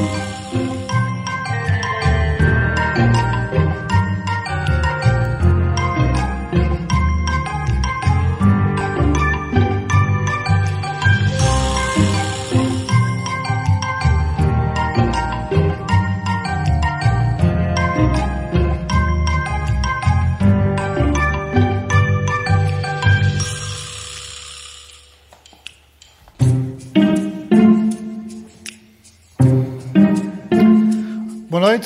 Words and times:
noite, 0.00 0.29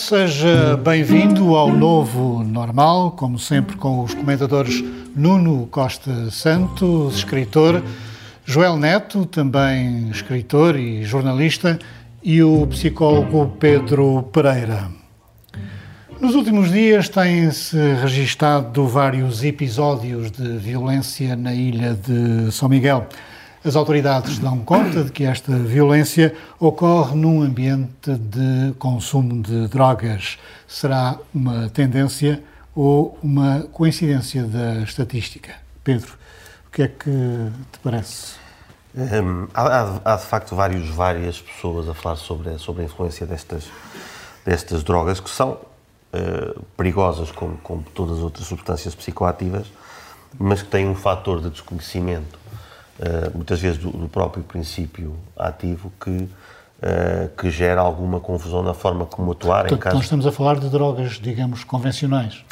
seja 0.04 0.76
bem-vindo 0.76 1.54
ao 1.54 1.74
novo 1.74 2.45
normal, 2.45 3.12
como 3.12 3.38
sempre 3.38 3.74
com 3.74 4.02
os 4.02 4.12
comentadores 4.12 4.84
Nuno 5.16 5.66
Costa 5.68 6.30
Santos, 6.30 7.16
escritor, 7.16 7.82
Joel 8.45 8.76
Neto, 8.76 9.24
também 9.24 10.10
escritor 10.10 10.76
e 10.76 11.02
jornalista, 11.04 11.78
e 12.22 12.42
o 12.42 12.66
psicólogo 12.66 13.56
Pedro 13.59 14.24
Pereira. 14.24 14.90
Nos 16.20 16.34
últimos 16.34 16.70
dias 16.70 17.09
têm-se 17.09 17.78
registado 17.95 18.86
vários 18.86 19.42
episódios 19.42 20.30
de 20.30 20.59
violência 20.59 21.34
na 21.34 21.54
ilha 21.54 21.95
de 21.95 22.52
São 22.52 22.68
Miguel. 22.68 23.09
As 23.64 23.77
autoridades 23.77 24.38
dão 24.38 24.59
conta 24.59 25.02
de 25.02 25.10
que 25.10 25.24
esta 25.24 25.56
violência 25.56 26.34
ocorre 26.60 27.16
num 27.16 27.41
ambiente 27.41 28.14
de 28.14 28.74
consumo 28.78 29.40
de 29.40 29.68
drogas. 29.68 30.38
Será 30.68 31.16
uma 31.34 31.70
tendência 31.70 32.45
ou 32.74 33.18
uma 33.23 33.62
coincidência 33.73 34.45
da 34.45 34.82
estatística? 34.82 35.54
Pedro, 35.82 36.12
o 36.66 36.70
que 36.70 36.82
é 36.82 36.88
que 36.88 37.10
te 37.73 37.79
parece? 37.82 38.35
Hum, 38.95 39.48
há, 39.54 39.98
há, 40.04 40.16
de 40.16 40.26
facto 40.26 40.54
vários, 40.54 40.87
várias 40.90 41.40
pessoas 41.40 41.88
a 41.88 41.95
falar 41.95 42.16
sobre, 42.16 42.59
sobre 42.59 42.82
a 42.82 42.85
influência 42.85 43.26
destas, 43.26 43.65
destas 44.45 44.85
drogas 44.85 45.20
que 45.20 45.30
são 45.30 45.52
uh, 45.52 46.62
perigosas 46.76 47.30
como, 47.32 47.57
como 47.62 47.82
todas 47.95 48.18
as 48.18 48.23
outras 48.23 48.46
substâncias 48.46 48.95
psicoativas, 48.95 49.73
mas 50.38 50.60
que 50.60 50.68
têm 50.68 50.87
um 50.87 50.95
fator 50.95 51.40
de 51.40 51.48
desconhecimento 51.48 52.43
muitas 53.34 53.60
vezes 53.60 53.78
do, 53.78 53.90
do, 53.90 54.09
próprio 54.09 54.42
princípio 54.45 55.16
ativo, 55.37 55.92
que, 56.00 56.10
uh, 56.10 57.28
que 57.36 57.51
gera 57.51 57.80
alguma 57.80 58.20
confusão 58.20 58.62
na 58.62 58.74
forma 58.74 59.04
como 59.06 59.32
atuar. 59.32 59.62
Portanto, 59.62 59.78
em 59.78 59.82
caso... 59.82 59.96
Nós 59.96 60.04
estamos 60.04 60.26
a 60.26 60.32
falar 60.32 60.59
de 60.59 60.68
drogas, 60.68 61.12
digamos, 61.12 61.64
convencionais. 61.64 62.45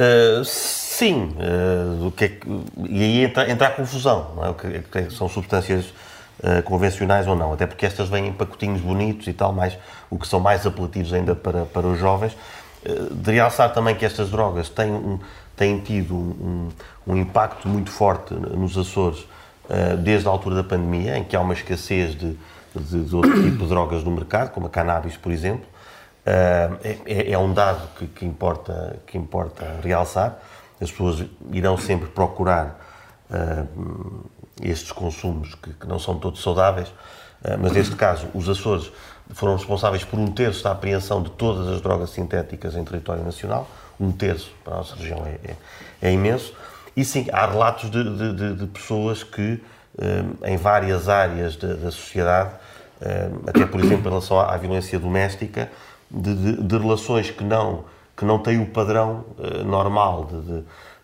Uh, 0.00 0.42
sim, 0.44 1.34
uh, 1.36 2.10
que 2.12 2.24
é 2.24 2.28
que, 2.28 2.48
e 2.88 3.02
aí 3.02 3.24
entra, 3.24 3.50
entra 3.50 3.66
a 3.66 3.70
confusão, 3.70 4.32
não 4.34 4.44
é? 4.46 4.48
O 4.48 4.54
que, 4.54 4.78
que 4.80 5.10
são 5.10 5.28
substâncias 5.28 5.92
uh, 6.42 6.62
convencionais 6.64 7.26
ou 7.26 7.36
não, 7.36 7.52
até 7.52 7.66
porque 7.66 7.84
estas 7.84 8.08
vêm 8.08 8.28
em 8.28 8.32
pacotinhos 8.32 8.80
bonitos 8.80 9.26
e 9.26 9.34
tal, 9.34 9.52
mais, 9.52 9.76
o 10.08 10.18
que 10.18 10.26
são 10.26 10.40
mais 10.40 10.66
apelativos 10.66 11.12
ainda 11.12 11.34
para, 11.34 11.66
para 11.66 11.86
os 11.86 11.98
jovens. 11.98 12.34
de 13.10 13.32
realçar 13.32 13.74
também 13.74 13.94
que 13.94 14.06
estas 14.06 14.30
drogas 14.30 14.70
têm, 14.70 14.90
um, 14.90 15.18
têm 15.54 15.78
tido 15.80 16.14
um, 16.14 16.70
um, 17.06 17.16
impacto 17.16 17.68
muito 17.68 17.90
forte 17.90 18.32
nos 18.32 18.78
Açores 18.78 19.18
eh, 19.18 19.24
desde 20.02 20.26
a 20.26 20.30
altura 20.30 20.56
da 20.56 20.64
pandemia, 20.64 21.16
em 21.16 21.24
que 21.24 21.36
há 21.36 21.40
uma 21.40 21.54
escassez 21.54 22.14
de, 22.14 22.36
de, 22.74 23.04
de 23.04 23.14
outro 23.14 23.42
tipo 23.42 23.58
de 23.58 23.68
drogas 23.68 24.02
no 24.02 24.10
mercado, 24.10 24.50
como 24.50 24.66
a 24.66 24.70
cannabis, 24.70 25.16
por 25.16 25.30
exemplo. 25.32 25.66
Eh, 26.24 26.98
é, 27.06 27.32
é, 27.32 27.38
um 27.38 27.52
dado 27.52 27.88
que, 27.96 28.06
que, 28.06 28.26
importa, 28.26 29.00
que 29.06 29.16
importa 29.16 29.80
realçar. 29.82 30.38
As 30.80 30.90
pessoas 30.90 31.24
irão 31.52 31.76
sempre 31.76 32.08
procurar 32.08 32.80
uh, 33.30 34.30
estes 34.62 34.92
consumos 34.92 35.54
que, 35.54 35.74
que, 35.74 35.86
não 35.86 35.98
são 35.98 36.18
todos 36.18 36.42
saudáveis, 36.42 36.90
mas 37.58 37.72
neste 37.72 37.94
caso, 37.96 38.28
os 38.32 38.48
Açores 38.48 38.90
foram 39.34 39.56
responsáveis 39.56 40.04
por 40.04 40.18
um 40.18 40.30
terço 40.30 40.64
da 40.64 40.72
apreensão 40.72 41.22
de 41.22 41.30
todas 41.32 41.68
as 41.68 41.82
drogas 41.82 42.10
sintéticas 42.10 42.76
em 42.76 42.84
território 42.84 43.22
nacional. 43.22 43.68
Um 43.98 44.10
terço 44.10 44.50
para 44.64 44.74
a 44.74 44.76
nossa 44.78 44.96
região 44.96 45.22
é, 45.26 45.50
é, 45.50 45.56
é 46.00 46.12
imenso. 46.12 46.54
E 46.96 47.04
sim, 47.04 47.26
há 47.32 47.46
relatos 47.46 47.90
de, 47.90 48.32
de, 48.34 48.54
de 48.54 48.66
pessoas 48.66 49.22
que, 49.22 49.62
eh, 49.98 50.24
em 50.52 50.56
várias 50.56 51.08
áreas 51.08 51.56
da, 51.56 51.74
da 51.74 51.90
sociedade, 51.90 52.50
eh, 53.00 53.30
até 53.46 53.64
por 53.66 53.80
exemplo 53.80 54.06
em 54.06 54.10
relação 54.10 54.40
à, 54.40 54.56
violência 54.56 54.98
doméstica, 54.98 55.70
de, 56.10 56.56
de, 56.56 56.78
relações 56.78 57.30
que 57.30 57.44
não, 57.44 57.84
que 58.16 58.24
não 58.24 58.38
têm 58.38 58.60
o 58.60 58.66
padrão 58.66 59.24
eh, 59.38 59.62
normal 59.62 60.28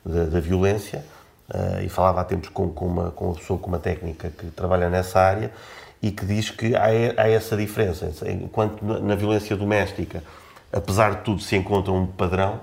da 0.04 0.40
violência, 0.40 1.04
e 1.84 1.88
falava 1.88 2.20
há 2.20 2.24
tempos 2.24 2.48
com, 2.48 2.68
com, 2.70 2.86
uma, 2.86 3.10
com 3.12 3.26
uma 3.26 3.34
pessoa 3.34 3.56
com 3.56 3.68
uma 3.68 3.78
técnica 3.78 4.30
que 4.30 4.46
trabalha 4.48 4.90
nessa 4.90 5.20
área, 5.20 5.52
e 6.02 6.10
que 6.10 6.26
diz 6.26 6.50
que 6.50 6.74
há, 6.74 6.86
há 7.16 7.28
essa 7.28 7.56
diferença. 7.56 8.10
Enquanto 8.28 8.84
na 8.84 9.14
violência 9.14 9.56
doméstica, 9.56 10.22
apesar 10.72 11.16
de 11.16 11.22
tudo, 11.22 11.40
se 11.40 11.56
encontra 11.56 11.92
um 11.92 12.06
padrão, 12.06 12.60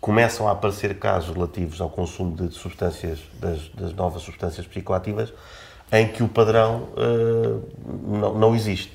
começam 0.00 0.48
a 0.48 0.52
aparecer 0.52 0.98
casos 0.98 1.34
relativos 1.34 1.80
ao 1.80 1.90
consumo 1.90 2.34
de 2.34 2.54
substâncias, 2.54 3.18
das, 3.38 3.68
das 3.68 3.92
novas 3.92 4.22
substâncias 4.22 4.66
psicoativas, 4.66 5.32
em 5.92 6.08
que 6.08 6.22
o 6.22 6.28
padrão 6.28 6.88
uh, 6.96 8.16
não, 8.18 8.38
não, 8.38 8.56
existe. 8.56 8.92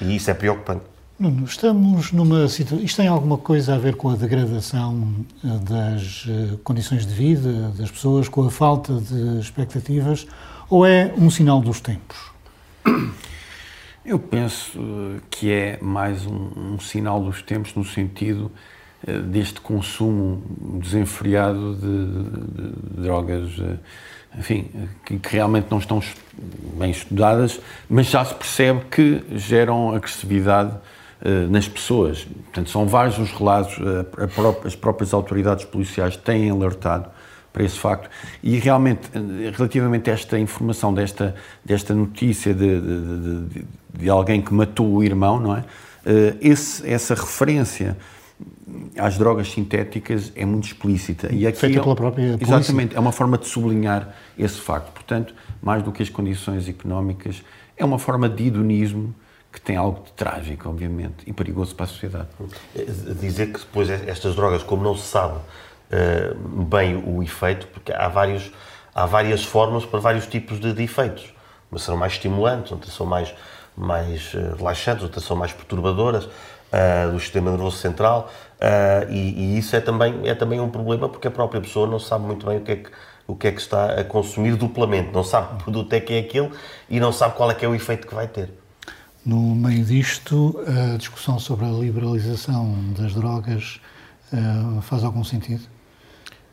E 0.00 0.16
isso 0.16 0.30
é 0.30 0.34
preocupante. 0.34 0.82
Nuno, 1.18 1.44
estamos 1.44 2.12
numa 2.12 2.48
situação. 2.48 2.84
Isto 2.84 2.96
tem 2.96 3.06
alguma 3.06 3.38
coisa 3.38 3.76
a 3.76 3.78
ver 3.78 3.94
com 3.94 4.10
a 4.10 4.16
degradação 4.16 5.24
eh, 5.44 5.48
das 5.58 6.26
eh, 6.28 6.56
condições 6.64 7.06
de 7.06 7.14
vida 7.14 7.68
das 7.78 7.92
pessoas, 7.92 8.28
com 8.28 8.44
a 8.44 8.50
falta 8.50 8.94
de 8.94 9.38
expectativas, 9.38 10.26
ou 10.68 10.84
é 10.84 11.14
um 11.16 11.30
sinal 11.30 11.60
dos 11.60 11.80
tempos? 11.80 12.32
Eu 14.04 14.18
penso 14.18 14.80
que 15.30 15.52
é 15.52 15.78
mais 15.80 16.26
um, 16.26 16.72
um 16.74 16.80
sinal 16.80 17.22
dos 17.22 17.40
tempos, 17.40 17.72
no 17.76 17.84
sentido 17.84 18.50
deste 19.30 19.60
consumo 19.60 20.42
desenfreado 20.80 21.74
de, 21.74 22.06
de, 22.06 22.94
de 22.94 23.02
drogas, 23.02 23.50
eh, 23.58 23.76
enfim, 24.38 24.70
que, 25.04 25.18
que, 25.18 25.28
realmente 25.28 25.66
não 25.70 25.78
estão 25.78 26.00
bem 26.78 26.90
estudadas, 26.90 27.60
mas 27.90 28.06
já 28.06 28.24
se 28.24 28.34
percebe 28.34 28.82
que 28.90 29.22
geram 29.32 29.94
agressividade 29.94 30.70
uh, 30.70 31.50
nas 31.50 31.68
pessoas. 31.68 32.24
Portanto, 32.24 32.70
são 32.70 32.86
vários 32.86 33.18
os 33.18 33.30
relatos, 33.30 33.76
as 34.64 34.74
próprias 34.74 35.12
autoridades 35.12 35.66
policiais 35.66 36.16
têm 36.16 36.48
alertado 36.48 37.10
para 37.52 37.62
esse 37.62 37.78
facto. 37.78 38.08
E 38.42 38.56
realmente, 38.56 39.10
relativamente 39.54 40.08
a 40.08 40.14
esta 40.14 40.38
informação, 40.38 40.94
desta, 40.94 41.34
desta 41.62 41.92
notícia 41.92 42.54
de, 42.54 42.80
de, 42.80 43.48
de, 43.48 43.64
de 43.98 44.08
alguém 44.08 44.40
que 44.40 44.54
matou 44.54 44.94
o 44.94 45.04
irmão, 45.04 45.38
não 45.38 45.56
é? 45.56 45.64
Esse, 46.40 46.88
essa 46.90 47.14
referência 47.14 47.98
às 48.98 49.18
drogas 49.18 49.50
sintéticas 49.50 50.32
é 50.34 50.44
muito 50.44 50.64
explícita. 50.64 51.32
E 51.32 51.46
aqui 51.46 51.58
Feita 51.58 51.78
é, 51.78 51.82
pela 51.82 51.96
própria 51.96 52.36
polícia. 52.36 52.44
Exatamente, 52.44 52.96
é 52.96 53.00
uma 53.00 53.12
forma 53.12 53.38
de 53.38 53.46
sublinhar 53.46 54.14
esse 54.38 54.60
facto. 54.60 54.92
Portanto, 54.92 55.34
mais 55.60 55.82
do 55.82 55.92
que 55.92 56.02
as 56.02 56.08
condições 56.08 56.68
económicas, 56.68 57.42
é 57.76 57.84
uma 57.84 57.98
forma 57.98 58.28
de 58.28 58.46
hedonismo 58.46 59.14
que 59.52 59.60
tem 59.60 59.76
algo 59.76 60.02
de 60.04 60.12
trágico, 60.12 60.68
obviamente, 60.68 61.16
e 61.26 61.32
perigoso 61.32 61.74
para 61.74 61.84
a 61.84 61.88
sociedade. 61.88 62.28
Dizer 63.20 63.52
que 63.52 63.58
depois 63.60 63.90
estas 63.90 64.34
drogas, 64.34 64.62
como 64.62 64.82
não 64.82 64.96
se 64.96 65.06
sabe 65.06 65.36
uh, 65.36 66.64
bem 66.64 66.96
o 66.96 67.22
efeito, 67.22 67.66
porque 67.66 67.92
há, 67.92 68.08
vários, 68.08 68.50
há 68.94 69.04
várias 69.04 69.44
formas 69.44 69.84
para 69.84 70.00
vários 70.00 70.26
tipos 70.26 70.58
de, 70.58 70.72
de 70.72 70.82
efeitos. 70.82 71.34
Umas 71.70 71.82
são 71.82 71.96
mais 71.96 72.12
estimulantes, 72.12 72.72
outras 72.72 72.94
são 72.94 73.04
mais, 73.04 73.34
mais 73.76 74.32
uh, 74.32 74.56
relaxantes, 74.56 75.02
outras 75.02 75.24
são 75.24 75.36
mais 75.36 75.52
perturbadoras 75.52 76.28
do 77.12 77.20
sistema 77.20 77.50
nervoso 77.50 77.76
central. 77.76 78.30
Uh, 78.62 79.10
e, 79.10 79.54
e, 79.54 79.58
isso 79.58 79.74
é 79.74 79.80
também, 79.80 80.28
é 80.28 80.34
também 80.34 80.60
um 80.60 80.70
problema 80.70 81.08
porque 81.08 81.26
a 81.26 81.30
própria 81.30 81.60
pessoa 81.60 81.84
não 81.86 81.98
sabe 81.98 82.24
muito 82.24 82.46
bem 82.46 82.58
o 82.58 82.60
que 82.60 82.70
é 82.70 82.76
que, 82.76 82.90
o 83.26 83.34
que, 83.34 83.48
é 83.48 83.52
que 83.52 83.60
está 83.60 84.00
a 84.00 84.04
consumir 84.04 84.54
duplamente. 84.54 85.12
Não 85.12 85.24
sabe 85.24 85.56
que 85.56 85.64
produto 85.64 85.92
é 85.92 86.00
que 86.00 86.12
é 86.12 86.20
aquele 86.20 86.50
e 86.88 87.00
não 87.00 87.12
sabe 87.12 87.34
qual 87.34 87.50
é 87.50 87.54
que 87.54 87.64
é 87.64 87.68
o 87.68 87.74
efeito 87.74 88.06
que 88.06 88.14
vai 88.14 88.28
ter. 88.28 88.50
No 89.26 89.54
meio 89.54 89.84
disto, 89.84 90.60
a 90.66 90.96
discussão 90.96 91.38
sobre 91.38 91.64
a 91.64 91.70
liberalização 91.70 92.74
das 92.96 93.14
drogas 93.14 93.80
uh, 94.32 94.80
faz 94.82 95.02
algum 95.02 95.24
sentido? 95.24 95.62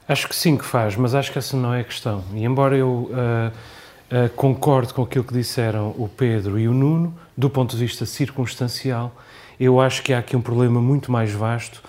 Acho 0.07 0.27
que 0.27 0.35
sim 0.35 0.57
que 0.57 0.65
faz, 0.65 0.95
mas 0.95 1.13
acho 1.13 1.31
que 1.31 1.37
essa 1.37 1.55
não 1.55 1.73
é 1.73 1.81
a 1.81 1.83
questão. 1.83 2.23
E 2.33 2.43
embora 2.43 2.75
eu 2.75 3.11
uh, 3.11 4.25
uh, 4.25 4.29
concorde 4.35 4.93
com 4.95 5.03
aquilo 5.03 5.23
que 5.23 5.33
disseram 5.33 5.89
o 5.97 6.09
Pedro 6.09 6.57
e 6.57 6.67
o 6.67 6.73
Nuno, 6.73 7.15
do 7.37 7.49
ponto 7.49 7.75
de 7.75 7.83
vista 7.83 8.05
circunstancial, 8.05 9.15
eu 9.59 9.79
acho 9.81 10.01
que 10.01 10.13
há 10.13 10.19
aqui 10.19 10.35
um 10.35 10.41
problema 10.41 10.81
muito 10.81 11.11
mais 11.11 11.31
vasto 11.31 11.81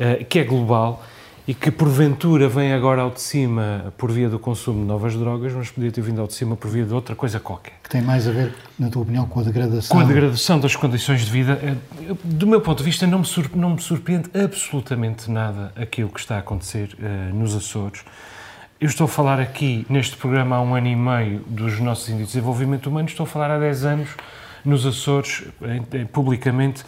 uh, 0.00 0.24
que 0.24 0.38
é 0.38 0.44
global 0.44 1.02
e 1.48 1.54
que 1.54 1.70
porventura 1.70 2.46
vem 2.46 2.74
agora 2.74 3.00
ao 3.00 3.10
de 3.10 3.22
cima 3.22 3.90
por 3.96 4.12
via 4.12 4.28
do 4.28 4.38
consumo 4.38 4.82
de 4.82 4.86
novas 4.86 5.14
drogas, 5.14 5.54
mas 5.54 5.70
podia 5.70 5.90
ter 5.90 6.02
vindo 6.02 6.20
ao 6.20 6.26
de 6.26 6.34
cima 6.34 6.54
por 6.54 6.70
via 6.70 6.84
de 6.84 6.92
outra 6.92 7.16
coisa 7.16 7.40
qualquer. 7.40 7.72
Que 7.82 7.88
tem 7.88 8.02
mais 8.02 8.28
a 8.28 8.32
ver, 8.32 8.54
na 8.78 8.90
tua 8.90 9.00
opinião, 9.00 9.26
com 9.26 9.40
a 9.40 9.42
degradação? 9.42 9.96
Com 9.96 10.02
a 10.02 10.06
degradação 10.06 10.60
das 10.60 10.76
condições 10.76 11.22
de 11.22 11.30
vida. 11.30 11.58
Eh, 11.62 12.14
do 12.22 12.46
meu 12.46 12.60
ponto 12.60 12.78
de 12.78 12.84
vista, 12.84 13.06
não 13.06 13.20
me, 13.20 13.26
não 13.54 13.70
me 13.70 13.80
surpreende 13.80 14.28
absolutamente 14.38 15.30
nada 15.30 15.72
aquilo 15.74 16.10
que 16.10 16.20
está 16.20 16.36
a 16.36 16.40
acontecer 16.40 16.94
uh, 16.98 17.34
nos 17.34 17.56
Açores. 17.56 18.04
Eu 18.78 18.88
estou 18.88 19.06
a 19.06 19.08
falar 19.08 19.40
aqui, 19.40 19.86
neste 19.88 20.18
programa, 20.18 20.56
há 20.56 20.60
um 20.60 20.74
ano 20.74 20.86
e 20.86 20.96
meio, 20.96 21.40
dos 21.46 21.80
nossos 21.80 22.10
índices 22.10 22.26
de 22.26 22.32
desenvolvimento 22.34 22.88
humano, 22.88 23.08
estou 23.08 23.24
a 23.24 23.26
falar 23.26 23.50
há 23.50 23.58
10 23.58 23.84
anos 23.86 24.10
nos 24.66 24.84
Açores, 24.84 25.44
publicamente, 26.12 26.84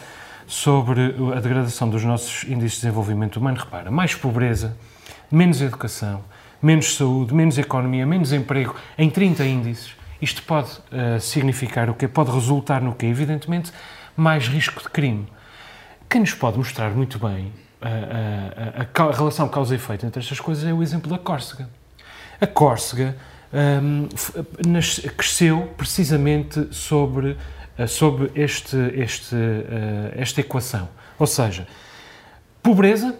sobre 0.51 1.15
a 1.33 1.39
degradação 1.39 1.89
dos 1.89 2.03
nossos 2.03 2.43
índices 2.43 2.73
de 2.73 2.81
desenvolvimento 2.81 3.37
humano. 3.37 3.57
Repara, 3.57 3.89
mais 3.89 4.15
pobreza, 4.15 4.75
menos 5.31 5.61
educação, 5.61 6.21
menos 6.61 6.97
saúde, 6.97 7.33
menos 7.33 7.57
economia, 7.57 8.05
menos 8.05 8.33
emprego, 8.33 8.75
em 8.97 9.09
30 9.09 9.45
índices. 9.45 9.95
Isto 10.21 10.43
pode 10.43 10.69
uh, 10.69 11.21
significar 11.21 11.89
o 11.89 11.93
quê? 11.93 12.05
Pode 12.05 12.31
resultar 12.31 12.81
no 12.81 12.93
quê? 12.93 13.05
Evidentemente, 13.05 13.71
mais 14.13 14.49
risco 14.49 14.83
de 14.83 14.89
crime. 14.89 15.25
Quem 16.09 16.19
nos 16.19 16.33
pode 16.33 16.57
mostrar 16.57 16.89
muito 16.89 17.17
bem 17.17 17.53
a, 17.81 17.87
a, 17.87 19.05
a, 19.05 19.09
a 19.09 19.15
relação 19.15 19.47
causa 19.47 19.73
e 19.73 19.77
efeito 19.77 20.05
entre 20.05 20.19
estas 20.19 20.41
coisas 20.41 20.65
é 20.65 20.73
o 20.73 20.83
exemplo 20.83 21.09
da 21.09 21.17
Córcega. 21.17 21.69
A 22.41 22.45
Córcega 22.45 23.15
um, 23.53 24.09
cresceu 25.15 25.73
precisamente 25.77 26.73
sobre 26.73 27.31
eh, 27.31 27.60
sobre 27.87 28.31
este, 28.35 28.77
este, 28.95 29.35
eh, 29.35 30.13
esta 30.15 30.41
equação. 30.41 30.89
Ou 31.17 31.27
seja, 31.27 31.67
pobreza, 32.61 33.15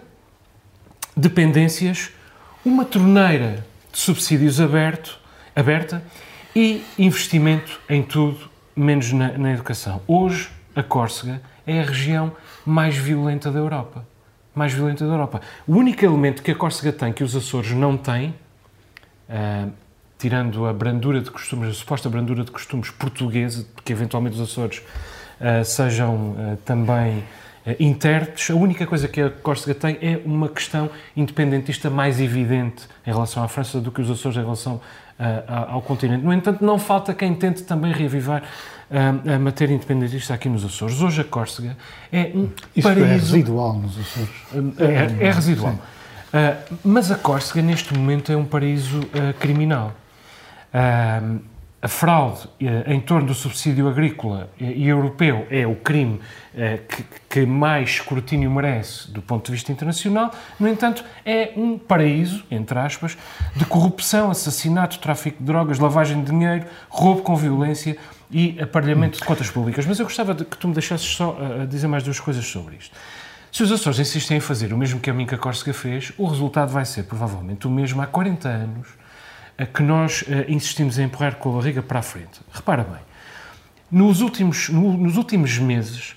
dependências, 1.15 2.12
uma 2.63 2.86
torneira 2.86 3.65
de 3.92 3.98
subsídios 3.98 4.59
aberto, 4.59 5.19
aberta 5.56 6.03
e 6.56 6.83
investimento 6.98 7.80
em 7.89 8.03
tudo, 8.03 8.50
menos 8.75 9.12
na, 9.12 9.38
na 9.38 9.51
educação. 9.51 10.01
Hoje, 10.07 10.50
a 10.75 10.83
Córcega 10.83 11.42
é 11.65 11.80
a 11.81 11.83
região 11.83 12.31
mais 12.65 12.95
violenta 12.95 13.51
da 13.51 13.59
Europa. 13.59 14.06
Mais 14.53 14.74
violenta 14.74 15.06
da 15.06 15.13
Europa. 15.13 15.42
O 15.68 15.75
único 15.75 16.03
elemento 16.03 16.42
que 16.42 16.51
a 16.51 16.56
Córcega 16.56 16.92
tem 16.92 17.13
que 17.13 17.24
os 17.24 17.36
Açores 17.36 17.71
não 17.71 17.98
têm, 17.98 18.36
uh, 19.30 19.71
tirando 20.22 20.68
a 20.68 20.74
brandura 20.74 21.20
de 21.20 21.32
costumes, 21.32 21.70
a 21.70 21.74
suposta 21.74 22.08
brandura 22.08 22.44
de 22.44 22.52
costumes 22.52 22.92
portuguesa, 22.92 23.66
que 23.84 23.92
eventualmente 23.92 24.36
os 24.36 24.42
Açores 24.42 24.78
uh, 24.78 25.66
sejam 25.66 26.14
uh, 26.14 26.58
também 26.64 27.18
uh, 27.66 27.76
intérpretes, 27.80 28.52
a 28.52 28.56
única 28.56 28.86
coisa 28.86 29.08
que 29.08 29.20
a 29.20 29.32
Córcega 29.32 29.74
tem 29.74 29.98
é 30.00 30.22
uma 30.24 30.48
questão 30.48 30.92
independentista 31.18 31.90
mais 31.90 32.22
evidente 32.22 32.88
em 33.06 33.12
relação 33.12 33.44
à 33.44 33.48
França 33.48 33.82
do 33.82 33.92
que 33.92 34.00
os 34.00 34.12
Açores 34.12 34.38
em 34.38 34.42
relação 34.42 34.80
ao 35.48 35.84
continente. 35.84 36.24
No 36.24 36.34
entanto, 36.34 36.66
não 36.66 36.80
falta 36.80 37.14
quem 37.14 37.36
tente 37.36 37.62
também 37.62 37.94
reavivar 37.94 38.42
a 38.90 39.38
matéria 39.38 39.72
independentista 39.72 40.34
aqui 40.34 40.50
nos 40.50 40.66
Açores. 40.66 41.00
Hoje 41.00 41.22
a 41.22 41.24
Córcega 41.24 41.78
é 42.12 42.32
um 42.34 42.50
Isso 42.76 42.88
paraíso... 42.88 43.06
é 43.06 43.14
residual 43.14 43.74
nos 43.76 44.00
Açores. 44.00 44.30
É, 44.80 45.28
é 45.28 45.32
residual. 45.32 45.76
mas 46.84 47.12
a 47.12 47.16
Córcega, 47.16 47.62
neste 47.62 47.94
momento, 47.94 48.32
é 48.32 48.36
um 48.36 48.46
paraíso 48.46 49.02
criminal 49.40 49.94
a 51.82 51.88
fraude 51.88 52.48
eh, 52.60 52.94
em 52.94 53.00
torno 53.00 53.28
do 53.28 53.34
subsídio 53.34 53.88
agrícola 53.88 54.52
e 54.60 54.88
europeu 54.88 55.48
é 55.50 55.66
o 55.66 55.76
crime 55.76 56.20
eh, 56.56 56.80
que, 57.28 57.44
mais 57.44 57.90
escrutínio 57.90 58.52
merece 58.52 59.10
do 59.10 59.20
ponto 59.22 59.48
de 59.48 59.54
vista 59.54 59.72
internacional, 59.72 60.32
no 60.60 60.68
entanto, 60.68 61.04
é 61.26 61.54
um 61.58 61.80
paraíso, 61.80 62.44
entre 62.52 62.78
aspas, 62.78 63.18
de 63.56 63.66
corrupção, 63.66 64.30
assassinato, 64.30 65.00
tráfico 65.00 65.40
de 65.40 65.44
drogas, 65.44 65.80
lavagem 65.80 66.24
de 66.24 66.30
dinheiro, 66.30 66.68
roubo 66.88 67.24
com 67.24 67.36
violência 67.36 67.98
e 68.30 68.60
aparelhamento 68.62 69.18
de 69.18 69.26
contas 69.26 69.50
públicas. 69.50 69.84
Mas 69.86 69.98
eu 70.00 70.06
gostava 70.06 70.36
que 70.36 70.58
tu 70.58 70.68
me 70.68 70.76
deixasses 70.76 71.08
só 71.08 71.36
a 71.62 71.66
dizer 71.66 71.88
mais 71.88 72.04
duas 72.04 72.20
coisas 72.20 72.46
sobre 72.46 72.76
isto. 72.76 72.96
Se 73.52 73.64
os 73.64 73.72
Açores 73.72 74.00
insistem 74.00 74.38
em 74.38 74.40
fazer 74.40 74.72
o 74.72 74.78
mesmo 74.78 75.00
que 75.00 75.10
a 75.10 75.14
Minca 75.14 75.38
Córcega 75.38 75.74
fez, 75.74 76.14
o 76.18 76.26
resultado 76.28 76.72
vai 76.72 76.86
ser 76.86 77.04
provavelmente 77.04 77.68
o 77.68 77.72
mesmo 77.72 78.02
há 78.02 78.08
40 78.08 78.48
anos 78.48 79.00
que 79.66 79.84
nós 79.84 80.24
eh, 80.28 80.46
insistimos 80.48 80.98
em 80.98 81.04
empurrar 81.04 81.36
com 81.36 81.52
a 81.52 81.60
barriga 81.60 81.81
para 81.81 82.00
a 82.00 82.02
frente. 82.02 82.40
Repara 82.52 82.84
bem, 82.84 83.02
nos 83.92 84.22
últimos, 84.22 84.69
no, 84.69 84.94
nos 84.98 85.18
últimos 85.18 85.58
meses, 85.58 86.16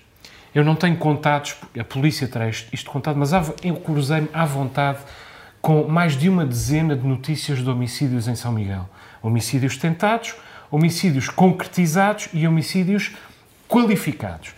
eu 0.55 0.65
não 0.65 0.77
tenho 0.77 0.97
contados, 0.97 1.57
a 1.79 1.83
polícia 1.83 2.29
traz 2.29 2.67
isto 2.73 2.89
contado, 2.89 3.19
mas 3.19 3.33
eu 3.63 3.77
cruzei-me 3.77 4.29
à 4.33 4.45
vontade 4.45 4.99
com 5.61 5.89
mais 5.89 6.17
de 6.17 6.29
uma 6.29 6.47
dezena 6.47 6.95
de 6.95 7.05
notícias 7.05 7.59
de 7.59 7.69
homicídios 7.69 8.29
em 8.29 8.37
São 8.37 8.53
Miguel. 8.53 8.89
Homicídios 9.21 9.77
tentados, 9.77 10.35
homicídios 10.71 11.29
concretizados 11.29 12.29
e 12.33 12.47
homicídios 12.47 13.17
qualificados. 13.69 14.51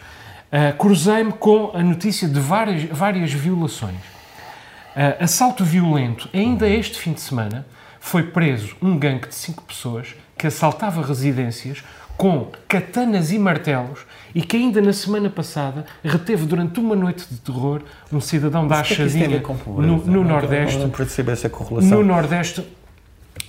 Uh, 0.53 0.77
cruzei-me 0.77 1.33
com 1.33 1.71
a 1.75 1.83
notícia 1.83 2.29
de 2.29 2.39
várias, 2.39 2.85
várias 2.85 3.33
violações. 3.33 3.97
Uh, 3.97 5.23
assalto 5.25 5.65
violento, 5.65 6.29
ainda 6.35 6.69
este 6.69 6.99
fim 6.99 7.13
de 7.13 7.21
semana, 7.21 7.67
foi 8.07 8.23
preso 8.23 8.77
um 8.81 8.97
gangue 8.97 9.29
de 9.29 9.35
cinco 9.35 9.65
pessoas 9.65 10.15
que 10.39 10.47
assaltava 10.47 11.05
residências 11.05 11.83
com 12.17 12.51
katanas 12.69 13.33
e 13.33 13.39
martelos 13.39 14.01
e 14.33 14.43
que 14.43 14.57
ainda 14.57 14.81
na 14.81 14.93
semana 14.93 15.29
passada 15.29 15.85
reteve 16.05 16.47
durante 16.47 16.79
uma 16.79 16.95
noite 16.95 17.27
de 17.29 17.39
terror 17.39 17.83
um 18.13 18.21
cidadão 18.21 18.67
da 18.67 18.81
Achadinha 18.81 19.43
no, 19.67 20.07
no 20.07 20.25
Nordeste. 20.25 20.79
Não 20.79 20.89
percebo 20.89 21.33
essa 21.33 21.49
correlação. 21.51 21.99
No 21.99 22.05
Nordeste. 22.05 22.65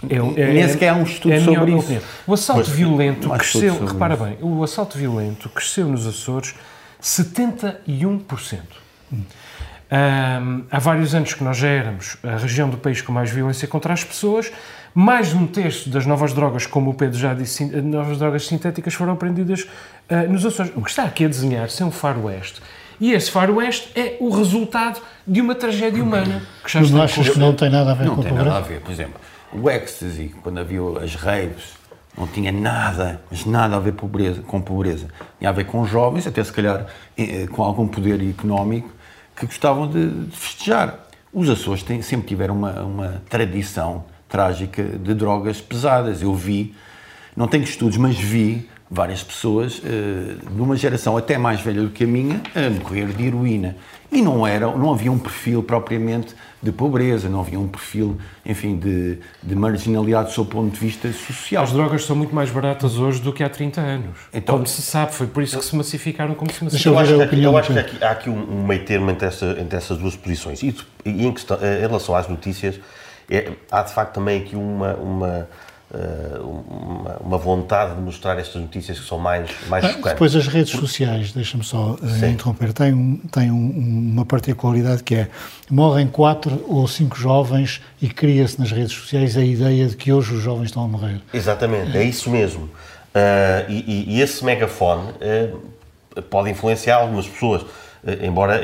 Eu, 0.09 0.33
é, 0.35 0.53
Nem 0.53 0.67
sequer 0.67 0.89
há 0.89 0.95
um 0.95 1.03
estudo 1.03 1.33
é 1.33 1.39
sobre 1.39 1.71
isso. 1.71 1.79
Opinião. 1.79 2.01
O 2.25 2.33
assalto 2.33 2.63
pois, 2.63 2.75
violento 2.75 3.29
cresceu, 3.29 3.85
repara 3.85 4.15
isso. 4.15 4.23
bem, 4.23 4.37
o 4.41 4.63
assalto 4.63 4.97
violento 4.97 5.49
cresceu 5.49 5.87
nos 5.87 6.05
Açores 6.05 6.55
71%. 7.01 8.59
Hum. 9.13 9.21
Um, 9.89 10.63
há 10.69 10.79
vários 10.79 11.15
anos 11.15 11.33
que 11.33 11.43
nós 11.43 11.57
já 11.57 11.67
éramos 11.67 12.17
a 12.23 12.37
região 12.37 12.69
do 12.69 12.77
país 12.77 13.01
com 13.01 13.11
mais 13.11 13.31
violência 13.31 13.67
contra 13.67 13.93
as 13.93 14.03
pessoas. 14.03 14.51
Mais 14.93 15.29
de 15.29 15.35
um 15.35 15.45
terço 15.45 15.89
das 15.89 16.05
novas 16.05 16.33
drogas, 16.33 16.65
como 16.65 16.89
o 16.89 16.93
Pedro 16.93 17.17
já 17.17 17.33
disse, 17.33 17.63
novas 17.81 18.17
drogas 18.17 18.47
sintéticas 18.47 18.93
foram 18.93 19.13
apreendidas 19.13 19.67
uh, 20.09 20.31
nos 20.31 20.45
Açores. 20.45 20.71
O 20.75 20.81
que 20.81 20.89
está 20.89 21.03
aqui 21.03 21.25
a 21.25 21.27
desenhar-se 21.27 21.81
é 21.83 21.85
um 21.85 21.91
faroeste. 21.91 22.61
E 22.99 23.13
esse 23.13 23.29
faroeste 23.29 23.91
é 23.95 24.17
o 24.19 24.29
resultado 24.29 24.99
de 25.25 25.39
uma 25.39 25.53
tragédia 25.53 26.03
humana. 26.03 26.41
Que 26.63 26.71
já 26.71 26.81
não 26.81 27.03
achas 27.03 27.29
que 27.29 27.37
não 27.37 27.53
tem 27.53 27.69
nada 27.69 27.91
a 27.91 27.93
ver 27.93 28.05
não 28.05 28.15
com 28.15 28.23
pobreza? 28.23 28.35
Não 28.35 28.43
tem 28.43 28.53
nada 28.53 28.65
a 28.65 28.67
ver. 28.67 28.81
Por 28.81 28.91
exemplo, 28.91 29.21
o 29.53 29.69
ecstasy, 29.69 30.33
quando 30.41 30.59
havia 30.59 30.81
as 31.03 31.13
raves, 31.13 31.77
não 32.17 32.25
tinha 32.25 32.51
nada, 32.51 33.21
mas 33.29 33.45
nada 33.45 33.75
a 33.75 33.79
ver 33.79 33.93
pobreza, 33.93 34.41
com 34.41 34.59
pobreza. 34.59 35.07
Tinha 35.37 35.51
a 35.51 35.53
ver 35.53 35.65
com 35.65 35.85
jovens, 35.85 36.25
até 36.25 36.43
se 36.43 36.51
calhar 36.51 36.87
eh, 37.15 37.45
com 37.51 37.63
algum 37.63 37.87
poder 37.87 38.19
económico, 38.27 38.89
que 39.37 39.45
gostavam 39.45 39.87
de, 39.87 40.09
de 40.09 40.35
festejar. 40.35 41.07
Os 41.31 41.49
Açores 41.49 41.83
têm, 41.83 42.01
sempre 42.01 42.27
tiveram 42.27 42.55
uma, 42.55 42.81
uma 42.81 43.21
tradição 43.29 44.03
trágica 44.27 44.83
de 44.83 45.13
drogas 45.13 45.61
pesadas. 45.61 46.21
Eu 46.21 46.33
vi, 46.33 46.73
não 47.35 47.47
tenho 47.47 47.63
estudos, 47.63 47.97
mas 47.97 48.17
vi 48.17 48.67
várias 48.89 49.21
pessoas 49.21 49.79
uh, 49.79 50.51
de 50.51 50.61
uma 50.61 50.75
geração 50.75 51.15
até 51.15 51.37
mais 51.37 51.61
velha 51.61 51.83
do 51.83 51.89
que 51.89 52.05
a 52.05 52.07
minha 52.07 52.41
a 52.55 52.69
morrer 52.69 53.07
de 53.07 53.25
heroína. 53.25 53.75
E 54.11 54.21
não, 54.21 54.47
era, 54.47 54.65
não 54.75 54.91
havia 54.91 55.11
um 55.11 55.19
perfil 55.19 55.61
propriamente 55.61 56.33
de 56.61 56.71
pobreza, 56.71 57.29
não 57.29 57.41
havia 57.41 57.59
um 57.59 57.67
perfil, 57.67 58.17
enfim, 58.45 58.77
de, 58.77 59.19
de 59.43 59.55
marginalidade 59.55 60.29
do 60.29 60.33
seu 60.33 60.45
ponto 60.45 60.73
de 60.73 60.79
vista 60.79 61.11
social. 61.11 61.63
As 61.63 61.71
drogas 61.71 62.03
são 62.03 62.15
muito 62.15 62.33
mais 62.33 62.49
baratas 62.49 62.97
hoje 62.97 63.21
do 63.21 63.31
que 63.31 63.43
há 63.43 63.49
30 63.49 63.79
anos. 63.79 64.17
Então, 64.33 64.55
como 64.55 64.67
se 64.67 64.81
sabe, 64.81 65.13
foi 65.13 65.27
por 65.27 65.43
isso 65.43 65.57
que 65.59 65.65
se 65.65 65.75
massificaram 65.75 66.33
como 66.33 66.51
se 66.51 66.63
massificaram. 66.63 66.95
Eu 66.95 67.21
acho 67.21 67.29
que, 67.29 67.43
eu 67.43 67.57
acho 67.57 67.73
que 67.73 67.79
aqui, 67.79 68.03
há 68.03 68.11
aqui 68.11 68.29
um, 68.29 68.59
um 68.59 68.65
meio 68.65 68.83
termo 68.83 69.11
entre, 69.11 69.27
essa, 69.27 69.55
entre 69.59 69.77
essas 69.77 69.97
duas 69.97 70.15
posições. 70.15 70.63
E, 70.63 70.75
e 71.05 71.27
em, 71.27 71.31
questão, 71.31 71.57
em 71.57 71.79
relação 71.79 72.15
às 72.15 72.27
notícias, 72.27 72.79
é, 73.29 73.51
há 73.71 73.83
de 73.83 73.93
facto 73.93 74.15
também 74.15 74.41
aqui 74.41 74.55
uma, 74.55 74.95
uma 74.95 75.27
eh, 75.27 75.45
uma, 76.41 77.17
uma, 77.17 77.37
vontade 77.37 77.95
de 77.95 78.01
mostrar 78.01 78.37
estas 78.37 78.61
notícias 78.61 78.99
que 78.99 79.07
são 79.07 79.17
mais, 79.17 79.49
mais 79.69 79.85
ah, 79.85 79.87
chocantes. 79.87 80.11
Depois 80.11 80.35
as 80.35 80.47
redes 80.47 80.73
sociais, 80.73 81.31
deixa-me 81.31 81.63
só 81.63 81.95
uh, 82.01 82.25
interromper, 82.25 82.73
têm, 82.73 82.93
um, 82.93 83.17
têm 83.31 83.49
um, 83.49 84.11
uma 84.11 84.25
particularidade 84.25 85.01
que 85.01 85.15
é, 85.15 85.29
morrem 85.69 86.07
quatro 86.07 86.61
ou 86.67 86.85
cinco 86.89 87.17
jovens 87.17 87.81
e 88.01 88.09
cria-se 88.09 88.59
nas 88.59 88.71
redes 88.71 88.91
sociais 88.91 89.37
a 89.37 89.43
ideia 89.43 89.87
de 89.87 89.95
que 89.95 90.11
hoje 90.11 90.33
os 90.33 90.41
jovens 90.41 90.65
estão 90.65 90.83
a 90.83 90.87
morrer. 90.87 91.21
Exatamente, 91.33 91.97
é 91.97 92.03
isso 92.03 92.29
mesmo. 92.29 92.63
Uh, 92.63 93.69
e, 93.69 94.15
e, 94.15 94.21
esse 94.21 94.43
megafone 94.43 95.09
uh, 95.11 96.21
pode 96.23 96.49
influenciar 96.49 96.97
algumas 96.97 97.25
pessoas, 97.25 97.65
embora 98.21 98.61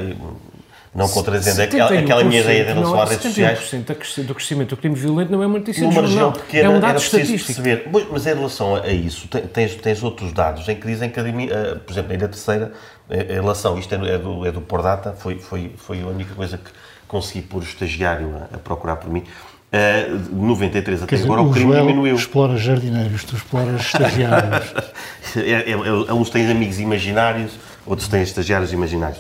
não 0.94 1.10
contradizendo 1.10 1.62
aquela, 1.62 2.00
aquela 2.00 2.24
minha 2.24 2.42
ideia 2.42 2.66
de 2.66 2.74
relação 2.74 3.02
às 3.02 3.10
redes 3.10 3.26
sociais. 3.26 3.60
71% 3.60 4.26
do 4.26 4.36
crescimento 4.36 4.70
do 4.70 4.78
crime 4.78 4.96
violento 4.96 5.32
não 5.32 5.42
é 5.42 5.48
uma 5.48 5.58
notícia 5.58 5.84
Numa 5.84 6.02
região 6.02 6.32
pequena, 6.32 6.66
é 6.66 6.70
um 6.70 6.80
dado 6.80 7.00
estatístico. 7.00 7.62
Perceber. 7.62 7.90
Mas 8.12 8.28
em 8.28 8.34
relação 8.36 8.76
a 8.76 8.88
isso, 8.90 9.28
tens, 9.28 9.76
tens 9.76 10.04
outros 10.04 10.32
dados 10.32 10.68
em 10.70 10.76
que 10.76 10.86
dizem 10.86 11.10
que, 11.10 11.20
eh, 11.20 11.76
por 11.86 11.92
exemplo, 11.92 12.14
na 12.14 12.28
terceira, 12.28 12.72
eh, 13.10 13.26
em 13.30 13.42
relação, 13.42 13.78
isto 13.80 13.94
é 13.96 13.98
do, 13.98 14.08
é 14.08 14.18
do, 14.18 14.46
é 14.46 14.52
do 14.52 14.62
Por 14.62 14.82
Data, 14.84 15.14
foi, 15.18 15.40
foi, 15.40 15.72
foi 15.78 16.02
a 16.02 16.08
única 16.08 16.36
coisa 16.36 16.58
que, 16.58 16.70
consegui 17.14 17.44
pôr 17.44 17.62
o 17.62 17.64
estagiário 17.64 18.36
a, 18.36 18.56
a 18.56 18.58
procurar 18.58 18.96
por 18.96 19.10
mim. 19.10 19.24
Uh, 19.72 20.18
de 20.18 20.36
93 20.36 21.04
até 21.04 21.16
dizer, 21.16 21.26
agora 21.26 21.42
o, 21.42 21.50
o 21.50 21.52
crime 21.52 21.72
Joel 21.72 21.88
diminuiu. 21.88 22.16
explora 22.16 22.58
jardineiros, 22.58 23.24
tu 23.24 23.36
exploras 23.36 23.82
estagiários. 23.82 24.74
É, 25.36 25.40
é, 25.40 25.72
é, 25.72 26.14
uns 26.14 26.30
têm 26.30 26.48
amigos 26.52 26.80
imaginários, 26.80 27.54
outros 27.88 28.08
têm 28.08 28.22
estagiários 28.22 28.72
imaginários. 28.72 29.20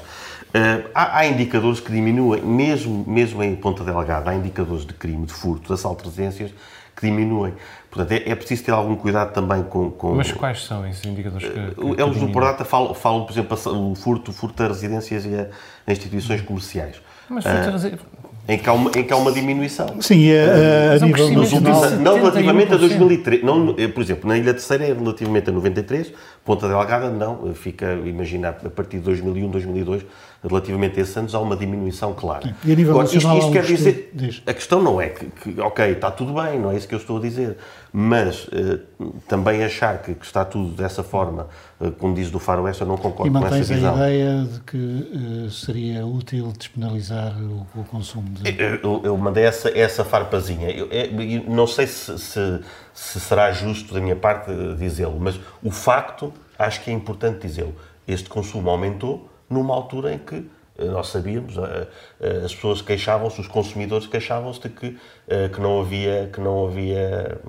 Uh, 0.54 0.88
há, 0.94 1.18
há, 1.18 1.26
indicadores 1.26 1.80
que 1.80 1.92
diminuem, 1.92 2.40
mesmo, 2.44 3.04
mesmo 3.08 3.42
em 3.42 3.56
Ponta 3.56 3.84
Delgada, 3.84 4.30
há 4.30 4.36
indicadores 4.36 4.86
de 4.86 4.94
crime, 4.94 5.26
de 5.26 5.34
furto, 5.34 5.68
de 5.68 5.74
assalto 5.74 6.04
de 6.04 6.10
residências 6.10 6.52
que 6.96 7.08
diminuem. 7.08 7.54
Portanto, 7.90 8.12
é, 8.12 8.30
é, 8.30 8.36
preciso 8.36 8.64
ter 8.64 8.72
algum 8.72 8.96
cuidado 8.96 9.34
também 9.34 9.64
com... 9.64 9.90
com 9.90 10.14
Mas 10.14 10.32
quais 10.32 10.64
são 10.64 10.88
esses 10.88 11.04
indicadores 11.06 11.48
que, 11.48 11.54
que, 11.54 11.96
que 11.96 12.02
Eles 12.02 12.18
no 12.18 12.32
Pordata 12.32 12.64
falam, 12.64 12.94
falam, 12.94 13.26
por 13.26 13.32
exemplo, 13.32 13.58
o 13.92 13.96
furto, 13.96 14.30
o 14.30 14.34
furto 14.34 14.62
a 14.62 14.68
residências 14.68 15.26
e 15.26 15.36
a, 15.36 15.48
a 15.88 15.92
instituições 15.92 16.42
comerciais. 16.42 17.02
Mas 17.28 17.44
furto 17.44 17.70
a 17.70 17.90
uh, 17.90 18.24
em 18.48 18.58
que, 18.58 18.70
há 18.70 18.74
uma, 18.74 18.92
em 18.96 19.04
que 19.04 19.14
há 19.14 19.16
uma 19.16 19.32
diminuição. 19.32 20.02
Sim, 20.02 20.32
a, 20.34 20.92
a, 20.92 20.96
a 20.96 21.00
nível 21.00 21.32
nacional... 21.32 21.90
Não 21.92 22.16
relativamente 22.16 22.74
a 22.74 22.78
2003. 22.78 23.44
Não, 23.44 23.74
por 23.74 24.04
exemplo, 24.04 24.28
na 24.28 24.38
Ilha 24.38 24.54
Terceira 24.54 24.86
é 24.86 24.94
relativamente 24.94 25.50
a 25.50 25.54
93, 25.54 26.14
Ponta 26.44 26.68
Delgada 26.68 27.10
não, 27.10 27.54
fica, 27.54 27.94
imagina, 28.06 28.50
a 28.50 28.70
partir 28.70 28.98
de 28.98 29.04
2001, 29.04 29.50
2002, 29.50 30.06
relativamente 30.48 31.00
a 31.00 31.04
esses 31.04 31.16
anos, 31.16 31.34
há 31.34 31.40
uma 31.40 31.56
diminuição 31.56 32.14
clara. 32.14 32.54
E 32.64 32.72
a 32.72 32.76
nível 32.76 32.92
Agora, 32.92 33.14
nacional... 33.14 33.38
Isto, 33.38 33.48
isto 33.48 33.54
quer 33.54 33.66
dizer... 33.66 34.12
Diz. 34.14 34.44
A 34.46 34.54
questão 34.54 34.82
não 34.82 35.00
é 35.00 35.10
que, 35.10 35.26
que, 35.26 35.62
ok, 35.62 35.92
está 35.92 36.12
tudo 36.12 36.34
bem, 36.34 36.60
não 36.60 36.72
é 36.72 36.76
isso 36.76 36.88
que 36.88 36.94
eu 36.94 37.00
estou 37.00 37.18
a 37.18 37.22
dizer, 37.22 37.58
mas 37.92 38.48
uh, 38.48 38.80
também 39.28 39.64
achar 39.64 40.02
que, 40.02 40.14
que, 40.14 40.26
está 40.26 40.44
tudo 40.44 40.72
dessa 40.76 41.02
forma, 41.02 41.48
uh, 41.80 41.92
como 41.92 42.14
diz 42.14 42.30
do 42.30 42.40
Faroeste, 42.40 42.82
eu 42.82 42.88
não 42.88 42.98
concordo 42.98 43.32
com 43.32 43.46
essa 43.46 43.58
visão. 43.60 43.78
E 43.78 43.82
mantens 43.82 44.02
a 44.02 44.10
ideia 44.10 44.44
de 44.44 44.60
que 44.62 44.78
uh, 44.78 45.50
seria 45.50 46.06
útil 46.06 46.52
despenalizar 46.58 47.36
o, 47.42 47.66
o 47.80 47.84
consumo 47.86 48.30
de... 48.30 48.50
Eu, 48.84 49.02
eu, 49.04 49.18
mandei 49.18 49.46
essa, 49.46 49.70
essa 49.70 50.04
farpazinha. 50.04 50.70
Eu, 50.70 50.88
eu 50.88 51.44
não 51.48 51.68
sei 51.68 51.88
se, 51.88 52.20
se, 52.20 52.60
se 52.94 53.20
será 53.20 53.52
justo 53.54 53.94
da 53.94 54.02
minha 54.02 54.16
parte 54.16 54.52
dizê-lo, 54.78 55.18
mas 55.20 55.40
o 55.64 55.72
facto, 55.72 56.34
acho 56.60 56.84
que 56.84 56.92
é 56.92 56.94
importante 56.94 57.48
dizê-lo, 57.48 57.74
este 58.06 58.28
consumo 58.28 58.70
aumentou 58.70 59.30
numa 59.54 59.74
altura 59.74 60.14
em 60.14 60.18
que 60.18 60.46
eh, 60.78 60.86
nós 60.86 61.08
sabíamos, 61.08 61.56
eh, 61.58 61.88
eh, 62.20 62.42
as 62.46 62.54
pessoas 62.54 62.82
queixavam-se, 62.82 63.40
os 63.40 63.48
consumidores 63.48 64.08
queixavam-se 64.08 64.62
de 64.62 64.70
que, 64.70 64.98
que 65.54 65.62
não 65.62 65.82
havia, 65.82 66.30
que 66.34 66.42
não 66.42 66.68
havia 66.68 67.40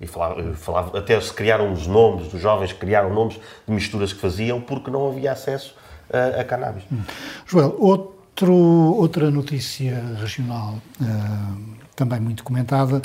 e 0.00 0.06
falava, 0.06 0.98
até 0.98 1.18
se 1.20 1.32
criaram 1.32 1.72
os 1.72 1.86
nomes 1.86 2.28
dos 2.28 2.40
jovens, 2.40 2.72
criaram 2.72 3.14
nomes 3.14 3.38
de 3.66 3.72
misturas 3.72 4.12
que 4.12 4.20
faziam 4.20 4.60
porque 4.60 4.90
não 4.90 5.08
havia 5.08 5.32
acesso 5.32 5.76
a, 6.12 6.40
a 6.40 6.44
cannabis. 6.44 6.82
Hum. 6.92 7.02
Joel, 7.46 7.76
outro, 7.78 8.52
outra 8.52 9.30
notícia 9.30 10.02
regional 10.20 10.74
também 11.94 12.20
muito 12.20 12.42
comentada 12.42 13.00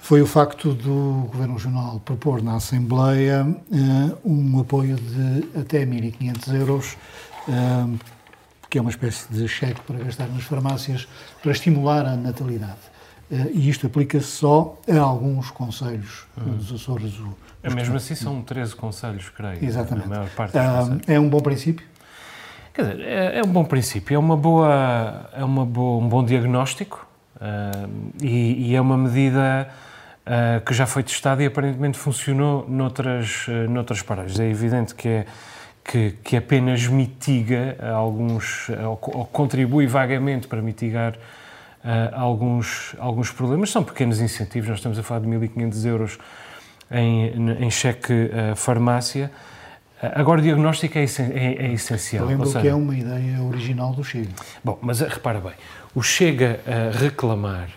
foi 0.00 0.22
o 0.22 0.26
facto 0.26 0.72
do 0.72 1.28
Governo 1.30 1.54
Regional 1.54 2.00
propor 2.04 2.42
na 2.42 2.56
Assembleia 2.56 3.46
um 4.24 4.58
apoio 4.58 4.96
de 4.96 5.60
até 5.60 5.84
1.500 5.84 6.54
euros 6.54 6.96
que 8.68 8.78
é 8.78 8.80
uma 8.80 8.90
espécie 8.90 9.32
de 9.32 9.46
cheque 9.48 9.80
para 9.82 9.98
gastar 9.98 10.28
nas 10.28 10.44
farmácias 10.44 11.08
para 11.42 11.52
estimular 11.52 12.06
a 12.06 12.16
natalidade. 12.16 12.92
E 13.52 13.68
isto 13.68 13.86
aplica-se 13.86 14.26
só 14.26 14.78
a 14.90 14.98
alguns 14.98 15.50
conselhos 15.50 16.26
dos 16.36 16.72
Açores. 16.72 17.14
É 17.62 17.70
mesmo 17.70 17.96
assim 17.96 18.14
são 18.14 18.42
13 18.42 18.74
conselhos, 18.74 19.28
creio. 19.30 19.64
Exatamente. 19.64 20.08
Ah, 20.54 20.98
é 21.06 21.18
um 21.18 21.28
bom 21.28 21.40
princípio? 21.40 21.86
Quer 22.74 22.82
dizer, 22.82 23.00
é, 23.06 23.38
é, 23.38 23.42
um 23.42 23.52
bom 23.52 23.64
princípio, 23.64 24.14
é, 24.14 24.18
uma 24.18 24.36
boa, 24.36 25.30
é 25.34 25.44
uma 25.44 25.64
boa, 25.64 26.02
um 26.02 26.08
bom 26.08 26.24
diagnóstico 26.24 27.06
uh, 27.36 27.90
e, 28.22 28.70
e, 28.70 28.74
é 28.74 28.80
uma 28.80 28.96
medida 28.96 29.68
uh, 30.26 30.64
que 30.64 30.72
já 30.72 30.86
foi 30.86 31.02
testada 31.02 31.42
e 31.42 31.46
aparentemente 31.46 31.98
funcionou 31.98 32.66
noutras, 32.66 33.46
uh, 33.46 33.68
noutras 33.68 34.00
paragens. 34.00 34.40
É 34.40 34.48
evidente 34.48 34.94
que 34.94 35.06
é 35.06 35.26
que, 35.84 36.12
que 36.22 36.36
apenas 36.36 36.86
mitiga 36.86 37.76
alguns, 37.94 38.68
ou, 38.68 38.98
ou 39.18 39.26
contribui 39.26 39.86
vagamente 39.86 40.46
para 40.46 40.62
mitigar 40.62 41.14
uh, 41.14 42.14
alguns, 42.14 42.94
alguns 42.98 43.30
problemas. 43.30 43.70
São 43.70 43.82
pequenos 43.82 44.20
incentivos, 44.20 44.68
nós 44.68 44.78
estamos 44.78 44.98
a 44.98 45.02
falar 45.02 45.20
de 45.20 45.28
1.500 45.28 45.86
euros 45.86 46.18
em, 46.90 47.64
em 47.64 47.70
cheque 47.70 48.12
uh, 48.12 48.56
farmácia. 48.56 49.30
Agora, 50.00 50.40
o 50.40 50.42
diagnóstico 50.42 50.98
é, 50.98 51.04
é, 51.04 51.66
é 51.66 51.72
essencial. 51.72 52.26
lembro 52.26 52.46
seja, 52.46 52.60
que 52.60 52.68
é 52.68 52.74
uma 52.74 52.96
ideia 52.96 53.40
original 53.40 53.92
do 53.92 54.02
Chega. 54.02 54.30
Bom, 54.62 54.76
mas 54.82 55.00
repara 55.00 55.40
bem, 55.40 55.52
o 55.94 56.02
Chega 56.02 56.60
a 56.66 56.96
reclamar 56.96 57.68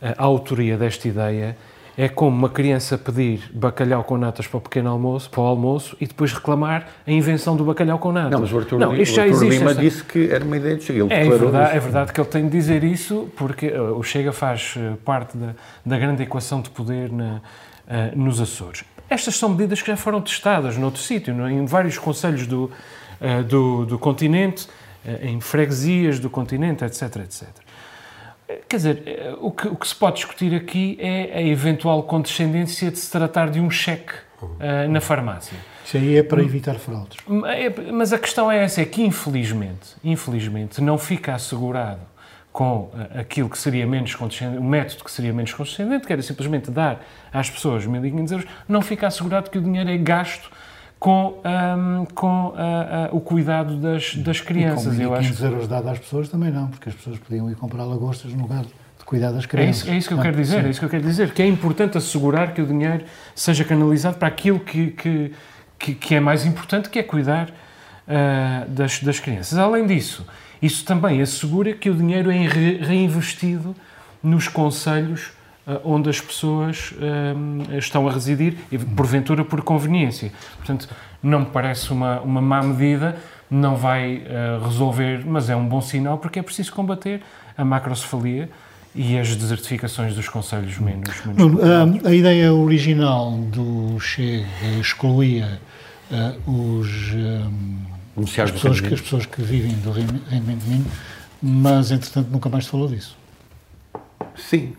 a 0.00 0.24
autoria 0.24 0.76
desta 0.76 1.06
ideia 1.06 1.56
é 1.98 2.08
como 2.08 2.30
uma 2.30 2.48
criança 2.48 2.96
pedir 2.96 3.50
bacalhau 3.52 4.04
com 4.04 4.16
natas 4.16 4.46
para 4.46 4.58
o 4.58 4.60
pequeno 4.60 4.88
almoço, 4.88 5.28
para 5.28 5.40
o 5.40 5.44
almoço, 5.44 5.96
e 6.00 6.06
depois 6.06 6.32
reclamar 6.32 6.86
a 7.04 7.10
invenção 7.10 7.56
do 7.56 7.64
bacalhau 7.64 7.98
com 7.98 8.12
natas. 8.12 8.30
Não, 8.30 8.40
mas 8.40 8.52
o 8.52 8.78
não, 8.78 8.94
isto 8.94 9.16
já 9.16 9.22
Artur 9.22 9.36
existe 9.42 9.58
Lima 9.58 9.70
esta... 9.72 9.82
disse 9.82 10.04
que 10.04 10.30
era 10.30 10.44
uma 10.44 10.56
ideia 10.56 10.76
do 10.76 10.82
Chega. 10.84 11.00
Ele 11.00 11.12
é, 11.12 11.28
verdade, 11.28 11.76
é 11.76 11.80
verdade 11.80 12.12
que 12.12 12.20
ele 12.20 12.28
tem 12.28 12.44
de 12.44 12.50
dizer 12.50 12.84
isso, 12.84 13.28
porque 13.36 13.66
uh, 13.66 13.98
o 13.98 14.02
Chega 14.04 14.30
faz 14.30 14.76
uh, 14.76 14.96
parte 14.98 15.36
da, 15.36 15.56
da, 15.84 15.98
grande 15.98 16.22
equação 16.22 16.60
de 16.60 16.70
poder 16.70 17.10
na, 17.10 17.34
uh, 17.34 17.40
nos 18.14 18.40
Açores. 18.40 18.84
Estas 19.10 19.34
são 19.34 19.48
medidas 19.48 19.82
que 19.82 19.88
já 19.88 19.96
foram 19.96 20.20
testadas 20.20 20.76
noutro 20.76 21.02
sítio, 21.02 21.34
em 21.48 21.66
vários 21.66 21.98
conselhos 21.98 22.46
do, 22.46 22.70
do, 23.48 23.86
do 23.86 23.98
continente, 23.98 24.68
em 25.22 25.40
freguesias 25.40 26.20
do 26.20 26.28
continente, 26.28 26.84
etc, 26.84 27.16
etc. 27.16 27.48
Quer 28.66 28.76
dizer, 28.76 29.02
eh, 29.04 29.34
o 29.40 29.50
que, 29.50 29.68
o 29.68 29.76
que, 29.76 29.86
se 29.86 29.94
pode 29.94 30.16
discutir 30.16 30.54
aqui 30.54 30.96
é 31.00 31.38
a 31.38 31.42
eventual 31.42 32.02
condescendência 32.04 32.90
de 32.90 32.98
se 32.98 33.10
tratar 33.10 33.50
de 33.50 33.60
um 33.60 33.70
cheque 33.70 34.14
uh, 34.42 34.88
na 34.88 35.02
farmácia. 35.02 35.56
Isso 35.84 35.98
aí 35.98 36.16
é 36.16 36.22
para 36.22 36.42
evitar 36.42 36.76
fraudes. 36.76 37.18
É, 37.46 37.92
mas 37.92 38.12
a 38.12 38.18
questão 38.18 38.50
é 38.50 38.64
essa, 38.64 38.80
é 38.80 38.86
que 38.86 39.02
infelizmente, 39.02 39.96
infelizmente, 40.02 40.80
não 40.80 40.96
fica 40.96 41.34
assegurado 41.34 42.00
com 42.50 42.84
uh, 42.84 42.90
aquilo 43.20 43.50
que 43.50 43.58
seria 43.58 43.86
menos 43.86 44.14
condescendente, 44.14 44.58
o 44.58 44.64
método 44.64 45.04
que 45.04 45.10
seria 45.10 45.32
menos 45.32 45.52
condescendente, 45.52 46.06
que 46.06 46.12
era 46.12 46.22
simplesmente 46.22 46.70
dar 46.70 47.04
às 47.30 47.50
pessoas 47.50 47.86
1.500 47.86 48.32
euros, 48.32 48.46
não 48.66 48.80
fica 48.80 49.06
assegurado 49.06 49.50
que 49.50 49.58
o 49.58 49.62
dinheiro 49.62 49.90
é 49.90 49.98
gasto 49.98 50.50
com, 50.98 51.40
um, 51.44 52.04
com 52.06 52.46
uh, 52.46 53.12
uh, 53.12 53.16
o 53.16 53.20
cuidado 53.20 53.76
das, 53.76 54.16
das 54.16 54.40
crianças. 54.40 54.98
E 54.98 55.04
com 55.04 55.14
1.500 55.14 55.44
euros 55.44 55.68
dados 55.68 55.92
às 55.92 55.98
pessoas 55.98 56.28
também 56.28 56.50
não, 56.50 56.68
porque 56.68 56.88
as 56.88 56.94
pessoas 56.94 57.18
podiam 57.18 57.50
ir 57.50 57.54
comprar 57.54 57.84
lagostas 57.84 58.32
no 58.32 58.42
lugar 58.42 58.64
de 58.64 59.04
cuidar 59.04 59.30
das 59.30 59.46
crianças. 59.46 59.86
É 59.86 59.90
isso, 59.90 59.90
é 59.90 59.98
isso 59.98 60.08
que 60.08 60.14
eu 60.14 60.20
quero 60.20 60.36
dizer, 60.36 60.64
é 60.64 60.68
isso 60.68 60.80
que 60.80 60.86
eu 60.86 60.90
quero 60.90 61.04
dizer, 61.04 61.32
que 61.32 61.42
é 61.42 61.46
importante 61.46 61.96
assegurar 61.96 62.52
que 62.52 62.60
o 62.60 62.66
dinheiro 62.66 63.04
seja 63.34 63.64
canalizado 63.64 64.16
para 64.16 64.28
aquilo 64.28 64.58
que, 64.58 64.88
que, 64.88 65.32
que, 65.78 65.94
que 65.94 66.14
é 66.14 66.20
mais 66.20 66.44
importante, 66.44 66.90
que 66.90 66.98
é 66.98 67.02
cuidar 67.02 67.48
uh, 67.48 68.68
das, 68.68 69.00
das 69.00 69.20
crianças. 69.20 69.56
Além 69.56 69.86
disso, 69.86 70.26
isso 70.60 70.84
também 70.84 71.22
assegura 71.22 71.72
que 71.72 71.88
o 71.88 71.94
dinheiro 71.94 72.28
é 72.30 72.38
reinvestido 72.38 73.74
nos 74.20 74.48
conselhos 74.48 75.30
onde 75.84 76.08
as 76.08 76.20
pessoas 76.20 76.94
um, 76.98 77.62
eh, 77.70 77.78
estão 77.78 78.08
a 78.08 78.12
residir, 78.12 78.56
e 78.72 78.78
porventura 78.78 79.44
por 79.44 79.62
conveniência. 79.62 80.32
Portanto, 80.56 80.88
não 81.22 81.40
me 81.40 81.46
parece 81.46 81.92
uma, 81.92 82.20
uma 82.20 82.40
má 82.40 82.62
medida, 82.62 83.16
não 83.50 83.76
vai 83.76 84.16
uh, 84.16 84.64
resolver, 84.64 85.24
mas 85.26 85.50
é 85.50 85.56
um 85.56 85.66
bom 85.66 85.80
sinal 85.80 86.18
porque 86.18 86.38
é 86.38 86.42
preciso 86.42 86.72
combater 86.72 87.22
a 87.56 87.64
macrocefalia 87.64 88.48
e 88.94 89.18
as 89.18 89.34
desertificações 89.36 90.14
dos 90.14 90.28
conselhos 90.28 90.78
menos. 90.78 91.10
menos 91.24 91.60
a, 92.04 92.08
a, 92.08 92.14
ideia 92.14 92.52
original 92.52 93.32
do 93.32 93.98
Chega 94.00 94.46
excluía 94.80 95.60
uh, 96.10 96.78
os, 96.78 97.12
um, 97.14 98.22
as, 98.22 98.50
pessoas 98.50 98.80
que, 98.80 98.94
as 98.94 99.00
pessoas 99.00 99.26
que 99.26 99.42
vivem 99.42 99.72
do 99.72 99.90
rendimento 99.90 100.64
mínimo, 100.66 100.90
mas 101.42 101.90
entretanto 101.90 102.28
nunca 102.30 102.48
mais 102.48 102.64
se 102.64 102.70
falou 102.70 102.88
disso. 102.88 103.17
Sim, 104.38 104.72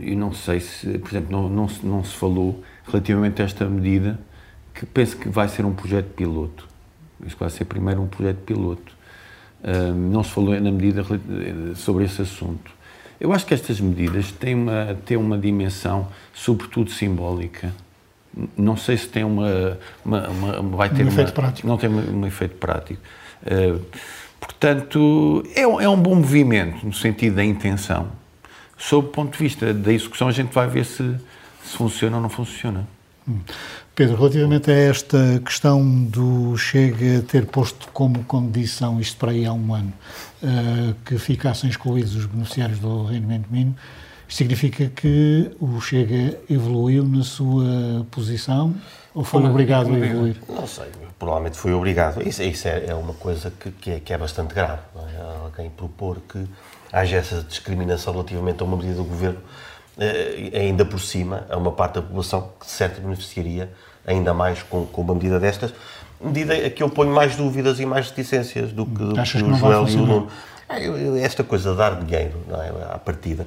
e 0.00 0.14
não 0.14 0.32
sei 0.32 0.60
se, 0.60 0.98
por 0.98 1.08
exemplo, 1.08 1.32
não, 1.32 1.48
não, 1.48 1.66
não 1.82 2.04
se 2.04 2.14
falou 2.14 2.62
relativamente 2.86 3.40
a 3.40 3.44
esta 3.44 3.64
medida, 3.64 4.18
que 4.74 4.84
penso 4.86 5.16
que 5.16 5.28
vai 5.28 5.48
ser 5.48 5.64
um 5.64 5.72
projeto 5.72 6.08
piloto. 6.14 6.68
Isso 7.26 7.36
vai 7.38 7.50
ser 7.50 7.64
primeiro 7.64 8.02
um 8.02 8.06
projeto 8.06 8.38
piloto. 8.38 8.92
não 10.10 10.22
se 10.22 10.30
falou 10.30 10.58
na 10.60 10.70
medida 10.70 11.04
sobre 11.74 12.04
esse 12.04 12.22
assunto. 12.22 12.70
Eu 13.18 13.32
acho 13.32 13.44
que 13.44 13.52
estas 13.52 13.80
medidas 13.80 14.32
têm 14.32 14.54
uma, 14.54 14.96
têm 15.04 15.16
uma 15.16 15.36
dimensão, 15.36 16.08
sobretudo 16.32 16.90
simbólica. 16.90 17.74
Não 18.56 18.76
sei 18.76 18.96
se 18.96 19.08
tem 19.08 19.24
uma, 19.24 19.78
uma, 20.04 20.28
uma 20.28 20.76
vai 20.76 20.88
ter 20.88 21.04
um 21.04 21.08
efeito 21.08 21.32
prático. 21.32 21.68
Não 21.68 21.76
tem 21.76 21.90
um, 21.90 22.20
um 22.20 22.26
efeito 22.26 22.56
prático. 22.56 23.00
Uh, 23.42 23.84
portanto, 24.38 25.42
é, 25.54 25.62
é 25.62 25.88
um 25.88 26.00
bom 26.00 26.14
movimento 26.14 26.86
no 26.86 26.92
sentido 26.92 27.36
da 27.36 27.44
intenção 27.44 28.19
sob 28.80 29.08
o 29.08 29.10
ponto 29.10 29.32
de 29.32 29.38
vista 29.38 29.74
da 29.74 29.92
execução, 29.92 30.26
a 30.26 30.32
gente 30.32 30.52
vai 30.52 30.66
ver 30.66 30.86
se, 30.86 31.14
se 31.62 31.76
funciona 31.76 32.16
ou 32.16 32.22
não 32.22 32.30
funciona. 32.30 32.88
Pedro, 33.94 34.16
relativamente 34.16 34.70
a 34.70 34.74
esta 34.74 35.40
questão 35.44 36.04
do 36.04 36.56
Chega 36.56 37.22
ter 37.28 37.44
posto 37.46 37.88
como 37.92 38.24
condição, 38.24 38.98
isto 38.98 39.18
para 39.18 39.32
aí 39.32 39.44
há 39.44 39.52
um 39.52 39.74
ano, 39.74 39.92
uh, 40.42 40.94
que 41.04 41.18
ficassem 41.18 41.68
excluídos 41.68 42.16
os 42.16 42.24
beneficiários 42.24 42.78
do 42.78 43.04
rendimento 43.04 43.46
mínimo, 43.50 43.76
isto 44.26 44.38
significa 44.38 44.88
que 44.88 45.50
o 45.60 45.78
Chega 45.80 46.38
evoluiu 46.48 47.04
na 47.04 47.22
sua 47.22 48.06
posição 48.10 48.74
ou 49.12 49.22
foi 49.22 49.44
obrigado 49.44 49.92
a 49.92 49.98
evoluir? 49.98 50.36
Não 50.48 50.66
sei, 50.66 50.86
provavelmente 51.18 51.58
foi 51.58 51.74
obrigado. 51.74 52.26
Isso, 52.26 52.42
isso 52.42 52.68
é, 52.68 52.86
é, 52.86 52.94
uma 52.94 53.12
coisa 53.12 53.50
que, 53.50 53.70
que, 53.72 53.90
é, 53.90 54.00
que 54.00 54.12
é 54.12 54.16
bastante 54.16 54.54
grave. 54.54 54.80
É? 54.96 55.44
Alguém 55.44 55.68
propor 55.68 56.18
que 56.28 56.46
haja 56.92 57.16
essa 57.16 57.42
discriminação 57.42 58.12
relativamente 58.12 58.62
a 58.62 58.64
uma 58.64 58.76
medida 58.76 58.94
do 58.94 59.04
governo, 59.04 59.38
eh, 59.98 60.50
ainda 60.54 60.84
por 60.84 61.00
cima, 61.00 61.46
a 61.50 61.56
uma 61.56 61.72
parte 61.72 61.94
da 61.94 62.02
população 62.02 62.50
que 62.58 62.66
certo 62.66 63.00
beneficiaria 63.00 63.70
ainda 64.06 64.32
mais 64.34 64.62
com, 64.62 64.86
com 64.86 65.02
uma 65.02 65.14
medida 65.14 65.38
destas, 65.38 65.72
medida 66.20 66.54
a 66.54 66.70
que 66.70 66.82
eu 66.82 66.90
ponho 66.90 67.12
mais 67.12 67.36
dúvidas 67.36 67.80
e 67.80 67.86
mais 67.86 68.08
reticências 68.08 68.72
do 68.72 68.84
que, 68.84 68.92
do 68.92 69.14
que 69.14 69.42
o 69.42 69.54
Joel 69.54 69.88
e 69.88 69.94
o 69.96 70.06
Nuno. 70.06 70.28
Esta 71.20 71.42
coisa 71.42 71.72
de 71.72 71.78
dar 71.78 72.00
dinheiro 72.00 72.40
não 72.46 72.62
é, 72.62 72.68
à 72.92 72.98
partida. 72.98 73.46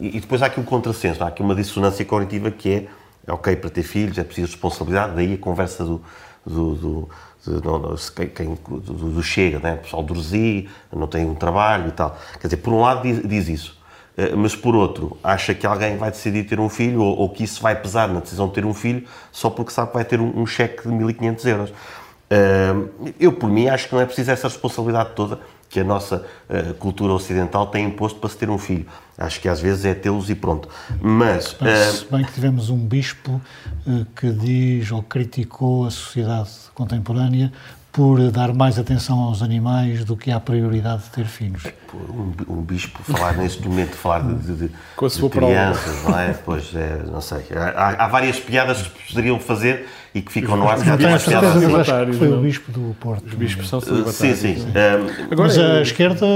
E, 0.00 0.20
depois 0.20 0.42
há 0.42 0.46
aqui 0.46 0.58
um 0.58 0.64
contrassenso, 0.64 1.22
há 1.22 1.28
aqui 1.28 1.40
uma 1.40 1.54
dissonância 1.54 2.04
cognitiva 2.04 2.50
que 2.50 2.70
é, 2.70 2.86
é 3.26 3.32
ok, 3.32 3.54
para 3.56 3.70
ter 3.70 3.84
filhos 3.84 4.18
é 4.18 4.24
preciso 4.24 4.48
responsabilidade, 4.48 5.14
daí 5.14 5.34
a 5.34 5.38
conversa 5.38 5.84
do, 5.84 6.02
do, 6.44 6.74
do, 6.74 7.10
do, 7.50 7.96
quem, 8.34 8.58
do, 8.68 8.80
do 8.80 9.22
Chega, 9.22 9.58
né? 9.58 9.74
o 9.74 9.78
pessoal 9.78 10.02
do 10.02 10.14
Resi, 10.14 10.68
não 10.94 11.06
tem 11.06 11.24
um 11.24 11.34
trabalho 11.34 11.88
e 11.88 11.92
tal. 11.92 12.16
Quer 12.40 12.48
dizer, 12.48 12.58
por 12.58 12.72
um 12.72 12.80
lado 12.80 13.02
diz, 13.02 13.22
diz 13.26 13.48
isso, 13.48 13.78
eh, 14.16 14.34
mas 14.34 14.56
por 14.56 14.74
outro, 14.74 15.16
acha 15.22 15.54
que 15.54 15.66
alguém 15.66 15.96
vai 15.96 16.10
decidir 16.10 16.44
ter 16.44 16.58
um 16.58 16.68
filho 16.68 17.02
ou, 17.02 17.16
ou, 17.18 17.30
que 17.30 17.44
isso 17.44 17.62
vai 17.62 17.74
pesar 17.74 18.08
na 18.08 18.20
decisão 18.20 18.48
de 18.48 18.54
ter 18.54 18.64
um 18.64 18.74
filho 18.74 19.06
só 19.30 19.50
porque 19.50 19.72
sabe 19.72 19.88
que 19.88 19.94
vai 19.94 20.04
ter 20.04 20.20
um, 20.20 20.40
um 20.40 20.46
cheque 20.46 20.82
de 20.82 20.94
1.500 20.94 21.46
euros. 21.46 21.70
Uh, 21.70 23.12
eu, 23.20 23.32
por 23.32 23.48
mim, 23.48 23.68
acho 23.68 23.88
que 23.88 23.94
não 23.94 24.00
é 24.00 24.06
preciso 24.06 24.32
essa 24.32 24.48
responsabilidade 24.48 25.10
toda 25.14 25.38
que 25.68 25.80
a 25.80 25.84
nossa 25.84 26.24
uh, 26.48 26.74
cultura 26.74 27.12
ocidental 27.12 27.66
tem 27.66 27.86
imposto 27.86 28.18
para 28.18 28.30
se 28.30 28.36
ter 28.36 28.48
um 28.50 28.58
filho. 28.58 28.86
Acho 29.18 29.40
que 29.40 29.48
às 29.48 29.60
vezes 29.60 29.84
é 29.84 29.94
tê-los 29.94 30.28
e 30.30 30.34
pronto. 30.34 30.68
Mas. 31.00 31.52
Uh, 31.52 32.10
bem 32.10 32.24
que 32.24 32.32
tivemos 32.32 32.70
um 32.70 32.78
bispo 32.78 33.40
uh, 33.86 34.06
que 34.14 34.30
diz 34.30 34.90
ou 34.92 35.02
criticou 35.02 35.86
a 35.86 35.90
sociedade 35.90 36.50
contemporânea 36.74 37.52
por 37.96 38.30
dar 38.30 38.52
mais 38.52 38.78
atenção 38.78 39.20
aos 39.20 39.40
animais 39.40 40.04
do 40.04 40.18
que 40.18 40.30
à 40.30 40.38
prioridade 40.38 41.04
de 41.04 41.08
ter 41.08 41.24
filhos. 41.24 41.62
Um, 41.94 42.34
um 42.46 42.60
bispo 42.60 43.02
falar 43.02 43.32
neste 43.40 43.66
momento, 43.66 43.96
falar 43.96 44.18
de, 44.20 44.34
de, 44.34 44.68
de, 44.68 44.74
Com 44.94 45.06
a 45.06 45.10
sua 45.10 45.30
de 45.30 45.38
crianças, 45.38 46.04
não 46.04 46.20
é? 46.20 46.34
Pois, 46.34 46.74
é, 46.74 47.02
não 47.10 47.22
sei. 47.22 47.46
Há, 47.56 48.04
há, 48.04 48.06
várias 48.06 48.38
piadas 48.38 48.82
que 48.82 49.14
poderiam 49.14 49.40
fazer 49.40 49.88
e 50.14 50.20
que 50.20 50.30
ficam 50.30 50.58
no 50.58 50.68
ar. 50.68 50.78
Já 50.78 50.94
tenho 50.94 51.18
certeza 51.18 52.12
foi 52.18 52.32
o 52.32 52.42
bispo 52.42 52.70
do 52.70 52.94
Porto. 53.00 53.28
Os 53.28 53.34
bispos 53.34 53.66
são 53.66 53.80
celibatários. 53.80 54.16
Sim, 54.16 54.34
sim. 54.34 54.56
sim. 54.56 54.68
Um, 54.68 55.32
Agora, 55.32 55.48
Mas 55.48 55.58
a 55.58 55.80
esquerda 55.80 56.26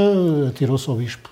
atirou-se 0.49 0.89
ao 0.89 0.97
bispo. 0.97 1.29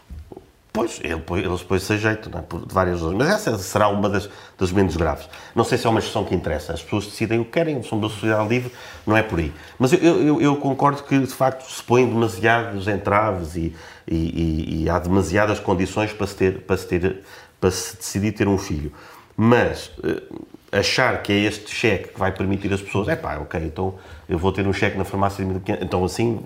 Pois, 0.79 1.01
ele, 1.03 1.21
eles 1.45 1.63
põem-se 1.65 1.93
a 1.93 1.97
jeito, 1.97 2.31
é? 2.39 2.41
por 2.41 2.65
várias 2.69 3.01
razões. 3.01 3.19
Mas 3.19 3.29
essa 3.29 3.59
será 3.59 3.89
uma 3.89 4.09
das, 4.09 4.31
das 4.57 4.71
menos 4.71 4.97
graves. 4.97 5.29
Não 5.53 5.65
sei 5.65 5.77
se 5.77 5.87
é 5.89 5.91
uma 5.91 6.01
questão 6.01 6.25
que 6.25 6.33
interessa. 6.35 6.73
As 6.73 6.81
pessoas 6.81 7.07
decidem 7.07 7.41
o 7.41 7.45
que 7.45 7.51
querem, 7.51 7.83
são 7.83 7.99
da 7.99 8.09
sociedade 8.09 8.49
livre, 8.49 8.71
não 9.05 9.17
é 9.17 9.23
por 9.23 9.41
aí. 9.41 9.53
Mas 9.77 9.93
eu, 9.93 9.99
eu, 10.01 10.41
eu 10.41 10.57
concordo 10.57 11.03
que, 11.03 11.19
de 11.19 11.27
facto, 11.27 11.69
se 11.69 11.83
põem 11.83 12.09
demasiados 12.09 12.87
entraves 12.87 13.57
e, 13.57 13.75
e, 14.07 14.15
e, 14.15 14.83
e, 14.85 14.91
há 14.91 15.01
demasiadas 15.01 15.59
condições 15.59 16.13
para 16.13 16.29
se, 16.29 16.37
ter, 16.37 16.61
para, 16.61 16.77
se 16.77 16.87
ter, 16.87 17.25
para 17.61 17.71
se 17.73 17.97
decidir 17.97 18.31
ter 18.31 18.47
um 18.47 18.57
filho. 18.57 18.93
Mas 19.37 19.89
uh, 19.99 20.47
achar 20.71 21.23
que 21.23 21.33
é 21.33 21.41
este 21.41 21.75
cheque 21.75 22.11
que 22.11 22.19
vai 22.21 22.31
permitir 22.31 22.73
as 22.73 22.81
pessoas, 22.81 23.09
é 23.09 23.17
pá, 23.17 23.37
ok, 23.39 23.61
então 23.65 23.95
eu 24.29 24.39
vou 24.39 24.53
ter 24.53 24.65
um 24.67 24.73
cheque 24.73 24.97
na 24.97 25.05
farmácia 25.05 25.45
de 25.45 25.51
1500, 25.51 25.85
então 25.85 26.05
assim 26.05 26.41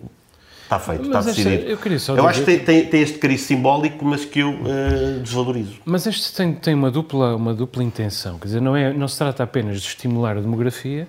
Está 0.73 0.79
feito, 0.79 1.09
mas 1.09 1.26
está 1.26 1.31
decidido. 1.33 1.71
eu, 1.71 1.76
queria 1.76 1.99
só 1.99 2.17
eu 2.17 2.26
acho 2.26 2.41
que 2.41 2.47
tem, 2.47 2.59
tem, 2.59 2.87
tem, 2.87 3.02
este 3.02 3.19
cariz 3.19 3.43
simbólico, 3.43 4.05
mas 4.05 4.25
que 4.25 4.38
eu 4.38 4.50
uh, 4.52 5.21
desvalorizo. 5.23 5.75
Mas 5.85 6.07
este 6.07 6.35
tem, 6.35 6.55
tem 6.55 6.75
uma, 6.75 6.91
dupla, 6.91 7.37
uma 7.37 7.52
dupla 7.52 7.83
intenção. 7.85 8.38
Quer 8.38 8.47
dizer, 8.47 8.61
não, 8.62 8.75
é, 8.75 8.93
não 8.93 9.07
se 9.07 9.19
trata 9.19 9.43
apenas 9.43 9.83
de 9.83 9.88
estimular 9.88 10.37
a 10.38 10.41
demografia, 10.41 11.07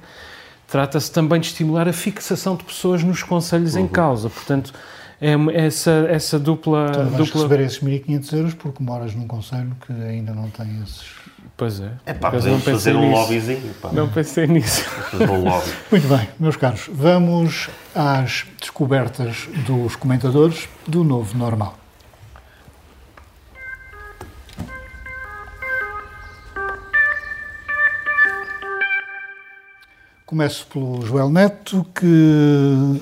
trata-se 0.67 1.10
também 1.12 1.39
de 1.39 1.48
estimular 1.48 1.88
a 1.88 1.93
fixação 1.93 2.55
de 2.58 2.63
pessoas 2.65 3.03
nos 3.03 3.24
conselhos 3.24 3.75
uhum. 3.75 3.82
em 3.82 3.88
causa. 3.88 4.29
Portanto, 4.29 4.74
é 5.22 5.34
essa, 5.65 6.08
essa 6.10 6.38
dupla... 6.38 6.88
Então, 6.89 7.05
vais 7.05 7.25
dupla... 7.25 7.43
receber 7.43 7.63
esses 7.63 7.79
1.500 7.79 8.33
euros 8.33 8.53
porque 8.53 8.83
moras 8.83 9.16
num 9.16 9.27
conselho 9.27 9.74
que 9.85 9.94
ainda 9.94 10.33
não 10.33 10.50
tem 10.50 10.81
esses 10.83 11.23
Pois 11.63 11.79
é. 11.79 11.91
É 12.05 12.13
pá, 12.13 12.29
podemos 12.29 12.61
fazer 12.61 12.93
um 12.93 13.09
lobbyzinho. 13.09 13.73
Pá. 13.75 13.89
Não 13.93 14.09
pensei 14.09 14.45
nisso. 14.47 14.83
Fazer 14.83 15.29
um 15.29 15.45
lobby. 15.45 15.71
Muito 15.89 16.07
bem, 16.09 16.27
meus 16.37 16.57
caros, 16.57 16.89
vamos 16.91 17.69
às 17.95 18.45
descobertas 18.59 19.47
dos 19.65 19.95
comentadores 19.95 20.67
do 20.85 21.05
novo 21.05 21.37
normal. 21.37 21.77
Começo 30.25 30.67
pelo 30.67 31.05
Joel 31.05 31.29
Neto, 31.29 31.87
que 31.95 33.01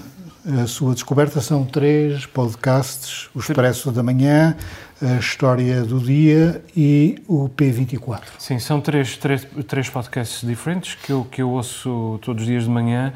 a 0.61 0.67
sua 0.67 0.93
descoberta 0.93 1.41
são 1.41 1.65
três 1.65 2.27
podcasts: 2.27 3.27
O 3.33 3.39
Expresso 3.39 3.91
da 3.91 4.03
Manhã, 4.03 4.55
a 5.01 5.17
História 5.17 5.83
do 5.83 5.99
Dia 5.99 6.63
e 6.77 7.21
o 7.27 7.49
P24. 7.49 8.21
Sim, 8.37 8.59
são 8.59 8.79
três, 8.79 9.17
três, 9.17 9.47
três 9.67 9.89
podcasts 9.89 10.47
diferentes 10.47 10.95
que 10.95 11.11
eu, 11.11 11.25
que 11.25 11.41
eu 11.41 11.49
ouço 11.49 12.19
todos 12.21 12.43
os 12.43 12.47
dias 12.47 12.65
de 12.65 12.69
manhã. 12.69 13.11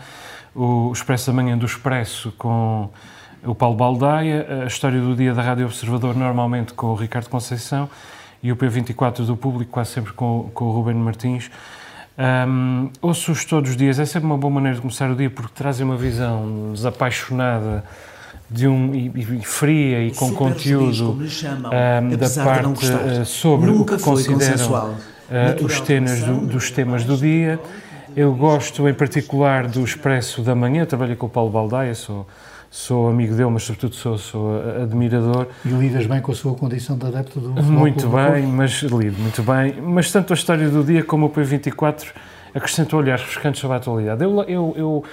O 0.56 0.91
Expresso 0.91 1.28
da 1.28 1.34
Manhã 1.34 1.56
do 1.56 1.65
Expresso 1.65 2.34
com 2.38 2.89
o 3.43 3.54
Paulo 3.54 3.78
Baldaia, 3.78 4.63
a 4.63 4.65
História 4.65 5.00
do 5.00 5.15
Dia 5.15 5.34
da 5.34 5.43
Rádio 5.43 5.65
Observador, 5.65 6.15
normalmente 6.15 6.74
com 6.74 6.88
o 6.88 6.95
Ricardo 6.95 7.30
Conceição, 7.30 7.88
e 8.41 8.52
o 8.52 8.56
P24 8.56 9.26
do 9.26 9.38
Público, 9.38 9.71
quase 9.71 9.91
sempre 9.91 10.13
com, 10.13 10.50
com 10.54 10.65
o 10.65 10.71
Ruben 10.71 10.95
Martins. 10.95 11.52
Um, 12.17 12.89
Ouço-os 13.02 13.45
todos 13.45 13.71
os 13.71 13.78
dias, 13.78 14.00
é 14.00 14.06
sempre 14.06 14.26
uma 14.26 14.38
boa 14.38 14.52
maneira 14.52 14.76
de 14.76 14.82
começar 14.82 15.12
o 15.12 15.15
dia 15.15 15.30
porque 15.30 15.52
trazem 15.54 15.86
uma 15.86 15.98
visão 15.98 16.71
desapaixonada 16.74 17.84
de 18.49 18.67
um, 18.67 18.93
e, 18.93 19.08
e 19.17 19.41
fria 19.43 20.03
e 20.03 20.12
com 20.12 20.34
conteúdo 20.34 21.17
um, 21.19 22.15
da 22.15 22.29
parte 22.43 22.86
uh, 22.86 23.25
sobre 23.25 23.71
Nunca 23.71 23.95
o 23.95 23.97
que 23.97 24.03
consideram 24.03 24.91
uh, 24.91 25.65
os 25.65 25.81
temas 25.81 26.21
do, 26.21 26.45
dos 26.47 26.71
temas 26.71 27.03
do 27.03 27.17
dia. 27.17 27.60
Eu 28.15 28.34
gosto 28.34 28.88
em 28.88 28.93
particular 28.93 29.67
do 29.67 29.84
Expresso 29.84 30.41
da 30.41 30.55
Manhã, 30.55 30.86
trabalho 30.86 31.17
com 31.17 31.25
o 31.25 31.29
Paulo 31.29 31.49
Baldaia, 31.49 31.93
sou 31.93 32.25
sou 32.75 33.08
amigo 33.08 33.34
dele, 33.36 33.49
mas 33.49 33.63
sobretudo 33.63 33.95
sou, 33.95 34.17
sou 34.17 34.62
admirador. 34.81 35.47
E 35.63 35.69
lidas 35.69 36.05
bem 36.08 36.21
com 36.21 36.34
a 36.34 36.36
sua 36.36 36.55
condição 36.55 36.97
de 36.97 37.05
adepto 37.05 37.39
do 37.39 37.49
futebol 37.49 37.71
Muito 37.71 38.10
bem, 38.10 38.45
mas 38.47 38.81
lido 38.81 39.17
muito 39.17 39.41
bem. 39.43 39.81
Mas 39.81 40.12
tanto 40.12 40.34
a 40.34 40.36
história 40.36 40.69
do 40.69 40.84
dia 40.84 41.01
como 41.01 41.27
o 41.27 41.29
P24 41.29 42.08
acrescentou 42.53 42.99
olhares 42.99 43.21
refrescantes 43.21 43.62
sobre 43.62 43.75
a 43.75 43.77
atualidade. 43.77 44.23
Eu, 44.23 44.43
eu, 44.43 44.73
eu 44.77 45.03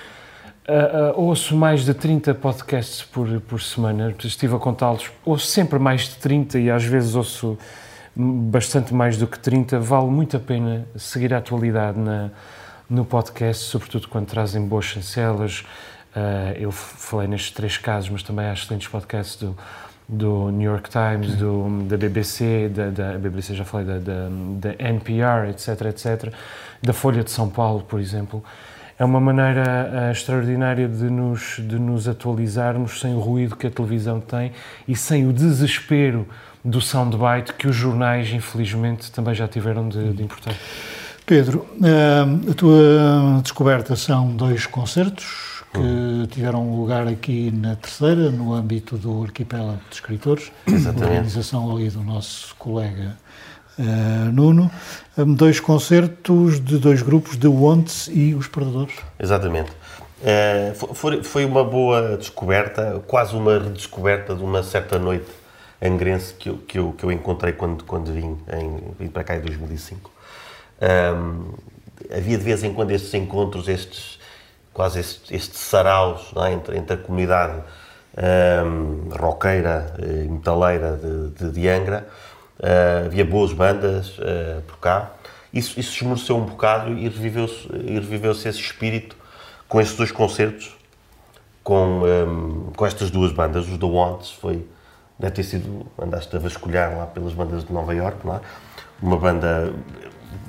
uh, 0.69 1.19
uh, 1.19 1.21
ouço 1.21 1.57
mais 1.57 1.85
de 1.85 1.95
30 1.95 2.35
podcasts 2.35 3.03
por, 3.03 3.29
por 3.43 3.61
semana, 3.61 4.15
estive 4.25 4.55
a 4.55 4.59
contá-los, 4.59 5.11
ouço 5.25 5.47
sempre 5.47 5.79
mais 5.79 6.03
de 6.03 6.17
30 6.17 6.59
e 6.59 6.71
às 6.71 6.85
vezes 6.85 7.15
ouço 7.15 7.59
bastante 8.15 8.93
mais 8.93 9.17
do 9.17 9.27
que 9.27 9.39
30. 9.39 9.79
Vale 9.81 10.07
muito 10.07 10.37
a 10.37 10.41
pena 10.41 10.87
seguir 10.97 11.33
a 11.33 11.39
atualidade 11.39 11.99
na, 11.99 12.31
no 12.89 13.05
podcast, 13.05 13.65
sobretudo 13.65 14.09
quando 14.09 14.27
trazem 14.27 14.67
boas 14.67 14.85
chancelas, 14.85 15.65
Uh, 16.15 16.53
eu 16.59 16.71
falei 16.71 17.27
nestes 17.27 17.53
três 17.53 17.79
casos, 17.79 18.11
mas 18.11 18.23
também 18.23 18.45
há 18.45 18.53
excelentes 18.53 18.87
podcasts 18.87 19.37
do, 19.37 19.57
do 20.07 20.51
New 20.51 20.71
York 20.71 20.91
Times, 20.91 21.37
do, 21.37 21.85
da 21.85 21.97
BBC, 21.97 22.69
da, 22.69 22.91
da 22.91 23.19
BBC 23.19 23.55
já 23.55 23.65
falei, 23.65 23.87
da, 23.87 23.99
da, 23.99 24.29
da, 24.29 24.75
NPR, 24.79 25.49
etc, 25.49 25.87
etc, 25.87 26.35
da 26.83 26.93
Folha 26.93 27.25
de 27.25 27.31
São 27.31 27.49
Paulo, 27.49 27.83
por 27.83 27.99
exemplo. 27.99 28.45
É 29.03 29.05
uma 29.05 29.19
maneira 29.19 29.91
uh, 29.93 30.13
extraordinária 30.13 30.87
de 30.87 31.11
nos, 31.11 31.57
de 31.59 31.77
nos 31.77 32.07
atualizarmos 32.07 33.01
sem 33.01 33.13
o 33.13 33.19
ruído 33.19 33.57
que 33.57 33.67
a 33.67 33.71
televisão 33.71 34.21
tem 34.21 34.53
e 34.87 34.95
sem 34.95 35.27
o 35.27 35.33
desespero 35.33 36.25
do 36.65 36.81
soundbite 36.81 37.53
que 37.55 37.67
os 37.67 37.75
jornais, 37.75 38.33
infelizmente, 38.33 39.11
também 39.11 39.35
já 39.35 39.49
tiveram 39.49 39.89
de, 39.89 40.13
de 40.13 40.23
importar. 40.23 40.55
Pedro, 41.27 41.67
uh, 41.81 42.49
a 42.49 42.55
tua 42.55 43.41
descoberta 43.43 43.97
são 43.97 44.37
dois 44.37 44.67
concertos, 44.67 45.65
que 45.73 46.29
tiveram 46.29 46.77
lugar 46.77 47.09
aqui 47.09 47.51
na 47.51 47.75
terceira, 47.75 48.31
no 48.31 48.55
âmbito 48.55 48.97
do 48.97 49.25
arquipélago 49.25 49.81
de 49.91 49.97
escritores, 49.97 50.53
Exatamente. 50.65 51.03
organização 51.03 51.75
ali 51.75 51.91
do 51.91 52.05
nosso 52.05 52.55
colega 52.55 53.17
uh, 53.79 54.33
Nuno, 54.33 54.71
dois 55.17 55.61
concertos 55.61 56.61
de 56.61 56.79
dois 56.79 57.03
grupos, 57.03 57.37
de 57.37 57.47
Ontes 57.49 58.09
e 58.13 58.35
Os 58.35 58.49
Perdedores. 58.49 58.95
Exatamente. 59.19 59.71
Uh, 60.23 60.95
foi, 61.23 61.45
uma 61.45 61.65
boa 61.65 62.17
descoberta, 62.17 63.03
quase 63.07 63.35
uma 63.35 63.59
redescoberta 63.59 64.35
de 64.35 64.43
uma 64.43 64.63
certa 64.63 64.99
noite 64.99 65.27
angrense 65.83 66.33
que 66.35 66.49
eu, 66.49 66.59
que 66.59 66.79
eu, 66.79 66.93
que 66.93 67.05
eu 67.05 67.11
encontrei 67.11 67.53
quando, 67.53 67.83
quando 67.85 68.13
vim, 68.13 68.39
em, 68.53 68.81
vim 68.99 69.09
para 69.09 69.25
cá 69.25 69.37
em 69.37 69.41
2005. 69.41 70.11
Um, 70.81 71.55
havia 72.17 72.39
de 72.39 72.45
vez 72.45 72.63
em 72.63 72.73
quando 72.73 72.93
estes 72.93 73.13
encontros, 73.15 73.69
estes 73.69 74.19
quase 74.73 75.01
estes, 75.01 75.31
estes 75.31 75.61
saraus 75.61 76.33
é? 76.37 76.53
entre, 76.53 76.77
entre 76.77 76.95
a 76.95 76.97
comunidade 76.97 77.63
um, 78.17 79.09
roqueira 79.11 79.95
e 79.99 80.29
metaleira 80.29 80.97
de, 80.97 81.31
de, 81.31 81.53
de 81.53 81.69
Angra. 81.69 82.07
Uh, 82.63 83.07
havia 83.07 83.25
boas 83.25 83.53
bandas 83.53 84.19
uh, 84.19 84.63
por 84.67 84.79
cá. 84.79 85.11
Isso, 85.53 85.79
isso 85.79 85.95
esmoreceu 85.97 86.37
um 86.37 86.45
bocado 86.45 86.93
e 86.93 87.03
reviveu-se 87.09 87.69
reviveu 87.69 88.33
esse 88.33 88.49
espírito 88.49 89.17
com 89.69 89.81
estes 89.81 89.97
dois 89.97 90.13
concertos, 90.13 90.77
com, 91.65 92.03
um, 92.03 92.73
com 92.77 92.87
estas 92.87 93.11
duas 93.11 93.33
bandas, 93.33 93.69
os 93.69 93.79
The 93.79 93.87
Wants, 93.87 94.31
foi, 94.33 94.67
deve 95.19 95.35
ter 95.35 95.43
sido, 95.43 95.87
andaste 96.01 96.35
a 96.35 96.39
vasculhar 96.39 96.97
lá 96.97 97.07
pelas 97.07 97.33
bandas 97.33 97.65
de 97.65 97.73
Nova 97.73 97.95
York, 97.95 98.27
não 98.27 98.37
é? 98.37 98.41
uma 99.03 99.17
banda 99.17 99.73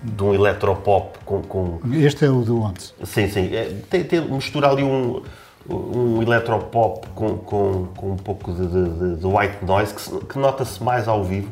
de 0.03 0.23
um 0.23 0.33
eletropop 0.33 1.17
com, 1.25 1.41
com... 1.41 1.79
Este 1.93 2.25
é 2.25 2.29
o 2.29 2.43
The 2.43 2.51
Wants. 2.51 2.93
Sim, 3.03 3.27
sim. 3.27 3.53
É, 3.53 3.73
tem, 3.89 4.03
tem, 4.03 4.21
mistura 4.21 4.69
ali 4.69 4.83
um, 4.83 5.21
um 5.69 6.21
eletropop 6.21 7.07
com, 7.09 7.37
com, 7.37 7.87
com 7.95 8.11
um 8.11 8.17
pouco 8.17 8.53
de, 8.53 8.67
de, 8.67 9.15
de 9.17 9.25
white 9.25 9.65
noise 9.65 9.93
que, 9.93 10.25
que 10.25 10.37
nota-se 10.37 10.81
mais 10.83 11.07
ao 11.07 11.23
vivo. 11.23 11.51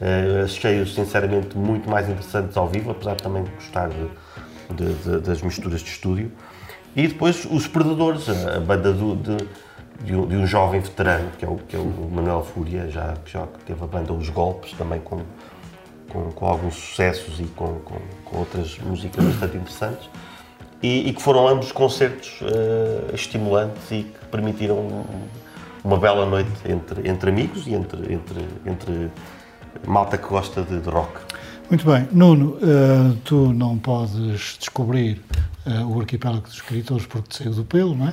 Uh, 0.00 0.44
achei-os, 0.44 0.94
sinceramente, 0.94 1.56
muito 1.56 1.88
mais 1.88 2.08
interessantes 2.08 2.56
ao 2.56 2.68
vivo, 2.68 2.90
apesar 2.90 3.14
de 3.14 3.22
também 3.22 3.44
gostar 3.44 3.88
de, 3.88 4.92
de, 4.92 5.20
das 5.20 5.40
misturas 5.40 5.80
de 5.80 5.88
estúdio. 5.88 6.30
E 6.94 7.08
depois 7.08 7.46
os 7.50 7.66
Predadores, 7.66 8.28
a, 8.28 8.56
a 8.56 8.60
banda 8.60 8.92
do, 8.92 9.16
de, 9.16 9.36
de, 10.02 10.14
um, 10.14 10.26
de, 10.26 10.36
um, 10.36 10.46
jovem 10.46 10.80
veterano, 10.80 11.30
que 11.38 11.44
é 11.44 11.48
o, 11.48 11.56
que 11.56 11.76
é 11.76 11.78
o 11.78 12.10
Manuel 12.10 12.42
Fúria, 12.42 12.90
já, 12.90 13.14
já 13.24 13.46
teve 13.64 13.82
a 13.82 13.86
banda 13.86 14.12
Os 14.12 14.28
Golpes, 14.28 14.72
também 14.72 15.00
com, 15.00 15.20
com, 16.10 16.30
com 16.32 16.46
alguns 16.46 16.74
sucessos 16.74 17.40
e 17.40 17.44
com, 17.44 17.80
com, 17.80 17.98
com, 18.24 18.38
outras 18.38 18.78
músicas 18.78 19.24
bastante 19.24 19.56
interessantes. 19.56 20.10
E, 20.82 21.08
e 21.08 21.12
que 21.14 21.22
foram 21.22 21.48
ambos 21.48 21.72
concertos 21.72 22.40
uh, 22.42 23.14
estimulantes 23.14 23.90
e 23.90 24.02
que 24.04 24.26
permitiram 24.30 25.06
uma 25.82 25.96
bela 25.96 26.26
noite 26.26 26.50
entre, 26.66 27.08
entre 27.08 27.30
amigos 27.30 27.66
e 27.66 27.74
entre, 27.74 28.12
entre, 28.12 28.44
entre 28.66 29.10
malta 29.86 30.16
que 30.16 30.28
gosta 30.28 30.62
de, 30.62 30.80
de 30.80 30.88
rock. 30.88 31.26
Muito 31.68 31.84
bem. 31.84 32.08
Nuno, 32.12 32.58
uh, 32.62 33.16
tu 33.24 33.52
não 33.52 33.76
podes 33.76 34.56
descobrir 34.56 35.20
uh, 35.66 35.84
o 35.88 36.00
arquipélago 36.00 36.42
dos 36.42 36.54
escritores 36.54 37.06
porque 37.06 37.28
te 37.28 37.36
saiu 37.38 37.52
do 37.52 37.64
pelo, 37.64 37.96
não 37.96 38.06
é? 38.06 38.10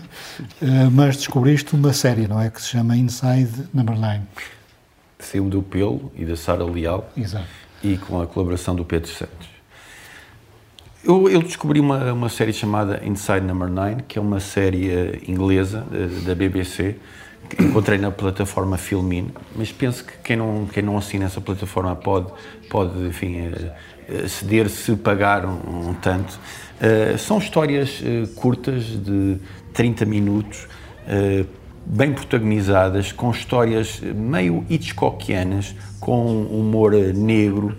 Uh, 0.60 0.92
mas 0.92 1.18
descobriste 1.18 1.76
uma 1.76 1.94
série, 1.94 2.28
não 2.28 2.42
é? 2.42 2.50
Que 2.50 2.60
se 2.60 2.70
chama 2.70 2.98
Inside 2.98 3.68
Number 3.72 3.96
9. 3.96 4.22
Saiu 5.20 5.50
do 5.50 5.62
pelo 5.62 6.12
e 6.16 6.26
da 6.26 6.36
Sara 6.36 6.66
Leal. 6.66 7.08
Exato. 7.16 7.46
E 7.84 7.96
com 7.98 8.20
a 8.20 8.26
colaboração 8.26 8.76
do 8.76 8.84
Pedro 8.84 9.12
Santos. 9.12 9.48
Eu, 11.04 11.30
eu 11.30 11.44
descobri 11.44 11.80
uma, 11.80 12.12
uma 12.12 12.30
série 12.30 12.54
chamada 12.54 13.06
Inside 13.06 13.42
Number 13.42 13.70
9, 13.70 14.04
que 14.08 14.18
é 14.18 14.22
uma 14.22 14.40
série 14.40 15.22
inglesa 15.28 15.86
da 16.26 16.34
BBC, 16.34 16.96
encontrei 17.60 17.98
na 17.98 18.12
plataforma 18.12 18.78
Filmin, 18.78 19.32
mas 19.56 19.72
penso 19.72 20.04
que 20.06 20.14
quem 20.24 20.36
não, 20.36 20.66
quem 20.66 20.84
não 20.84 20.98
assina 20.98 21.26
essa 21.26 21.42
plataforma 21.42 21.96
pode, 21.96 22.32
pode 22.70 22.98
enfim, 23.06 23.38
eh, 24.08 24.28
ceder 24.28 24.70
se 24.70 24.96
pagar 24.96 25.46
um, 25.46 25.90
um 25.90 25.94
tanto. 25.94 26.40
Uh, 26.82 27.18
são 27.18 27.38
histórias 27.38 28.02
uh, 28.02 28.28
curtas 28.36 28.84
de 28.84 29.38
30 29.74 30.06
minutos, 30.06 30.68
uh, 31.08 31.48
bem 31.86 32.12
protagonizadas, 32.12 33.12
com 33.12 33.32
histórias 33.32 34.02
meio 34.02 34.66
Hitchcockianas, 34.70 35.76
com 36.00 36.44
humor 36.44 36.94
negro. 37.14 37.78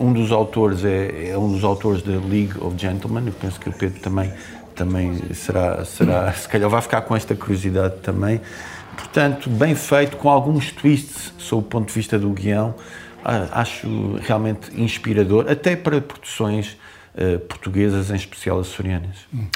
um 0.00 0.12
dos 0.12 0.30
autores 0.30 0.84
é, 0.84 1.30
é 1.30 1.38
um 1.38 1.52
dos 1.52 1.64
autores 1.64 2.02
da 2.02 2.12
League 2.12 2.54
of 2.60 2.76
Gentlemen, 2.78 3.26
eu 3.26 3.32
penso 3.32 3.58
que 3.58 3.68
o 3.68 3.72
Pedro 3.72 4.00
também 4.00 4.32
também 4.78 5.34
será, 5.34 5.84
será, 5.84 6.32
se 6.32 6.48
calhar 6.48 6.70
vai 6.70 6.80
ficar 6.80 7.00
com 7.02 7.16
esta 7.16 7.34
curiosidade 7.34 7.96
também. 7.96 8.40
Portanto, 8.96 9.50
bem 9.50 9.74
feito, 9.74 10.16
com 10.16 10.28
alguns 10.28 10.70
twists 10.70 11.32
sob 11.36 11.62
o 11.62 11.68
ponto 11.68 11.88
de 11.88 11.94
vista 11.94 12.18
do 12.18 12.30
guião, 12.30 12.74
acho 13.52 14.16
realmente 14.22 14.70
inspirador, 14.80 15.46
até 15.50 15.74
para 15.74 16.00
produções 16.00 16.76
uh, 17.14 17.38
portuguesas, 17.40 18.10
em 18.10 18.14
especial 18.14 18.60
açorianas. 18.60 19.16
Hum. 19.34 19.46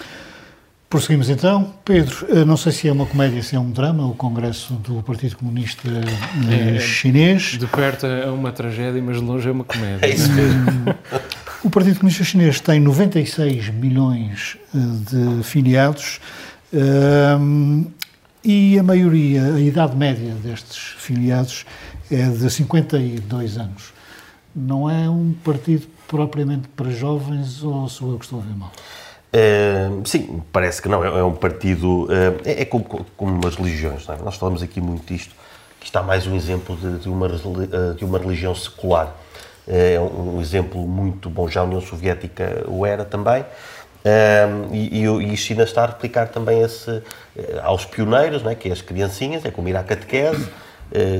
Prosseguimos 0.90 1.30
então. 1.30 1.72
Pedro, 1.86 2.26
eh, 2.28 2.44
não 2.44 2.54
sei 2.54 2.70
se 2.70 2.86
é 2.86 2.92
uma 2.92 3.06
comédia, 3.06 3.42
se 3.42 3.56
é 3.56 3.58
um 3.58 3.70
drama, 3.70 4.06
o 4.06 4.14
Congresso 4.14 4.74
do 4.74 5.02
Partido 5.02 5.36
Comunista 5.36 5.88
é, 5.88 6.78
Chinês. 6.80 7.56
De 7.58 7.66
perto 7.66 8.04
é 8.04 8.26
uma 8.26 8.52
tragédia, 8.52 9.00
mas 9.00 9.16
de 9.16 9.22
longe 9.24 9.48
é 9.48 9.52
uma 9.52 9.64
comédia. 9.64 10.04
É 10.04 10.10
isso 10.10 10.30
mesmo. 10.30 10.62
o 11.64 11.70
Partido 11.70 12.00
Comunista 12.00 12.24
Chinês 12.24 12.60
tem 12.60 12.80
96 12.80 13.68
milhões 13.68 14.56
eh, 14.74 14.78
de 14.78 15.44
filiados 15.44 16.20
um, 16.72 17.86
e 18.44 18.78
a 18.78 18.82
maioria, 18.82 19.54
a 19.54 19.60
idade 19.60 19.96
média 19.96 20.34
destes 20.34 20.78
filiados 20.98 21.64
é 22.10 22.28
de 22.28 22.50
52 22.50 23.58
anos. 23.58 23.92
Não 24.54 24.90
é 24.90 25.08
um 25.08 25.32
partido 25.44 25.86
propriamente 26.08 26.66
para 26.68 26.90
jovens 26.90 27.62
ou 27.62 27.88
sou 27.88 28.12
eu 28.12 28.18
que 28.18 28.24
estou 28.24 28.40
a 28.40 28.42
ver 28.42 28.56
mal? 28.56 28.72
Uh, 29.32 30.06
sim, 30.06 30.42
parece 30.52 30.82
que 30.82 30.88
não. 30.88 31.02
É, 31.04 31.20
é 31.20 31.24
um 31.24 31.34
partido. 31.34 32.04
Uh, 32.04 32.40
é, 32.44 32.62
é 32.62 32.64
como, 32.64 32.84
como 33.16 33.32
umas 33.32 33.54
religiões. 33.54 34.06
É? 34.08 34.16
Nós 34.22 34.36
falamos 34.36 34.62
aqui 34.62 34.80
muito 34.80 35.06
disto, 35.06 35.34
que 35.80 35.86
está 35.86 36.02
mais 36.02 36.26
um 36.26 36.34
exemplo 36.34 36.76
de, 36.76 36.98
de 36.98 37.08
uma, 37.08 37.26
eh, 37.26 37.94
de 37.96 38.04
uma 38.04 38.18
religião 38.18 38.54
secular. 38.54 39.16
É 39.66 39.98
um, 40.00 40.40
exemplo 40.40 40.80
muito 40.86 41.30
bom. 41.30 41.48
Já 41.48 41.60
a 41.60 41.64
União 41.64 41.80
Soviética 41.80 42.64
o 42.66 42.84
era 42.84 43.04
também. 43.04 43.44
e, 44.72 45.04
e, 45.04 45.32
e 45.32 45.36
China 45.36 45.62
está 45.62 45.84
a 45.84 45.86
replicar 45.86 46.28
também 46.28 46.60
esse, 46.62 47.02
aos 47.62 47.84
pioneiros, 47.84 48.44
é? 48.44 48.54
que 48.54 48.68
é 48.68 48.72
as 48.72 48.82
criancinhas, 48.82 49.44
é 49.44 49.50
como 49.50 49.68
ir 49.68 49.76
à 49.76 49.84
catequese, 49.84 50.48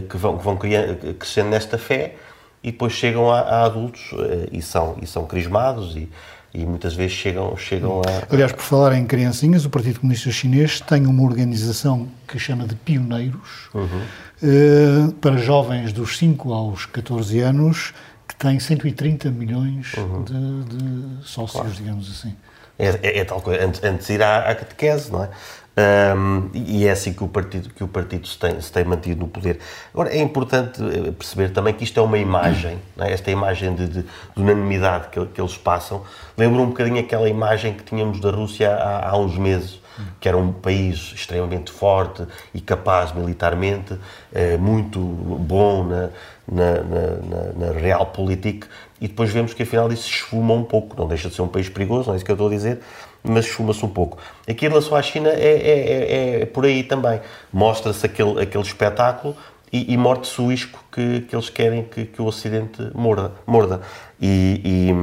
que 0.09 0.17
vão, 0.17 0.37
que 0.37 0.45
vão 0.45 0.57
crescendo 0.57 1.51
nesta 1.51 1.79
fé 1.79 2.17
e 2.63 2.73
depois 2.73 2.93
chegam 2.93 3.31
a, 3.31 3.41
a 3.41 3.65
adultos 3.65 4.11
e, 4.51 4.61
são, 4.61 4.97
e 5.01 5.07
são 5.07 5.25
crismados 5.25 5.97
e, 5.97 6.09
e 6.55 6.67
muitas 6.67 6.95
vezes 6.95 7.13
chegam, 7.13 7.57
chegam 7.57 8.03
a... 8.03 8.33
Aliás, 8.33 8.53
por 8.53 8.63
falar 8.63 8.95
em 8.95 9.07
criancinhas, 9.07 9.65
o 9.65 9.71
Partido 9.71 10.01
Comunista 10.01 10.31
Chinês 10.31 10.81
tem 10.81 11.07
uma 11.07 11.23
organização 11.23 12.09
que 12.29 12.39
chama 12.39 12.67
de 12.67 12.75
Pioneiros, 12.75 13.71
uhum. 13.73 14.03
eh, 14.43 15.13
para 15.21 15.39
jovens 15.39 15.93
dos 15.93 16.19
5 16.19 16.53
aos 16.53 16.85
14 16.85 17.41
anos, 17.41 17.95
que 18.27 18.37
tem 18.37 18.59
130 18.59 19.31
milhões 19.31 19.93
uhum. 19.95 20.23
de, 20.25 20.65
de, 20.65 21.27
sócios, 21.27 21.61
claro. 21.61 21.71
digamos 21.71 22.11
assim. 22.11 22.35
É, 22.79 22.89
é, 23.03 23.19
é, 23.19 23.25
tal 23.25 23.41
coisa, 23.41 23.65
antes, 23.65 23.83
antes 23.85 24.09
ir 24.09 24.23
à, 24.23 24.51
à 24.51 24.55
catequese, 24.55 25.13
não 25.13 25.25
é? 25.25 25.31
Um, 25.75 26.51
e 26.53 26.87
é 26.87 26.91
assim 26.91 27.15
que 27.15 27.25
o 27.25 27.29
partido, 27.29 27.71
que 27.71 27.83
o 27.83 27.89
partido 27.89 28.29
se, 28.29 28.37
tem, 28.39 28.61
se 28.61 28.71
tem 28.71 28.85
mantido 28.85 29.21
no 29.21 29.29
poder. 29.29 29.59
Agora, 29.95 30.11
é 30.11 30.19
importante 30.19 30.83
eh, 30.83 31.13
perceber 31.13 31.51
também 31.51 31.73
que 31.73 31.83
isto 31.83 31.99
é 31.99 32.03
uma 32.03 32.19
imagem, 32.19 32.79
é? 33.01 33.11
esta 33.11 33.31
imagem 33.31 33.75
de, 33.75 33.89
de, 33.89 34.03
de 34.03 34.07
unanimidade 34.37 35.09
que, 35.09 35.25
que, 35.27 35.41
eles 35.41 35.57
passam, 35.57 36.03
lembra 36.37 36.61
um 36.61 36.67
bocadinho 36.67 37.01
aquela 37.01 37.27
imagem 37.27 37.73
que 37.73 37.85
tínhamos 37.85 38.21
da 38.21 38.31
Rússia 38.31 38.71
há, 38.71 39.09
há 39.09 39.17
uns 39.17 39.39
meses, 39.39 39.81
que 40.21 40.29
era 40.29 40.37
um 40.37 40.53
país 40.53 41.13
extremamente 41.15 41.71
forte 41.71 42.27
e 42.53 42.61
capaz 42.61 43.13
militarmente, 43.13 43.97
eh, 44.33 44.59
muito 44.59 44.99
bom 44.99 45.85
na, 45.85 46.11
na, 46.51 46.83
na, 46.83 47.67
na 47.67 47.73
realpolitik, 47.73 48.67
e 49.01 49.09
depois 49.09 49.31
vemos 49.31 49.55
que 49.55 49.63
afinal 49.63 49.91
isso 49.93 50.09
esfuma 50.09 50.55
um 50.55 50.65
pouco, 50.65 50.97
não 50.97 51.09
deixa 51.09 51.29
de 51.29 51.35
ser 51.35 51.43
um 51.43 51.49
país 51.49 51.69
perigoso, 51.69 52.07
não 52.07 52.15
é 52.15 52.17
isso 52.17 52.25
que 52.25 52.31
eu 52.31 52.35
estou 52.35 52.49
a 52.49 52.51
dizer, 52.51 52.81
mas 53.23 53.47
esfuma-se 53.47 53.85
um 53.85 53.89
pouco. 53.89 54.19
Aqui 54.49 54.67
em 54.67 54.69
relação 54.69 54.97
à 54.97 55.03
China 55.03 55.29
é, 55.29 55.35
é, 55.35 56.39
é, 56.39 56.43
é 56.43 56.47
por 56.47 56.65
aí 56.65 56.83
também. 56.83 57.21
Mostra-se 57.53 58.05
aquele, 58.05 58.41
aquele 58.43 58.65
espetáculo 58.65 59.37
e, 59.73 59.93
e 59.93 59.97
morte-se 59.97 60.41
o 60.41 60.51
isco 60.51 60.85
que, 60.91 61.21
que 61.23 61.35
eles 61.35 61.49
querem 61.49 61.85
que, 61.85 62.05
que 62.05 62.21
o 62.21 62.27
Ocidente 62.27 62.91
morda. 62.95 63.33
morda. 63.47 63.81
E, 64.21 64.95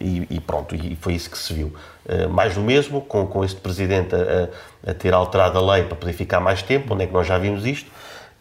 e, 0.00 0.26
e, 0.30 0.40
pronto, 0.40 0.74
e 0.74 0.96
foi 1.00 1.14
isso 1.14 1.30
que 1.30 1.38
se 1.38 1.52
viu. 1.52 1.72
Uh, 2.06 2.28
mais 2.28 2.54
do 2.54 2.60
mesmo, 2.60 3.00
com, 3.00 3.26
com 3.26 3.44
este 3.44 3.60
Presidente 3.60 4.14
a, 4.14 4.90
a, 4.90 4.94
ter 4.94 5.12
alterado 5.12 5.58
a 5.58 5.74
lei 5.74 5.84
para 5.84 5.96
poder 5.96 6.12
ficar 6.12 6.40
mais 6.40 6.62
tempo, 6.62 6.94
onde 6.94 7.04
é 7.04 7.06
que 7.06 7.12
nós 7.12 7.26
já 7.26 7.36
vimos 7.36 7.66
isto, 7.66 7.90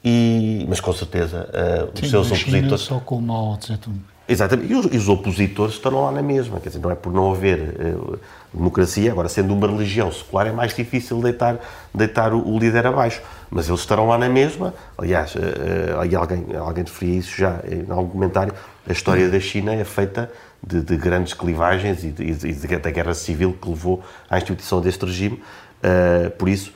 e, 0.04 0.66
mas 0.70 0.80
com 0.80 0.94
certeza 0.94 1.50
uh, 1.50 1.92
os 1.94 2.00
Sim, 2.00 2.10
seus 2.10 2.32
opositores... 2.32 2.82
só 2.82 3.00
com 3.00 3.18
o 3.18 3.22
Mao 3.22 3.58
Tse-tung. 3.58 4.00
Exatamente, 4.30 4.74
e 4.74 4.76
os, 4.76 4.86
e 4.94 4.98
os, 4.98 5.08
opositores 5.08 5.76
estarão 5.76 6.04
lá 6.04 6.12
na 6.12 6.22
mesma, 6.22 6.60
quer 6.60 6.68
dizer, 6.68 6.82
não 6.82 6.92
é 6.92 6.96
por 6.96 7.14
não 7.14 7.32
haver 7.32 7.60
uh, 7.60 8.20
democracia, 8.54 9.10
agora 9.10 9.30
sendo 9.30 9.54
uma 9.54 9.66
religião 9.68 10.12
secular 10.12 10.48
é 10.48 10.52
mais 10.52 10.76
difícil 10.76 11.22
deitar, 11.22 11.58
deitar 11.94 12.34
o, 12.34 12.46
o 12.46 12.60
líder 12.60 12.86
abaixo, 12.86 13.22
mas 13.50 13.70
eles 13.70 13.80
estarão 13.80 14.10
lá 14.10 14.18
na 14.18 14.28
mesma, 14.28 14.74
aliás, 14.98 15.34
uh, 15.34 15.40
uh, 15.40 16.18
alguém, 16.18 16.46
alguém 16.58 16.84
referia 16.84 17.20
isso 17.20 17.38
já 17.38 17.62
em 17.66 17.90
algum 17.90 18.10
comentário, 18.10 18.54
a 18.86 18.92
história 18.92 19.30
da 19.30 19.40
China 19.40 19.74
é 19.74 19.86
feita 19.86 20.30
de, 20.62 20.82
de 20.82 20.98
grandes 20.98 21.34
clivagens 21.34 22.04
e, 22.04 22.12
de, 22.12 22.24
e 22.24 22.54
de, 22.54 22.78
da 22.80 22.92
guerra 22.92 23.14
civil 23.14 23.58
que 23.62 23.70
levou 23.70 24.04
à 24.30 24.38
instituição 24.38 24.82
deste 24.82 25.06
regime, 25.06 25.42
por 26.38 26.50
isso 26.50 26.74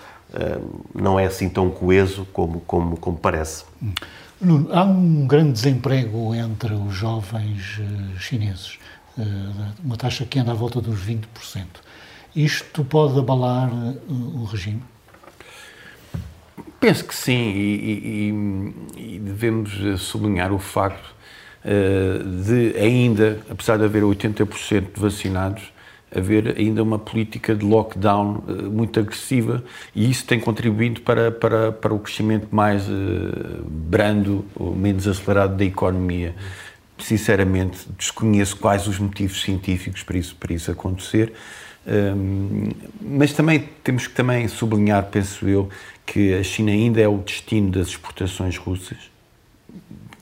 não 0.93 1.19
é 1.19 1.25
assim 1.25 1.49
tão 1.49 1.69
coeso 1.69 2.25
como, 2.31 2.61
como, 2.61 2.97
como 2.97 3.17
parece. 3.17 3.65
Nuno, 4.39 4.69
há 4.73 4.83
um 4.83 5.27
grande 5.27 5.51
desemprego 5.51 6.33
entre 6.33 6.73
os 6.73 6.95
jovens 6.95 7.77
uh, 7.77 8.19
chineses. 8.19 8.79
Uh, 9.17 9.23
uma 9.83 9.95
taxa 9.97 10.25
que 10.25 10.39
anda 10.39 10.51
à 10.51 10.55
volta 10.55 10.81
dos 10.81 10.99
20%. 11.05 11.25
Isto 12.35 12.83
pode 12.83 13.19
abalar 13.19 13.69
o 14.09 14.45
regime? 14.45 14.81
Penso 16.79 17.05
que 17.05 17.13
sim, 17.13 17.51
e, 17.51 18.33
e, 18.97 19.15
e 19.15 19.19
devemos 19.19 20.01
sublinhar 20.01 20.51
o 20.53 20.57
facto 20.57 21.13
de 22.43 22.75
ainda, 22.79 23.39
apesar 23.49 23.77
de 23.77 23.83
haver 23.83 24.01
80% 24.01 24.93
de 24.95 24.99
vacinados, 24.99 25.71
haver 26.13 26.55
ainda 26.57 26.83
uma 26.83 26.99
política 26.99 27.55
de 27.55 27.65
lockdown 27.65 28.43
uh, 28.47 28.71
muito 28.71 28.99
agressiva 28.99 29.63
e 29.95 30.09
isso 30.09 30.25
tem 30.25 30.39
contribuído 30.39 31.01
para, 31.01 31.31
para, 31.31 31.71
para 31.71 31.93
o 31.93 31.99
crescimento 31.99 32.47
mais 32.51 32.87
uh, 32.87 33.63
brando 33.65 34.45
menos 34.75 35.07
acelerado 35.07 35.55
da 35.55 35.65
economia. 35.65 36.35
Sinceramente, 36.97 37.87
desconheço 37.97 38.57
quais 38.57 38.87
os 38.87 38.99
motivos 38.99 39.41
científicos 39.41 40.03
para 40.03 40.17
isso, 40.17 40.35
para 40.35 40.53
isso 40.53 40.69
acontecer, 40.69 41.33
um, 41.87 42.69
mas 43.01 43.33
também 43.33 43.67
temos 43.83 44.05
que 44.05 44.13
também 44.13 44.47
sublinhar, 44.47 45.03
penso 45.05 45.47
eu, 45.47 45.69
que 46.05 46.33
a 46.33 46.43
China 46.43 46.71
ainda 46.71 47.01
é 47.01 47.07
o 47.07 47.17
destino 47.17 47.71
das 47.71 47.87
exportações 47.87 48.57
russas. 48.57 48.97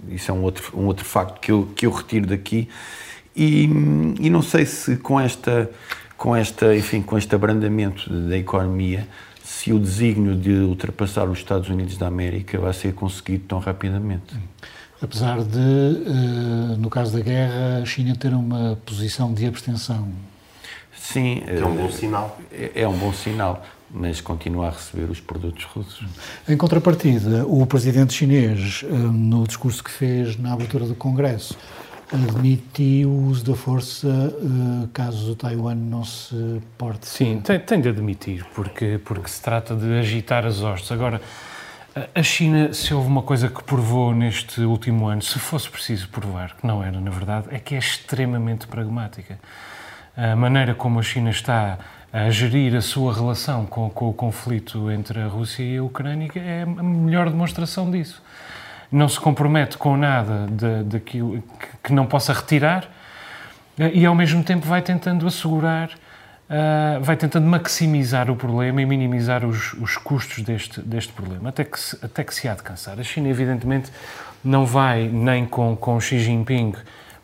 Isso 0.08 0.32
é 0.32 0.34
um 0.34 0.42
outro, 0.42 0.78
um 0.78 0.86
outro 0.86 1.06
facto 1.06 1.40
que 1.40 1.52
eu, 1.52 1.68
que 1.76 1.86
eu 1.86 1.92
retiro 1.92 2.28
daqui. 2.28 2.70
E, 3.36 3.64
e 4.20 4.30
não 4.30 4.42
sei 4.42 4.66
se 4.66 4.98
com 4.98 5.20
esta, 5.20 5.70
com 6.18 6.36
esta, 6.36 6.76
enfim, 6.76 7.02
com 7.02 7.18
este 7.18 7.34
abrandamento 7.34 8.10
da 8.10 8.38
economia, 8.38 9.08
se 9.44 9.72
o 9.72 9.80
desígnio 9.80 10.36
de 10.36 10.52
ultrapassar 10.52 11.28
os 11.30 11.40
Estados 11.40 11.70
Unidos 11.70 11.98
da 11.98 12.08
América 12.08 12.58
vai 12.60 12.74
ser 12.74 12.94
conseguido 12.94 13.46
tão 13.48 13.60
rapidamente. 13.60 14.36
Apesar 15.02 15.42
de, 15.44 15.58
eh, 15.58 16.76
no 16.78 16.90
caso 16.90 17.18
da 17.18 17.24
guerra, 17.24 17.80
a 17.82 17.86
China 17.86 18.16
ter 18.16 18.34
uma 18.34 18.78
posição 18.86 19.34
de 19.34 19.46
abstenção. 19.46 20.10
Sim. 20.94 21.42
É 21.48 21.66
um 21.66 21.76
bom 21.76 21.92
sinal. 21.92 22.38
É, 22.52 22.82
é 22.82 22.88
um 22.88 22.98
bom 22.98 23.14
sinal 23.14 23.66
mas 23.92 24.22
continua 24.22 24.68
a 24.68 24.70
receber 24.70 25.10
os 25.10 25.20
produtos 25.20 25.64
russos. 25.64 26.06
Em 26.48 26.56
contrapartida, 26.56 27.46
o 27.48 27.66
presidente 27.66 28.14
chinês, 28.14 28.84
eh, 28.84 28.88
no 28.88 29.48
discurso 29.48 29.84
que 29.84 29.90
fez 29.90 30.38
na 30.38 30.54
abertura 30.54 30.86
do 30.86 30.94
Congresso, 30.94 31.58
admitiu 32.12 33.10
o 33.10 33.28
uso 33.28 33.46
da 33.46 33.56
força 33.56 34.08
eh, 34.08 34.88
caso 34.94 35.36
Taiwan 35.36 35.76
não 35.76 36.04
se 36.04 36.62
porte. 36.78 37.08
Sim, 37.08 37.40
tem, 37.42 37.60
tem 37.60 37.80
de 37.80 37.90
admitir, 37.90 38.46
porque, 38.54 39.00
porque 39.04 39.30
se 39.30 39.42
trata 39.42 39.76
de 39.76 40.00
agitar 40.00 40.46
as 40.46 40.62
hostes. 40.62 40.92
Agora, 40.92 41.22
a 42.14 42.24
China, 42.24 42.74
se 42.74 42.94
houve 42.94 43.08
uma 43.08 43.22
coisa 43.22 43.48
que 43.48 43.64
provou 43.64 44.14
neste 44.14 44.62
último 44.62 45.08
ano, 45.08 45.22
se 45.22 45.40
fosse 45.40 45.70
preciso 45.70 46.08
provar, 46.10 46.56
que 46.56 46.66
não 46.66 46.84
era, 46.84 47.00
na 47.00 47.12
verdade, 47.12 47.48
é 47.52 47.60
que 47.60 47.76
é 47.76 47.78
extremamente 47.78 48.68
pragmática. 48.68 49.40
A 50.16 50.36
maneira 50.36 50.76
como 50.76 51.00
a 51.00 51.04
China 51.04 51.30
está 51.30 51.78
a 52.12 52.30
gerir 52.30 52.76
a 52.76 52.82
sua 52.82 53.14
relação 53.14 53.66
com, 53.66 53.90
com, 53.90 54.10
o 54.10 54.14
conflito 54.14 54.90
entre 54.92 55.20
a 55.20 55.28
Rússia 55.28 55.64
e 55.64 55.78
a 55.78 55.84
Ucrânia 55.84 56.30
é 56.36 56.64
a 56.64 56.84
melhor 56.84 57.30
demonstração 57.30 57.90
disso. 57.90 58.22
Não 58.92 59.08
se 59.08 59.20
compromete 59.20 59.78
com 59.78 59.96
nada 59.96 60.48
daquilo 60.84 61.42
que, 61.42 61.68
que 61.84 61.94
não 61.94 62.06
possa 62.06 62.34
retirar 62.34 62.90
eh, 63.78 63.92
e, 63.94 64.06
ao 64.06 64.16
mesmo 64.16 64.44
tempo, 64.44 64.68
vai 64.68 64.82
tentando 64.82 65.26
assegurar, 65.26 65.90
uh, 65.90 67.02
vai 67.02 67.16
tentando 67.16 67.48
maximizar 67.48 68.30
o 68.30 68.36
problema 68.36 68.82
e 68.82 68.86
minimizar 68.86 69.46
os, 69.46 69.74
os 69.74 69.96
custos 69.98 70.44
deste, 70.44 70.82
deste 70.82 71.14
problema, 71.14 71.50
até 71.50 71.64
que, 71.64 71.80
se, 71.80 71.98
até 72.04 72.24
que 72.24 72.34
se 72.34 72.48
há 72.48 72.56
de 72.56 72.64
cansar. 72.64 73.00
A 73.00 73.04
China, 73.04 73.30
evidentemente, 73.30 73.92
não 74.44 74.66
vai 74.66 75.08
nem 75.08 75.46
com, 75.46 75.76
com 75.76 76.00
Xi 76.00 76.20
Jinping 76.20 76.74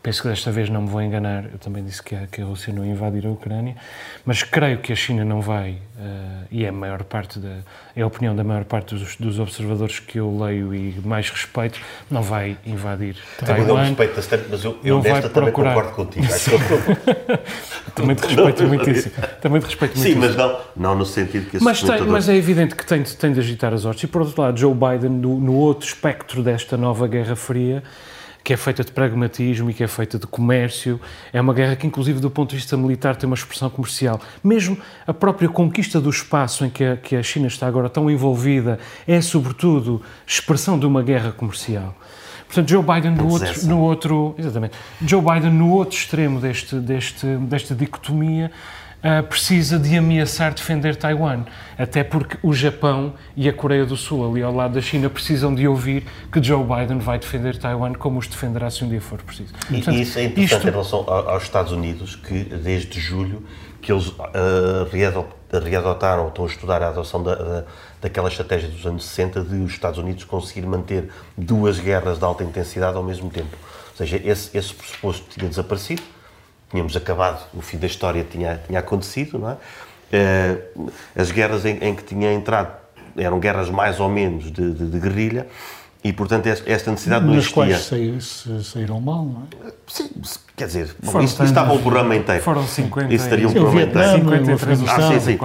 penso 0.05 0.21
que 0.21 0.27
desta 0.27 0.51
vez 0.51 0.69
não 0.69 0.83
me 0.83 0.87
vou 0.87 1.01
enganar, 1.01 1.45
eu 1.45 1.57
também 1.57 1.83
disse 1.83 2.03
que 2.03 2.13
a, 2.13 2.27
que 2.27 2.39
a 2.39 2.45
Rússia 2.45 2.71
não 2.71 2.85
invadir 2.85 3.25
a 3.25 3.31
Ucrânia, 3.31 3.75
mas 4.23 4.43
creio 4.43 4.77
que 4.77 4.93
a 4.93 4.95
China 4.95 5.25
não 5.25 5.41
vai, 5.41 5.79
uh, 5.97 6.45
e 6.51 6.63
é 6.63 6.67
a 6.67 6.71
maior 6.71 7.03
parte 7.03 7.39
da, 7.39 7.55
é 7.95 8.03
a 8.03 8.05
opinião 8.05 8.35
da 8.35 8.43
maior 8.43 8.65
parte 8.65 8.93
dos, 8.93 9.15
dos, 9.15 9.39
observadores 9.39 9.97
que 9.97 10.19
eu 10.19 10.37
leio 10.37 10.75
e 10.75 11.01
mais 11.03 11.31
respeito, 11.31 11.81
não 12.11 12.21
vai 12.21 12.55
invadir 12.67 13.15
também 13.39 13.65
Taiwan. 13.65 13.81
respeito 13.81 14.15
bastante, 14.15 14.45
mas 14.47 14.63
eu, 14.63 14.77
eu 14.83 15.01
nesta 15.01 15.27
também 15.27 15.51
procurar... 15.51 15.73
concordo 15.73 15.95
contigo. 15.95 16.27
também 17.95 18.15
te 18.15 18.27
respeito 18.27 18.63
muitíssimo. 18.63 19.15
Também 19.41 19.59
te 19.59 19.65
respeito 19.65 19.97
Sim, 19.97 20.15
mas 20.15 20.35
não, 20.35 20.59
não 20.75 20.95
no 20.95 21.05
sentido 21.07 21.49
que 21.49 21.63
mas, 21.63 21.81
tem, 21.81 22.01
mas 22.01 22.29
é 22.29 22.35
evidente 22.35 22.75
que 22.75 22.85
tem, 22.85 23.01
tem 23.01 23.33
de 23.33 23.39
agitar 23.39 23.73
as 23.73 23.85
hostes. 23.85 24.03
E 24.03 24.07
por 24.07 24.21
outro 24.21 24.39
lado, 24.39 24.59
Joe 24.59 24.75
Biden, 24.75 25.09
no, 25.09 25.39
no 25.39 25.55
outro 25.55 25.87
espectro 25.87 26.43
desta 26.43 26.77
nova 26.77 27.07
Guerra 27.07 27.35
Fria, 27.35 27.81
que 28.45 28.53
é 28.53 28.57
feita 28.57 28.83
de 28.83 28.91
pragmatismo 28.91 29.71
e 29.71 29.73
que 29.73 29.83
é 29.83 29.87
feita 29.87 30.19
de 30.19 30.27
comércio. 30.27 31.01
É 31.33 31.41
uma 31.41 31.51
guerra 31.51 31.75
que, 31.75 31.87
inclusive, 31.87 32.19
do 32.19 32.29
ponto 32.29 32.51
de 32.51 32.57
vista 32.57 32.77
militar, 32.77 33.15
tem 33.15 33.25
uma 33.25 33.35
expressão 33.35 33.71
comercial. 33.71 34.21
Mesmo 34.43 34.77
a 35.07 35.11
própria 35.11 35.49
conquista 35.49 35.99
do 35.99 36.11
espaço 36.11 36.63
em 36.63 36.69
que 36.69 36.83
a, 36.83 36.95
que 36.95 37.15
a 37.15 37.23
China 37.23 37.47
está 37.47 37.65
agora 37.65 37.89
tão 37.89 38.09
envolvida 38.09 38.77
é, 39.07 39.19
sobretudo, 39.19 39.99
expressão 40.27 40.77
de 40.77 40.85
uma 40.85 41.01
guerra 41.01 41.31
comercial. 41.31 41.95
Portanto, 42.45 42.69
Joe 42.69 42.83
Biden 42.83 43.15
no 43.15 43.27
outro, 43.27 43.65
no 43.65 43.79
outro, 43.79 44.35
exatamente, 44.37 44.77
Joe 45.01 45.21
Biden 45.21 45.51
no 45.51 45.71
outro 45.71 45.97
extremo 45.97 46.39
deste, 46.39 46.75
deste, 46.75 47.25
desta 47.25 47.73
dicotomia 47.73 48.51
uh, 49.03 49.23
precisa 49.23 49.79
de 49.79 49.97
ameaçar 49.97 50.53
defender 50.53 50.95
Taiwan, 50.95 51.43
até 51.77 52.03
porque 52.03 52.37
o 52.41 52.53
Japão 52.53 53.13
e 53.35 53.49
a 53.49 53.53
Coreia 53.53 53.85
do 53.85 53.97
Sul, 53.97 54.29
ali 54.29 54.41
ao 54.41 54.53
lado 54.53 54.73
da 54.73 54.81
China, 54.81 55.09
precisam 55.09 55.53
de 55.53 55.67
ouvir 55.67 56.05
que 56.31 56.41
Joe 56.41 56.63
Biden 56.63 56.99
vai 56.99 57.19
defender 57.19 57.57
Taiwan 57.57 57.93
como 57.93 58.19
os 58.19 58.27
defenderá 58.27 58.69
se 58.69 58.83
um 58.83 58.89
dia 58.89 59.01
for 59.01 59.21
preciso. 59.21 59.53
E, 59.69 59.75
Portanto, 59.75 59.97
isso 59.97 60.19
é 60.19 60.23
interessante 60.23 60.55
isto... 60.55 60.67
em 60.67 60.71
relação 60.71 60.99
aos 61.07 61.43
Estados 61.43 61.71
Unidos, 61.71 62.15
que 62.15 62.43
desde 62.43 62.99
julho 62.99 63.43
que 63.85 63.91
eles 63.91 64.07
uh, 64.07 64.89
readotaram, 65.63 66.23
ou 66.23 66.29
estão 66.29 66.45
a 66.45 66.47
estudar 66.47 66.81
a 66.81 66.87
adoção 66.87 67.21
da, 67.21 67.35
da, 67.35 67.63
daquela 68.01 68.27
estratégia 68.29 68.67
dos 68.67 68.83
anos 68.83 69.05
60 69.05 69.41
de 69.41 69.57
os 69.57 69.71
Estados 69.71 69.99
Unidos 69.99 70.23
conseguir 70.23 70.65
manter 70.65 71.09
duas 71.37 71.79
guerras 71.79 72.17
de 72.17 72.25
alta 72.25 72.43
intensidade 72.43 72.97
ao 72.97 73.03
mesmo 73.03 73.29
tempo. 73.29 73.55
Ou 73.91 73.97
seja, 73.97 74.19
esse, 74.25 74.57
esse 74.57 74.73
pressuposto 74.73 75.25
tinha 75.29 75.47
desaparecido, 75.47 76.01
tínhamos 76.75 76.95
acabado, 76.97 77.41
o 77.53 77.61
fim 77.61 77.77
da 77.77 77.87
história 77.87 78.25
tinha, 78.29 78.61
tinha 78.67 78.79
acontecido, 78.79 79.39
não 79.39 79.51
é? 79.51 79.57
Eh, 80.11 80.57
as 81.15 81.31
guerras 81.31 81.65
em, 81.65 81.77
em 81.81 81.95
que 81.95 82.03
tinha 82.03 82.33
entrado 82.33 82.69
eram 83.17 83.39
guerras 83.39 83.69
mais 83.69 83.99
ou 83.99 84.09
menos 84.09 84.51
de, 84.51 84.73
de, 84.73 84.89
de 84.89 84.99
guerrilha 84.99 85.47
e, 86.03 86.11
portanto, 86.11 86.47
esta 86.47 86.91
necessidade 86.91 87.25
não 87.25 87.33
existia. 87.33 87.65
Nas 87.65 87.87
quais 87.87 88.45
saíram 88.67 88.99
mal, 88.99 89.23
não 89.23 89.43
é? 89.65 89.71
Sim, 89.87 90.11
quer 90.55 90.67
dizer, 90.67 90.95
bom, 91.01 91.21
isso, 91.21 91.41
estava 91.43 91.73
o 91.73 91.79
programa 91.79 92.13
inteiro. 92.15 92.43
Foram 92.43 92.67
50 92.67 93.13
Isso 93.13 93.23
estaria 93.23 93.47
um 93.47 93.53
programa 93.53 93.81
inteiro. 93.81 94.11
53 94.11 94.83
ah, 94.87 95.13
sim, 95.13 95.19
sim. 95.19 95.39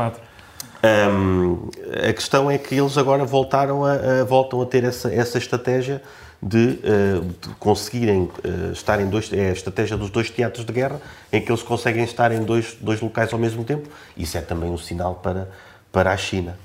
Um, 0.82 1.70
a 2.08 2.12
questão 2.12 2.50
é 2.50 2.58
que 2.58 2.74
eles 2.74 2.98
agora 2.98 3.24
voltaram 3.24 3.84
a, 3.84 3.92
a 4.20 4.24
voltam 4.24 4.60
a 4.60 4.66
ter 4.66 4.82
essa, 4.82 5.14
essa 5.14 5.38
estratégia 5.38 6.02
de, 6.42 6.78
uh, 6.82 7.24
de 7.40 7.54
conseguirem 7.58 8.22
uh, 8.22 8.72
estar 8.72 9.00
em 9.00 9.08
dois. 9.08 9.32
É 9.32 9.50
a 9.50 9.52
estratégia 9.52 9.96
dos 9.96 10.10
dois 10.10 10.30
teatros 10.30 10.64
de 10.64 10.72
guerra, 10.72 11.00
em 11.32 11.40
que 11.40 11.50
eles 11.50 11.62
conseguem 11.62 12.04
estar 12.04 12.32
em 12.32 12.42
dois, 12.42 12.76
dois 12.80 13.00
locais 13.00 13.32
ao 13.32 13.38
mesmo 13.38 13.64
tempo. 13.64 13.88
Isso 14.16 14.38
é 14.38 14.40
também 14.40 14.70
um 14.70 14.78
sinal 14.78 15.16
para, 15.16 15.50
para 15.92 16.12
a 16.12 16.16
China. 16.16 16.56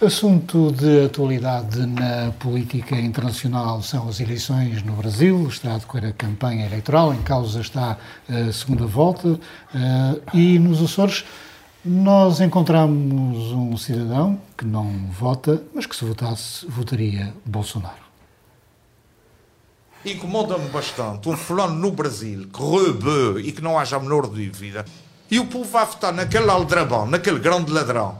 Assunto 0.00 0.70
de 0.70 1.06
atualidade 1.06 1.84
na 1.84 2.30
política 2.38 2.94
internacional 2.94 3.82
são 3.82 4.08
as 4.08 4.20
eleições 4.20 4.80
no 4.84 4.92
Brasil. 4.92 5.48
Está 5.48 5.74
a 5.74 5.78
decorrer 5.78 6.10
a 6.10 6.12
campanha 6.12 6.66
eleitoral, 6.66 7.12
em 7.12 7.22
causa 7.22 7.60
está 7.60 7.98
a 8.28 8.52
segunda 8.52 8.86
volta. 8.86 9.28
Uh, 9.28 9.40
e 10.32 10.56
nos 10.60 10.80
Açores 10.80 11.24
nós 11.84 12.40
encontramos 12.40 13.52
um 13.52 13.76
cidadão 13.76 14.38
que 14.56 14.64
não 14.64 14.88
vota, 15.10 15.62
mas 15.74 15.86
que 15.86 15.96
se 15.96 16.04
votasse, 16.04 16.64
votaria 16.68 17.32
Bolsonaro. 17.44 18.07
Incomoda-me 20.04 20.68
bastante 20.68 21.28
um 21.28 21.36
fulano 21.36 21.74
no 21.74 21.90
Brasil 21.90 22.48
que 22.52 22.60
roube 22.60 23.40
e 23.40 23.52
que 23.52 23.60
não 23.60 23.78
haja 23.78 23.96
a 23.96 24.00
menor 24.00 24.26
dúvida. 24.26 24.84
E 25.30 25.38
o 25.38 25.46
povo 25.46 25.68
vai 25.68 25.84
votar 25.84 26.12
naquele 26.12 26.48
aldrabão, 26.48 27.04
naquele 27.06 27.38
grande 27.38 27.70
ladrão, 27.70 28.16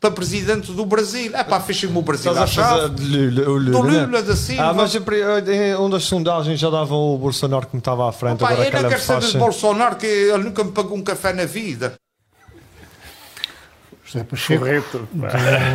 para 0.00 0.10
presidente 0.10 0.72
do 0.72 0.86
Brasil. 0.86 1.34
É 1.34 1.44
pá, 1.44 1.60
fechem-me 1.60 1.98
o 1.98 2.02
Brasil 2.02 2.32
à 2.32 2.46
chave. 2.46 2.88
Do 2.88 3.82
Lula 3.82 4.22
da 4.22 4.34
Silva. 4.34 4.70
Ah, 4.70 4.72
mas 4.72 4.94
em 4.94 5.74
uma 5.74 5.90
das 5.90 6.04
sondagens 6.04 6.58
já 6.58 6.70
davam 6.70 7.14
o 7.14 7.18
Bolsonaro 7.18 7.66
que 7.66 7.74
me 7.74 7.80
estava 7.80 8.08
à 8.08 8.12
frente. 8.12 8.42
Opa, 8.42 8.52
agora 8.52 8.68
eu 8.68 8.82
não 8.82 8.88
quero 8.88 9.02
saber 9.02 9.26
de 9.26 9.38
Bolsonaro, 9.38 9.96
que 9.96 10.06
ele 10.06 10.44
nunca 10.44 10.64
me 10.64 10.72
pagou 10.72 10.96
um 10.96 11.02
café 11.02 11.32
na 11.32 11.44
vida. 11.44 11.94
José 14.04 14.24
Pacheco. 14.24 14.60
Correto. 14.60 15.08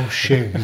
Chega. 0.09 0.59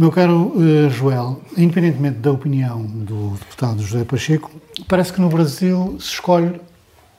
Meu 0.00 0.10
caro 0.10 0.54
uh, 0.56 0.88
Joel, 0.88 1.42
independentemente 1.58 2.20
da 2.20 2.32
opinião 2.32 2.82
do 2.82 3.36
deputado 3.38 3.82
José 3.82 4.02
Pacheco, 4.02 4.50
parece 4.88 5.12
que 5.12 5.20
no 5.20 5.28
Brasil 5.28 5.98
se 6.00 6.14
escolhe 6.14 6.58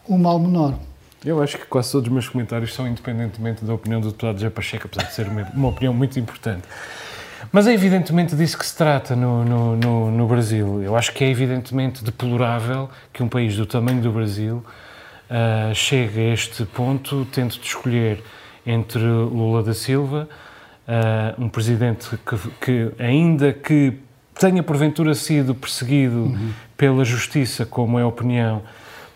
o 0.08 0.18
mal 0.18 0.40
menor. 0.40 0.74
Eu 1.24 1.44
acho 1.44 1.60
que 1.60 1.66
quase 1.68 1.92
todos 1.92 2.08
os 2.08 2.12
meus 2.12 2.28
comentários 2.28 2.74
são 2.74 2.88
independentemente 2.88 3.64
da 3.64 3.72
opinião 3.72 4.02
do 4.02 4.08
deputado 4.08 4.34
José 4.40 4.50
Pacheco, 4.50 4.88
apesar 4.88 5.08
de 5.08 5.14
ser 5.14 5.28
uma, 5.28 5.44
uma 5.54 5.68
opinião 5.68 5.94
muito 5.94 6.20
importante. 6.20 6.64
Mas 7.52 7.68
é 7.68 7.74
evidentemente 7.76 8.36
disso 8.36 8.58
que 8.58 8.66
se 8.66 8.76
trata 8.76 9.16
no, 9.16 9.46
no, 9.46 9.78
no, 9.78 10.12
no, 10.12 10.28
Brasil. 10.28 10.82
Eu 10.82 10.96
acho 10.96 11.14
que 11.14 11.24
é 11.24 11.30
evidentemente 11.30 12.04
deplorável 12.04 12.90
que 13.14 13.22
um 13.22 13.30
país 13.30 13.56
do 13.56 13.68
tamanho 13.68 14.02
do 14.02 14.12
Brasil 14.12 14.66
uh, 15.30 15.76
chega 15.76 16.20
a 16.20 16.34
este 16.34 16.66
ponto, 16.66 17.28
tendo 17.32 17.52
de 17.52 17.64
escolher 17.64 18.24
entre 18.66 19.04
Lula 19.04 19.62
da 19.62 19.76
Silva, 19.76 20.28
uh, 20.88 21.42
um 21.42 21.50
presidente 21.50 22.10
que, 22.18 22.38
que, 22.60 22.92
ainda 23.02 23.54
que 23.54 23.98
tenha 24.40 24.64
porventura 24.64 25.14
sido 25.14 25.54
perseguido 25.54 26.24
uhum. 26.24 26.52
pela 26.76 27.06
justiça, 27.06 27.66
como 27.66 28.00
é 28.00 28.04
a 28.04 28.08
opinião 28.08 28.62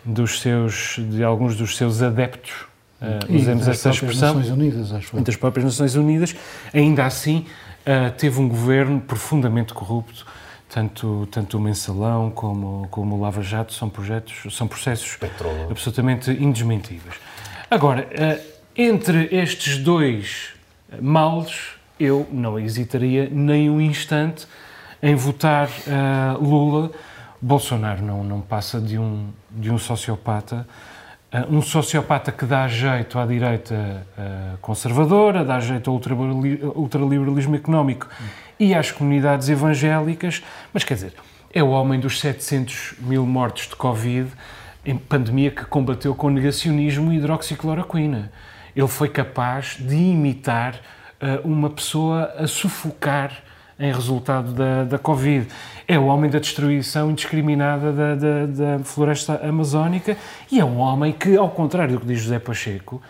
dos 0.04 0.40
seus, 0.40 0.96
de 1.10 1.24
alguns 1.24 1.56
dos 1.56 1.76
seus 1.76 2.02
adeptos, 2.02 2.52
uh, 3.00 3.34
usemos 3.34 3.66
esta 3.66 3.90
expressão, 3.90 4.34
Nações 4.34 4.50
Unidas, 4.50 4.92
acho 4.92 5.20
das 5.20 5.36
próprias 5.36 5.64
Nações 5.64 5.96
Unidas, 5.96 6.36
ainda 6.72 7.04
assim 7.04 7.46
uh, 7.80 8.12
teve 8.16 8.40
um 8.40 8.48
governo 8.48 9.00
profundamente 9.00 9.74
corrupto. 9.74 10.26
Tanto, 10.68 11.28
tanto 11.30 11.58
o 11.58 11.60
Mensalão 11.60 12.28
como, 12.28 12.88
como 12.90 13.14
o 13.14 13.20
Lava 13.20 13.40
Jato 13.40 13.72
são 13.72 13.88
projetos, 13.88 14.52
são 14.54 14.66
processos 14.66 15.14
Petróleo. 15.14 15.68
absolutamente 15.70 16.28
indesmentíveis. 16.32 17.14
Agora, 17.70 18.08
entre 18.76 19.28
estes 19.30 19.78
dois 19.78 20.55
males, 21.00 21.76
eu 21.98 22.26
não 22.30 22.58
hesitaria 22.58 23.28
nem 23.30 23.70
um 23.70 23.80
instante 23.80 24.46
em 25.02 25.14
votar 25.14 25.68
uh, 25.68 26.42
Lula. 26.42 26.90
Bolsonaro 27.40 28.02
não, 28.02 28.24
não 28.24 28.40
passa 28.40 28.80
de 28.80 28.98
um, 28.98 29.28
de 29.50 29.70
um 29.70 29.78
sociopata, 29.78 30.66
uh, 31.32 31.54
um 31.54 31.62
sociopata 31.62 32.32
que 32.32 32.44
dá 32.44 32.66
jeito 32.68 33.18
à 33.18 33.26
direita 33.26 33.74
uh, 34.18 34.58
conservadora, 34.58 35.44
dá 35.44 35.60
jeito 35.60 35.90
ao 35.90 35.96
ultraliberalismo 36.76 37.56
económico 37.56 38.08
e 38.58 38.74
às 38.74 38.90
comunidades 38.90 39.48
evangélicas, 39.48 40.42
mas 40.72 40.82
quer 40.82 40.94
dizer, 40.94 41.14
é 41.52 41.62
o 41.62 41.68
homem 41.68 42.00
dos 42.00 42.20
700 42.20 42.94
mil 43.00 43.24
mortos 43.26 43.68
de 43.68 43.76
Covid, 43.76 44.30
em 44.84 44.96
pandemia 44.96 45.50
que 45.50 45.64
combateu 45.64 46.14
com 46.14 46.30
negacionismo 46.30 47.12
e 47.12 47.16
hidroxicloroquina. 47.16 48.30
Ele 48.76 48.88
foi 48.88 49.08
capaz 49.08 49.78
de 49.80 49.96
imitar 49.96 50.78
uma 51.42 51.70
pessoa 51.70 52.34
a 52.38 52.46
sufocar 52.46 53.32
em 53.78 53.92
resultado 53.92 54.52
da, 54.52 54.84
da 54.84 54.98
Covid. 54.98 55.48
É 55.86 55.98
o 55.98 56.06
homem 56.06 56.30
da 56.30 56.38
destruição 56.38 57.10
indiscriminada 57.10 57.92
da, 57.92 58.14
da, 58.14 58.46
da 58.46 58.84
floresta 58.84 59.40
amazónica 59.46 60.16
e 60.50 60.60
é 60.60 60.64
um 60.64 60.78
homem 60.78 61.12
que, 61.12 61.36
ao 61.36 61.50
contrário 61.50 61.94
do 61.94 62.00
que 62.00 62.06
diz 62.06 62.20
José 62.20 62.38
Pacheco, 62.38 63.00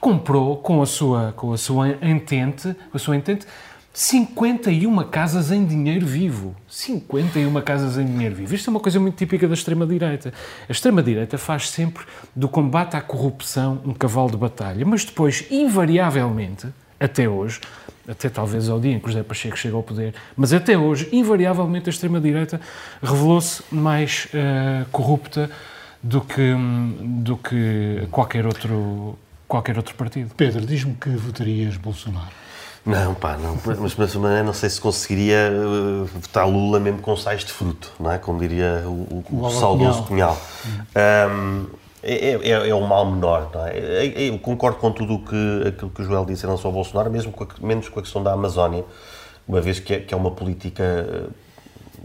comprou 0.00 0.56
com 0.56 0.82
a 0.82 0.86
sua, 0.86 1.32
com 1.36 1.52
a 1.52 1.58
sua 1.58 1.90
entente, 2.02 2.74
com 2.90 2.96
a 2.96 2.98
sua 2.98 3.16
entente 3.16 3.46
51 3.92 5.04
casas 5.10 5.50
em 5.50 5.66
dinheiro 5.66 6.06
vivo. 6.06 6.56
51 6.66 7.60
casas 7.60 7.98
em 7.98 8.06
dinheiro 8.06 8.34
vivo. 8.34 8.54
Isto 8.54 8.68
é 8.68 8.70
uma 8.70 8.80
coisa 8.80 8.98
muito 8.98 9.16
típica 9.16 9.46
da 9.46 9.54
extrema-direita. 9.54 10.32
A 10.66 10.72
extrema-direita 10.72 11.36
faz 11.36 11.68
sempre 11.68 12.04
do 12.34 12.48
combate 12.48 12.96
à 12.96 13.02
corrupção 13.02 13.82
um 13.84 13.92
cavalo 13.92 14.30
de 14.30 14.38
batalha, 14.38 14.84
mas 14.86 15.04
depois, 15.04 15.44
invariavelmente, 15.50 16.68
até 16.98 17.28
hoje, 17.28 17.60
até 18.08 18.30
talvez 18.30 18.68
ao 18.68 18.80
dia 18.80 18.92
em 18.92 18.98
que 18.98 19.08
José 19.08 19.22
Pacheco 19.22 19.58
chega 19.58 19.76
ao 19.76 19.82
poder, 19.82 20.14
mas 20.34 20.54
até 20.54 20.78
hoje, 20.78 21.08
invariavelmente, 21.12 21.88
a 21.88 21.90
extrema-direita 21.90 22.60
revelou-se 23.02 23.62
mais 23.70 24.26
uh, 24.26 24.88
corrupta 24.90 25.50
do 26.02 26.20
que, 26.22 26.54
do 27.00 27.36
que 27.36 28.08
qualquer, 28.10 28.46
outro, 28.46 29.18
qualquer 29.46 29.76
outro 29.76 29.94
partido. 29.94 30.34
Pedro, 30.34 30.64
diz-me 30.64 30.94
que 30.94 31.10
votarias 31.10 31.76
Bolsonaro. 31.76 32.41
Não, 32.84 33.14
pá, 33.14 33.36
não. 33.36 33.56
Mas, 33.64 33.96
mas, 33.96 34.16
mas 34.16 34.44
não 34.44 34.52
sei 34.52 34.68
se 34.68 34.80
conseguiria 34.80 35.52
uh, 35.52 36.04
votar 36.04 36.48
Lula 36.48 36.80
mesmo 36.80 37.00
com 37.00 37.16
sais 37.16 37.44
de 37.44 37.52
fruto, 37.52 37.92
não 37.98 38.10
é? 38.10 38.18
Como 38.18 38.40
diria 38.40 38.82
o, 38.84 39.24
o, 39.30 39.46
o 39.46 39.50
saudoso 39.50 40.02
Cunhal. 40.02 40.36
Um, 40.96 41.66
é, 42.02 42.32
é, 42.32 42.68
é, 42.68 42.74
um 42.74 42.84
mal 42.86 43.06
menor. 43.06 43.50
Não 43.54 43.66
é? 43.66 43.78
é, 43.78 44.06
é 44.06 44.28
eu 44.28 44.38
concordo 44.38 44.78
com 44.78 44.90
tudo 44.90 45.14
o 45.14 45.24
que, 45.24 45.68
aquilo 45.68 45.90
que 45.90 46.02
o 46.02 46.04
Joel 46.04 46.24
disse 46.24 46.44
em 46.44 46.48
relação 46.48 46.68
ao 46.68 46.74
Bolsonaro, 46.74 47.10
mesmo 47.10 47.30
com 47.30 47.44
a, 47.44 47.46
menos 47.60 47.88
com 47.88 48.00
a 48.00 48.02
questão 48.02 48.22
da 48.22 48.32
Amazónia, 48.32 48.84
uma 49.46 49.60
vez 49.60 49.78
que 49.78 49.94
é, 49.94 50.00
que 50.00 50.12
é 50.12 50.16
uma 50.16 50.32
política 50.32 50.82
eh, 50.82 51.28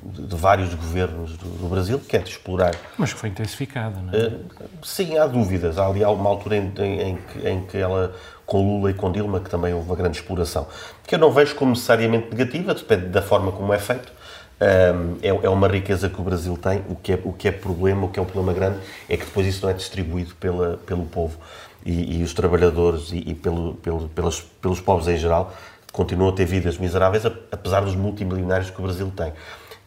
de 0.04 0.36
vários 0.36 0.74
governos 0.74 1.36
do, 1.38 1.50
do, 1.50 1.68
Brasil 1.68 1.98
que 2.00 2.06
quer 2.06 2.22
explorar. 2.22 2.76
Mas 2.98 3.12
que 3.12 3.20
foi 3.20 3.30
intensificada, 3.30 4.00
não 4.00 4.14
é? 4.14 4.28
Uh, 4.28 4.46
sim, 4.84 5.18
há 5.18 5.26
dúvidas. 5.26 5.80
Há 5.80 5.88
ali 5.88 6.04
uma 6.06 6.30
altura 6.30 6.58
em, 6.58 6.72
em, 6.78 7.02
em, 7.02 7.16
que, 7.18 7.48
em, 7.48 7.66
que, 7.66 7.78
ela, 7.78 8.16
com 8.48 8.66
Lula 8.66 8.90
e 8.90 8.94
com 8.96 9.12
Dilma, 9.12 9.42
que 9.42 9.50
também 9.50 9.74
houve 9.74 9.86
uma 9.88 9.96
grande 9.96 10.18
exploração. 10.18 10.66
Que 11.06 11.14
eu 11.14 11.20
não 11.20 11.32
vejo 11.32 11.54
como 11.54 11.72
necessariamente 11.72 12.30
negativa, 12.32 12.74
depende 12.74 13.08
da 13.08 13.22
forma 13.22 13.52
como 13.52 13.72
é 13.74 13.78
feito. 13.78 14.12
Um, 14.60 15.18
é, 15.22 15.28
é, 15.28 15.50
uma 15.50 15.68
riqueza 15.68 16.10
que 16.10 16.20
o 16.20 16.24
Brasil 16.24 16.58
tem. 16.58 16.82
O 16.90 16.96
que, 16.96 17.14
é, 17.14 17.20
o 17.24 17.34
que 17.34 17.50
é 17.50 17.52
problema, 17.52 18.06
o 18.06 18.10
que 18.10 18.18
é 18.18 18.22
um 18.22 18.26
problema 18.26 18.54
grande, 18.54 18.80
é 19.08 19.16
que 19.18 19.26
depois 19.26 19.46
isso 19.46 19.62
não 19.64 19.70
é 19.70 19.74
distribuído 19.74 20.34
pela, 20.36 20.78
pelo 20.78 21.06
povo 21.06 21.38
e, 21.86 22.20
e 22.20 22.24
os 22.24 22.34
trabalhadores 22.34 23.12
e, 23.12 23.18
e 23.18 23.36
pelo, 23.36 23.76
pelo, 23.76 24.10
pelos, 24.10 24.42
pelos 24.42 24.80
povos 24.82 25.08
em 25.08 25.18
geral 25.18 25.54
continuam 25.92 26.30
a 26.30 26.34
ter 26.34 26.46
vidas 26.46 26.78
miseráveis, 26.78 27.26
apesar 27.26 27.82
dos 27.82 27.96
multimilionários 27.96 28.70
que 28.70 28.80
o 28.80 28.84
Brasil 28.84 29.12
tem. 29.16 29.34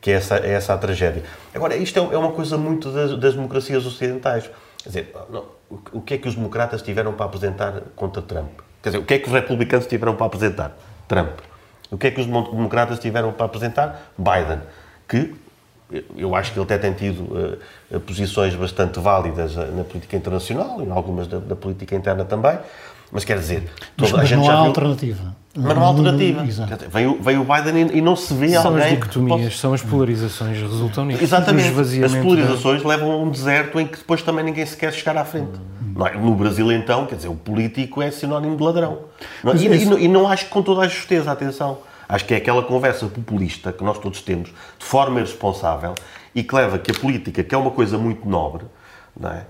Que 0.00 0.10
é 0.10 0.14
essa, 0.14 0.38
é 0.38 0.52
essa 0.52 0.74
a 0.74 0.78
tragédia. 0.78 1.22
Agora, 1.54 1.76
isto 1.76 1.98
é, 1.98 2.14
é 2.14 2.18
uma 2.18 2.32
coisa 2.32 2.56
muito 2.56 2.90
das, 2.90 3.16
das 3.18 3.34
democracias 3.34 3.86
ocidentais. 3.86 4.50
Quer 4.82 4.88
dizer, 4.88 5.14
não, 5.30 5.44
o 5.92 6.00
que 6.00 6.14
é 6.14 6.18
que 6.18 6.28
os 6.28 6.34
democratas 6.34 6.82
tiveram 6.82 7.12
para 7.12 7.26
apresentar 7.26 7.80
contra 7.94 8.20
Trump? 8.20 8.50
Quer 8.82 8.90
dizer, 8.90 8.98
o 8.98 9.04
que 9.04 9.14
é 9.14 9.18
que 9.18 9.26
os 9.26 9.32
republicanos 9.32 9.86
tiveram 9.86 10.16
para 10.16 10.26
apresentar? 10.26 10.76
Trump. 11.06 11.38
O 11.90 11.98
que 11.98 12.06
é 12.06 12.10
que 12.10 12.20
os 12.20 12.26
democratas 12.26 12.98
tiveram 12.98 13.32
para 13.32 13.46
apresentar? 13.46 14.12
Biden, 14.16 14.60
que 15.08 15.34
eu 16.16 16.34
acho 16.36 16.52
que 16.52 16.58
ele 16.58 16.64
até 16.64 16.78
tem 16.78 16.92
tido 16.92 17.22
uh, 17.22 18.00
posições 18.00 18.54
bastante 18.54 19.00
válidas 19.00 19.56
eh, 19.56 19.66
na 19.72 19.82
política 19.82 20.16
internacional 20.16 20.80
e 20.80 20.84
em 20.84 20.90
algumas 20.90 21.26
da, 21.26 21.38
da 21.38 21.56
política 21.56 21.96
interna 21.96 22.24
também, 22.24 22.56
mas 23.10 23.24
quer 23.24 23.36
dizer, 23.38 23.68
toda 23.96 24.12
mas, 24.12 24.20
a 24.20 24.24
gente 24.24 24.38
não 24.38 24.44
já 24.44 24.52
há 24.52 24.56
viu... 24.56 24.66
alternativa. 24.66 25.36
Mas 25.56 25.74
não 25.74 25.82
há 25.82 25.86
alternativa. 25.86 26.44
Exato. 26.44 26.88
Veio, 26.88 27.18
veio 27.20 27.40
o 27.40 27.44
Biden 27.44 27.88
e, 27.88 27.98
e 27.98 28.00
não 28.00 28.14
se 28.14 28.32
vê 28.32 28.50
são 28.50 28.66
alguém... 28.66 28.82
São 28.82 28.86
as 28.86 28.90
dicotomias, 28.90 29.58
são 29.58 29.74
as 29.74 29.82
polarizações 29.82 30.58
resultam 30.58 31.04
nisso. 31.04 31.22
Exatamente. 31.22 31.68
As 32.04 32.14
polarizações 32.14 32.84
levam 32.84 33.10
a 33.10 33.16
um 33.16 33.30
deserto 33.30 33.80
em 33.80 33.86
que 33.86 33.98
depois 33.98 34.22
também 34.22 34.44
ninguém 34.44 34.64
se 34.64 34.76
quer 34.76 34.92
chegar 34.92 35.16
à 35.16 35.24
frente. 35.24 35.58
É? 36.06 36.16
No 36.16 36.34
Brasil, 36.34 36.70
então, 36.70 37.04
quer 37.06 37.16
dizer, 37.16 37.28
o 37.28 37.34
político 37.34 38.00
é 38.00 38.10
sinónimo 38.10 38.56
de 38.56 38.62
ladrão. 38.62 39.00
Não, 39.42 39.52
é? 39.52 39.56
e, 39.56 39.66
esse... 39.66 39.92
e, 39.92 40.04
e, 40.04 40.08
não 40.08 40.28
acho 40.28 40.44
que 40.44 40.50
com 40.50 40.62
toda 40.62 40.82
a 40.82 40.88
justeza, 40.88 41.30
atenção. 41.32 41.78
Acho 42.08 42.24
que 42.24 42.34
é 42.34 42.36
aquela 42.36 42.62
conversa 42.62 43.06
populista 43.06 43.72
que 43.72 43.84
nós 43.84 43.98
todos 43.98 44.22
temos, 44.22 44.48
de 44.48 44.84
forma 44.84 45.20
irresponsável, 45.20 45.94
e 46.34 46.42
que 46.42 46.54
leva 46.54 46.78
que 46.78 46.90
a 46.90 46.94
política, 46.94 47.42
que 47.42 47.54
é 47.54 47.58
uma 47.58 47.70
coisa 47.70 47.98
muito 47.98 48.28
nobre, 48.28 48.64
é? 49.24 49.44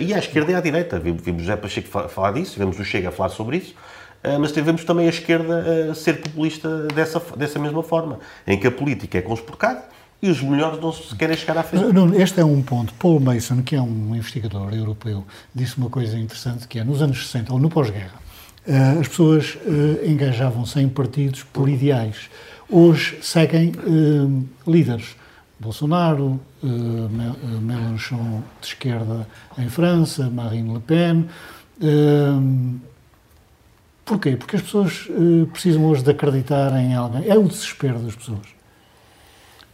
e 0.00 0.14
à 0.14 0.18
esquerda 0.18 0.52
e 0.52 0.54
à 0.54 0.60
direita, 0.60 0.98
vimos 0.98 1.42
José 1.42 1.56
Pacheco 1.56 2.08
falar 2.08 2.32
disso, 2.32 2.58
vemos 2.58 2.78
o 2.78 2.84
Chega 2.84 3.10
a 3.10 3.12
falar 3.12 3.28
sobre 3.28 3.58
isso, 3.58 3.74
eh, 3.74 4.01
mas 4.40 4.52
tivemos 4.52 4.84
também 4.84 5.06
a 5.06 5.10
esquerda 5.10 5.90
a 5.90 5.94
ser 5.94 6.20
populista 6.20 6.86
dessa, 6.94 7.20
dessa 7.36 7.58
mesma 7.58 7.82
forma, 7.82 8.20
em 8.46 8.58
que 8.58 8.66
a 8.66 8.70
política 8.70 9.18
é 9.18 9.22
conspurcada 9.22 9.82
e 10.22 10.30
os 10.30 10.40
melhores 10.40 10.80
não 10.80 10.92
se 10.92 11.14
querem 11.16 11.36
chegar 11.36 11.58
à 11.58 11.64
frente. 11.64 11.92
Não, 11.92 12.14
este 12.14 12.40
é 12.40 12.44
um 12.44 12.62
ponto. 12.62 12.94
Paul 12.94 13.18
Mason, 13.18 13.62
que 13.62 13.74
é 13.74 13.82
um 13.82 14.14
investigador 14.14 14.72
europeu, 14.72 15.24
disse 15.52 15.76
uma 15.78 15.90
coisa 15.90 16.16
interessante, 16.16 16.68
que 16.68 16.78
é 16.78 16.84
nos 16.84 17.02
anos 17.02 17.26
60, 17.26 17.52
ou 17.52 17.58
no 17.58 17.68
pós-guerra, 17.68 18.22
eh, 18.64 18.98
as 19.00 19.08
pessoas 19.08 19.58
eh, 19.66 20.08
engajavam-se 20.08 20.78
em 20.78 20.88
partidos 20.88 21.42
por 21.42 21.68
ideais. 21.68 22.30
Hoje 22.70 23.18
seguem 23.20 23.72
líderes. 24.66 25.16
Bolsonaro, 25.60 26.40
Mélenchon 26.62 28.42
de 28.60 28.68
esquerda 28.68 29.28
em 29.58 29.68
França, 29.68 30.30
Marine 30.30 30.72
Le 30.72 30.80
Pen. 30.80 31.26
Porquê? 34.04 34.36
Porque 34.36 34.56
as 34.56 34.62
pessoas 34.62 35.08
precisam 35.52 35.84
hoje 35.86 36.02
de 36.02 36.10
acreditar 36.10 36.72
em 36.78 36.94
alguém. 36.94 37.28
É 37.28 37.38
o 37.38 37.44
desespero 37.44 37.98
das 38.00 38.16
pessoas. 38.16 38.46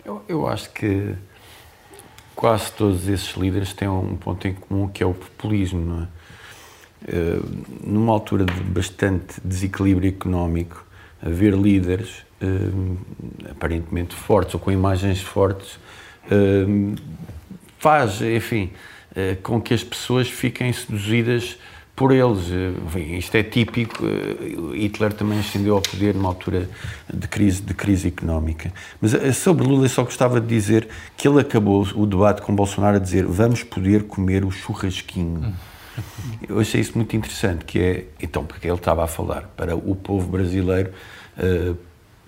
Eu, 0.04 0.22
eu 0.28 0.46
acho 0.46 0.70
que 0.70 1.14
quase 2.38 2.70
todos 2.70 3.08
esses 3.08 3.36
líderes 3.36 3.72
têm 3.72 3.88
um 3.88 4.14
ponto 4.16 4.46
em 4.46 4.54
comum 4.54 4.86
que 4.88 5.02
é 5.02 5.06
o 5.06 5.12
populismo, 5.12 5.84
não 5.84 6.02
é? 6.04 6.08
Uh, 7.00 7.64
numa 7.84 8.12
altura 8.12 8.44
de 8.44 8.60
bastante 8.60 9.40
desequilíbrio 9.44 10.08
económico, 10.08 10.84
haver 11.20 11.52
líderes 11.54 12.24
uh, 12.40 12.96
aparentemente 13.50 14.14
fortes 14.14 14.54
ou 14.54 14.60
com 14.60 14.70
imagens 14.70 15.20
fortes 15.20 15.74
uh, 16.26 16.94
faz, 17.78 18.22
enfim, 18.22 18.70
com 19.42 19.60
que 19.60 19.74
as 19.74 19.82
pessoas 19.82 20.28
fiquem 20.28 20.72
seduzidas 20.72 21.58
por 21.98 22.12
eles. 22.12 22.44
Enfim, 22.86 23.16
isto 23.16 23.34
é 23.36 23.42
típico. 23.42 24.06
Eh, 24.06 24.76
Hitler 24.76 25.12
também 25.12 25.40
ascendeu 25.40 25.74
ao 25.74 25.82
poder 25.82 26.14
numa 26.14 26.28
altura 26.28 26.70
de 27.12 27.26
crise, 27.26 27.60
de 27.60 27.74
crise 27.74 28.06
económica. 28.06 28.72
Mas 29.00 29.12
eh, 29.14 29.32
sobre 29.32 29.66
Lula, 29.66 29.84
eu 29.86 29.88
só 29.88 30.04
gostava 30.04 30.40
de 30.40 30.46
dizer 30.46 30.88
que 31.16 31.26
ele 31.26 31.40
acabou 31.40 31.82
o 31.96 32.06
debate 32.06 32.40
com 32.40 32.54
Bolsonaro 32.54 32.96
a 32.96 33.00
dizer 33.00 33.26
vamos 33.26 33.64
poder 33.64 34.04
comer 34.04 34.44
o 34.44 34.50
churrasquinho. 34.52 35.52
Eu 36.48 36.60
achei 36.60 36.80
isso 36.80 36.92
muito 36.94 37.16
interessante, 37.16 37.64
que 37.64 37.76
é, 37.80 38.04
então, 38.22 38.44
porque 38.44 38.68
ele 38.68 38.76
estava 38.76 39.02
a 39.02 39.08
falar 39.08 39.50
para 39.56 39.74
o 39.74 39.96
povo 39.96 40.28
brasileiro 40.28 40.92
uh, 41.36 41.76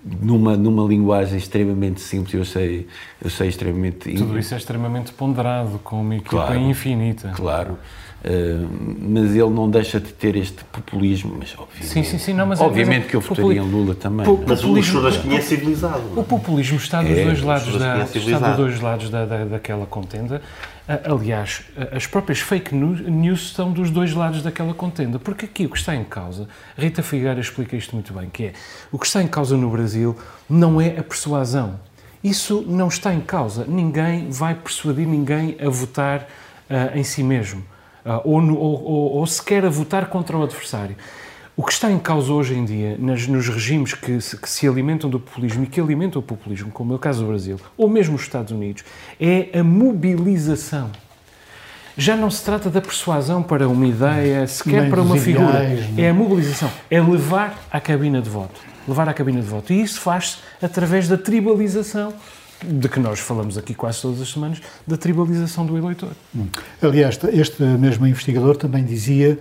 numa, 0.03 0.57
numa 0.57 0.85
linguagem 0.85 1.37
extremamente 1.37 2.01
simples, 2.01 2.33
eu 2.33 2.43
sei, 2.43 2.87
eu 3.23 3.29
sei 3.29 3.47
extremamente... 3.47 4.13
Tudo 4.13 4.37
isso 4.37 4.53
é 4.53 4.57
extremamente 4.57 5.13
ponderado, 5.13 5.79
com 5.85 6.01
uma 6.01 6.15
equipa 6.15 6.31
Claro. 6.31 6.59
infinita. 6.59 7.29
Claro. 7.33 7.77
Uh, 8.23 8.69
mas 9.09 9.31
ele 9.31 9.49
não 9.49 9.67
deixa 9.67 9.99
de 9.99 10.13
ter 10.13 10.35
este 10.35 10.63
populismo, 10.65 11.35
mas 11.39 11.55
obviamente, 11.57 11.87
Sim, 11.91 12.03
sim, 12.03 12.19
sim, 12.19 12.33
não, 12.33 12.45
mas 12.45 12.61
é- 12.61 12.63
obviamente 12.63 12.97
mas 12.99 13.05
é 13.07 13.09
que 13.09 13.15
eu 13.15 13.21
votaria 13.21 13.61
em 13.61 13.71
Lula 13.71 13.95
também. 13.95 14.27
Não 14.27 14.35
é? 14.35 14.37
Mas 14.47 14.59
o 14.59 14.67
Populismo- 14.67 14.91
churrasquinho 14.99 15.37
é 15.37 15.41
civilizado. 15.41 16.03
O 16.15 16.23
populismo 16.23 16.77
está 16.77 17.01
dos 17.01 17.17
É, 17.17 17.23
dois 17.25 17.41
lados, 17.41 17.77
da, 17.79 17.97
é 17.97 18.03
está 18.03 18.39
dos 18.49 18.57
dois 18.57 18.79
lados 18.79 19.09
da, 19.09 19.25
da- 19.25 19.45
daquela 19.45 19.87
contenda. 19.87 20.39
Ah, 20.87 20.99
Aliás, 21.11 21.63
as 21.91 22.05
próprias 22.05 22.39
fake 22.39 22.75
news 22.75 23.39
estão 23.41 23.71
dos 23.71 23.89
dois 23.89 24.13
lados 24.13 24.43
daquela 24.43 24.75
contenda, 24.75 25.17
porque 25.17 25.45
aqui 25.45 25.65
o 25.65 25.69
que 25.69 25.77
está 25.79 25.95
em 25.95 26.03
causa, 26.03 26.47
Rita 26.77 27.01
Figueira 27.01 27.39
explica 27.39 27.75
isto 27.75 27.95
muito 27.95 28.13
bem, 28.13 28.29
que 28.29 28.45
é, 28.45 28.53
o 28.91 28.99
que 28.99 29.07
está 29.07 29.23
em 29.23 29.27
causa 29.27 29.57
no 29.57 29.69
Brasil 29.71 30.15
não 30.47 30.79
é 30.79 30.89
a 30.99 31.03
persuasão. 31.03 31.79
Isso 32.23 32.63
não 32.67 32.87
está 32.87 33.11
em 33.15 33.19
causa. 33.21 33.65
Ninguém 33.67 34.29
vai 34.29 34.53
persuadir 34.53 35.07
ninguém 35.07 35.57
a 35.59 35.67
votar 35.69 36.27
ah, 36.69 36.91
em 36.95 37.03
si 37.03 37.23
mesmo, 37.23 37.63
ou, 38.23 38.41
no- 38.41 38.57
ou- 38.57 38.83
ou- 39.17 39.27
sequer 39.27 39.65
a 39.65 39.69
votar 39.69 40.07
contra 40.07 40.37
o 40.37 40.43
adversário. 40.43 40.95
O 41.55 41.63
que 41.63 41.73
está 41.73 41.91
em 41.91 41.99
causa 41.99 42.31
hoje 42.31 42.55
em 42.55 42.63
dia, 42.65 42.95
nas- 42.97 43.27
nos 43.27 43.47
regimes 43.49 43.93
que 43.93 44.19
se, 44.21 44.37
que 44.37 44.49
se 44.49 44.67
alimentam 44.67 45.09
do 45.09 45.19
populismo 45.19 45.63
e 45.63 45.67
que 45.67 45.79
alimentam 45.81 46.19
o 46.19 46.23
populismo, 46.23 46.71
como 46.71 46.93
é 46.93 46.95
o 46.95 46.99
caso 46.99 47.21
do 47.23 47.27
Brasil, 47.27 47.57
ou 47.77 47.89
mesmo 47.89 48.15
os 48.15 48.21
Estados 48.21 48.51
Unidos, 48.51 48.83
é 49.19 49.49
a 49.59 49.63
mobilização. 49.63 50.89
Já 51.97 52.15
não 52.15 52.31
se 52.31 52.43
trata 52.43 52.69
da 52.69 52.79
persuasão 52.81 53.43
para 53.43 53.67
uma 53.67 53.85
ideia, 53.85 54.47
sequer 54.47 54.81
Nem 54.83 54.89
para 54.89 55.01
uma 55.01 55.17
figura. 55.17 55.63
ideais, 55.65 55.89
não. 55.91 56.03
É 56.03 56.09
a 56.09 56.13
mobilização, 56.13 56.71
é 56.89 57.01
levar 57.01 57.59
à 57.69 57.79
cabina 57.81 58.21
de 58.21 58.29
voto. 58.29 58.59
Levar 58.87 59.07
à 59.09 59.13
cabina 59.13 59.41
de 59.41 59.45
voto. 59.47 59.71
E 59.73 59.81
isso 59.81 59.99
faz-se 59.99 60.37
através 60.61 61.07
da 61.07 61.17
tribalização, 61.17 62.13
de 62.63 62.87
que 62.89 62.99
nós 62.99 63.19
falamos 63.19 63.57
aqui 63.57 63.73
quase 63.73 64.01
todas 64.01 64.21
as 64.21 64.29
semanas, 64.29 64.61
da 64.85 64.97
tribalização 64.97 65.65
do 65.65 65.77
eleitor. 65.77 66.11
Aliás, 66.81 67.19
este 67.33 67.63
mesmo 67.63 68.07
investigador 68.07 68.57
também 68.57 68.83
dizia 68.83 69.39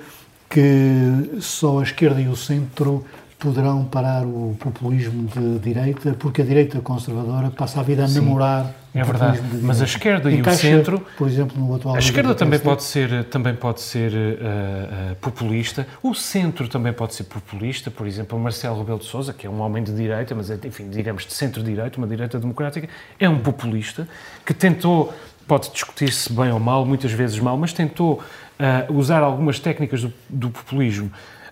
que 0.49 1.39
só 1.41 1.79
a 1.79 1.83
esquerda 1.83 2.21
e 2.21 2.29
o 2.29 2.37
centro 2.37 3.05
poderão 3.41 3.85
parar 3.85 4.25
o 4.25 4.55
populismo 4.61 5.27
de 5.29 5.59
direita, 5.59 6.15
porque 6.19 6.43
a 6.43 6.45
direita 6.45 6.79
conservadora 6.81 7.51
passa 7.51 7.81
a 7.81 7.83
vida 7.83 8.05
a 8.05 8.09
namorar 8.09 8.75
é 8.95 9.03
o 9.03 9.07
verdade. 9.07 9.41
Mas 9.63 9.81
a 9.81 9.85
esquerda 9.85 10.31
e 10.31 10.43
o 10.43 10.51
centro- 10.53 11.01
por 11.17 11.27
exemplo, 11.27 11.59
no 11.59 11.75
atual 11.75 11.95
A 11.95 11.99
esquerda 11.99 12.35
também 12.35 12.59
PSD. 12.59 12.69
pode 12.69 12.83
ser, 12.83 13.25
também 13.25 13.55
pode 13.55 13.81
ser 13.81 14.13
eh, 14.13 14.37
eh, 14.43 15.17
populista, 15.21 15.87
o 16.03 16.15
centro 16.15 16.69
também 16.69 16.93
pode 16.93 17.15
ser 17.15 17.25
populista, 17.25 17.91
por 17.91 18.07
exemplo, 18.07 18.39
Marcelo 18.39 18.79
Rebelo 18.81 18.99
de 18.99 19.07
Sousa, 19.07 19.33
que 19.33 19.47
é 19.47 19.51
um 19.51 19.61
homem 19.61 19.83
de 19.83 19.95
direita, 19.95 20.35
mas 20.35 20.51
é, 20.51 20.59
enfim, 20.65 20.89
digamos 20.91 21.25
de 21.25 21.33
centro-direita, 21.33 21.97
uma 21.99 22.07
direita 22.07 22.39
democrática, 22.39 22.89
é 23.19 23.29
um 23.29 23.39
populista 23.39 24.07
que 24.45 24.53
tentou, 24.53 25.15
pode 25.49 25.71
discutir-se 25.71 26.31
bem 26.33 26.53
ou 26.53 26.61
mal, 26.61 26.85
muitas 26.85 27.13
vezes 27.13 27.39
mal, 27.39 27.57
mas 27.57 27.73
tentou 27.73 28.21
eh, 28.59 28.87
usar 28.91 29.23
algumas 29.23 29.59
técnicas 29.59 30.03
do, 30.03 30.13
do 30.29 30.51
populismo 30.51 31.11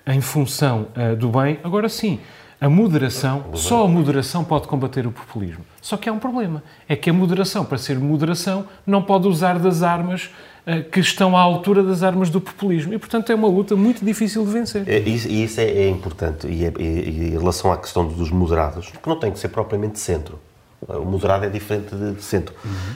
em 0.09 0.21
função 0.21 0.87
eh, 0.97 1.15
do 1.15 1.29
bem. 1.29 1.59
Agora 1.63 1.89
sim, 1.89 2.19
a 2.61 2.69
moderação, 2.69 3.45
só 3.55 3.85
a 3.85 3.89
moderação 3.89 4.43
pode 4.43 4.67
combater 4.67 5.07
o 5.07 5.13
populismo. 5.13 5.65
Só 5.81 5.97
que 5.97 6.09
há 6.09 6.13
um 6.13 6.19
problema, 6.19 6.63
é 6.89 6.97
que 6.97 7.09
a 7.09 7.13
moderação, 7.13 7.65
para 7.65 7.79
ser 7.79 7.99
moderação, 7.99 8.65
não 8.87 9.01
pode 9.03 9.29
usar 9.29 9.59
das 9.61 9.83
armas 9.83 10.31
eh, 10.67 10.81
que 10.81 10.99
estão 11.01 11.37
à 11.37 11.41
altura 11.41 11.83
das 11.85 12.03
armas 12.03 12.31
do 12.31 12.41
populismo. 12.41 12.93
E, 12.93 12.99
portanto, 12.99 13.31
é 13.31 13.35
uma 13.35 13.49
luta 13.49 13.77
muito 13.77 14.05
difícil 14.05 14.45
de 14.45 14.51
vencer. 14.51 14.83
É, 14.89 14.99
isso- 14.99 15.29
E 15.29 15.45
isso 15.45 15.61
é, 15.61 15.65
é 15.65 15.89
importante. 15.89 16.47
E, 16.49 16.65
é- 16.65 16.73
e- 16.79 17.29
em 17.29 17.39
relação 17.39 17.71
à 17.73 17.77
questão 17.77 18.07
dos 18.07 18.31
moderados, 18.31 18.89
que 19.03 19.09
não 19.09 19.19
tem 19.19 19.31
que 19.31 19.39
ser 19.39 19.49
propriamente 19.49 19.99
centro. 20.01 20.39
O 20.87 21.05
moderado 21.05 21.45
é 21.45 21.49
diferente 21.49 21.95
de, 21.95 22.13
de 22.15 22.23
centro. 22.23 22.55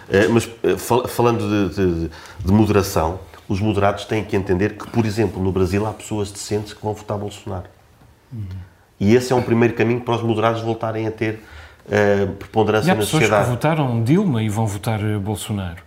Eh, 0.08 0.28
mas 0.28 0.48
eh, 0.62 0.76
fal- 0.76 1.06
falando 1.08 1.68
de, 1.70 1.74
de- 1.74 2.10
de 2.44 2.52
moderação, 2.52 3.18
os 3.52 3.60
moderados 3.60 4.04
têm 4.04 4.24
que 4.24 4.34
entender 4.34 4.76
que, 4.76 4.88
por 4.90 5.04
exemplo, 5.06 5.42
no 5.42 5.52
Brasil 5.52 5.86
há 5.86 5.92
pessoas 5.92 6.30
decentes 6.30 6.72
que 6.72 6.82
vão 6.82 6.94
votar 6.94 7.16
Bolsonaro. 7.18 7.66
E 8.98 9.14
esse 9.14 9.32
é 9.32 9.36
um 9.36 9.42
primeiro 9.42 9.74
caminho 9.74 10.00
para 10.00 10.14
os 10.14 10.22
moderados 10.22 10.60
voltarem 10.62 11.06
a 11.06 11.10
ter 11.10 11.42
E 11.88 12.26
preponderância 12.38 12.92
há 12.92 12.94
na 12.94 13.00
pessoas 13.00 13.22
que 13.24 13.28
sociedade. 13.28 13.50
votaram 13.50 14.02
Dilma 14.02 14.42
e 14.42 14.48
vão 14.48 14.66
votar 14.66 15.00
eh, 15.02 15.18
Bolsonaro. 15.18 15.82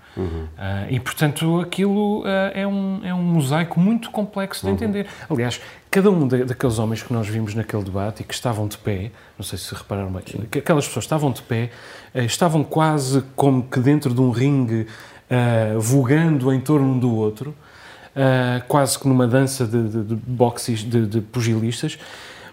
Ah, 0.57 0.85
e, 0.89 0.97
portanto, 0.99 1.59
aquilo 1.59 2.23
ah, 2.25 2.51
é, 2.53 2.65
um, 2.65 3.01
é 3.03 3.13
um 3.13 3.21
mosaico 3.21 3.79
muito 3.79 4.09
complexo 4.11 4.65
de 4.65 4.71
entender. 4.71 5.07
Aliás, 5.29 5.59
cada 5.91 6.09
um 6.09 6.25
da- 6.27 6.43
daqueles 6.45 6.79
homens 6.79 7.03
que 7.03 7.11
nós 7.11 7.27
vimos 7.27 7.53
naquele 7.53 7.83
debate 7.83 8.21
e 8.21 8.23
que 8.23 8.33
estavam 8.33 8.65
de 8.67 8.77
pé, 8.77 9.11
não 9.37 9.43
sei 9.45 9.57
se 9.57 9.73
repararam 9.73 10.11
bem, 10.11 10.21
que 10.49 10.59
aquelas 10.59 10.85
pessoas 10.87 11.03
estavam 11.05 11.31
de 11.31 11.41
pé, 11.41 11.69
eh, 12.13 12.23
estavam 12.25 12.63
quase 12.63 13.23
como 13.35 13.63
que 13.63 13.79
dentro 13.79 14.13
de 14.13 14.21
um 14.21 14.29
ringue, 14.29 14.87
ah, 15.29 15.75
vogando 15.77 16.51
em 16.53 16.59
torno 16.59 16.87
um 16.93 16.99
do 16.99 17.13
outro, 17.13 17.55
ah, 18.15 18.61
quase 18.67 18.97
que 18.99 19.07
numa 19.07 19.27
dança 19.27 19.65
de, 19.65 19.89
de, 19.89 20.03
de 20.03 20.15
boxes, 20.15 20.79
de, 20.83 21.05
de 21.05 21.21
pugilistas, 21.21 21.97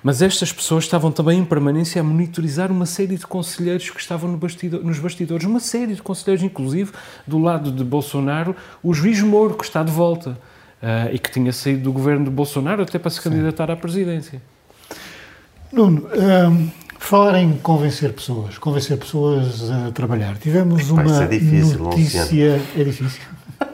mas 0.02 0.20
estas 0.20 0.52
pessoas 0.52 0.82
estavam 0.84 1.12
também 1.12 1.38
em 1.38 1.44
permanência 1.44 2.00
a 2.00 2.04
monitorizar 2.04 2.72
uma 2.72 2.86
série 2.86 3.16
de 3.16 3.24
conselheiros 3.26 3.88
que 3.88 4.00
estavam 4.00 4.30
no 4.30 4.36
bastidor- 4.36 4.82
nos 4.82 4.98
bastidores, 4.98 5.46
uma 5.46 5.60
série 5.60 5.94
de 5.94 6.02
conselheiros, 6.02 6.42
inclusive 6.44 6.90
do 7.24 7.38
lado 7.38 7.70
de 7.70 7.84
Bolsonaro, 7.84 8.56
o 8.82 8.92
juiz 8.92 9.20
Moro, 9.20 9.54
que 9.54 9.64
está 9.64 9.82
de 9.82 9.92
volta 9.92 10.36
ah, 10.82 11.08
e 11.12 11.18
que 11.18 11.30
tinha 11.30 11.52
saído 11.52 11.82
do 11.84 11.92
governo 11.92 12.24
de 12.24 12.30
Bolsonaro 12.30 12.82
até 12.82 12.98
para 12.98 13.10
se 13.10 13.20
candidatar 13.20 13.70
à 13.70 13.76
presidência. 13.76 14.42
Nuno, 15.72 16.06
hum, 16.06 16.68
falar 17.02 17.40
em 17.40 17.58
convencer 17.58 18.12
pessoas, 18.12 18.56
convencer 18.58 18.96
pessoas 18.96 19.70
a 19.70 19.90
trabalhar. 19.90 20.38
Tivemos 20.38 20.88
uma 20.88 21.24
é 21.24 21.26
difícil, 21.26 21.78
notícia. 21.80 22.60
É 22.76 22.84
difícil. 22.84 23.22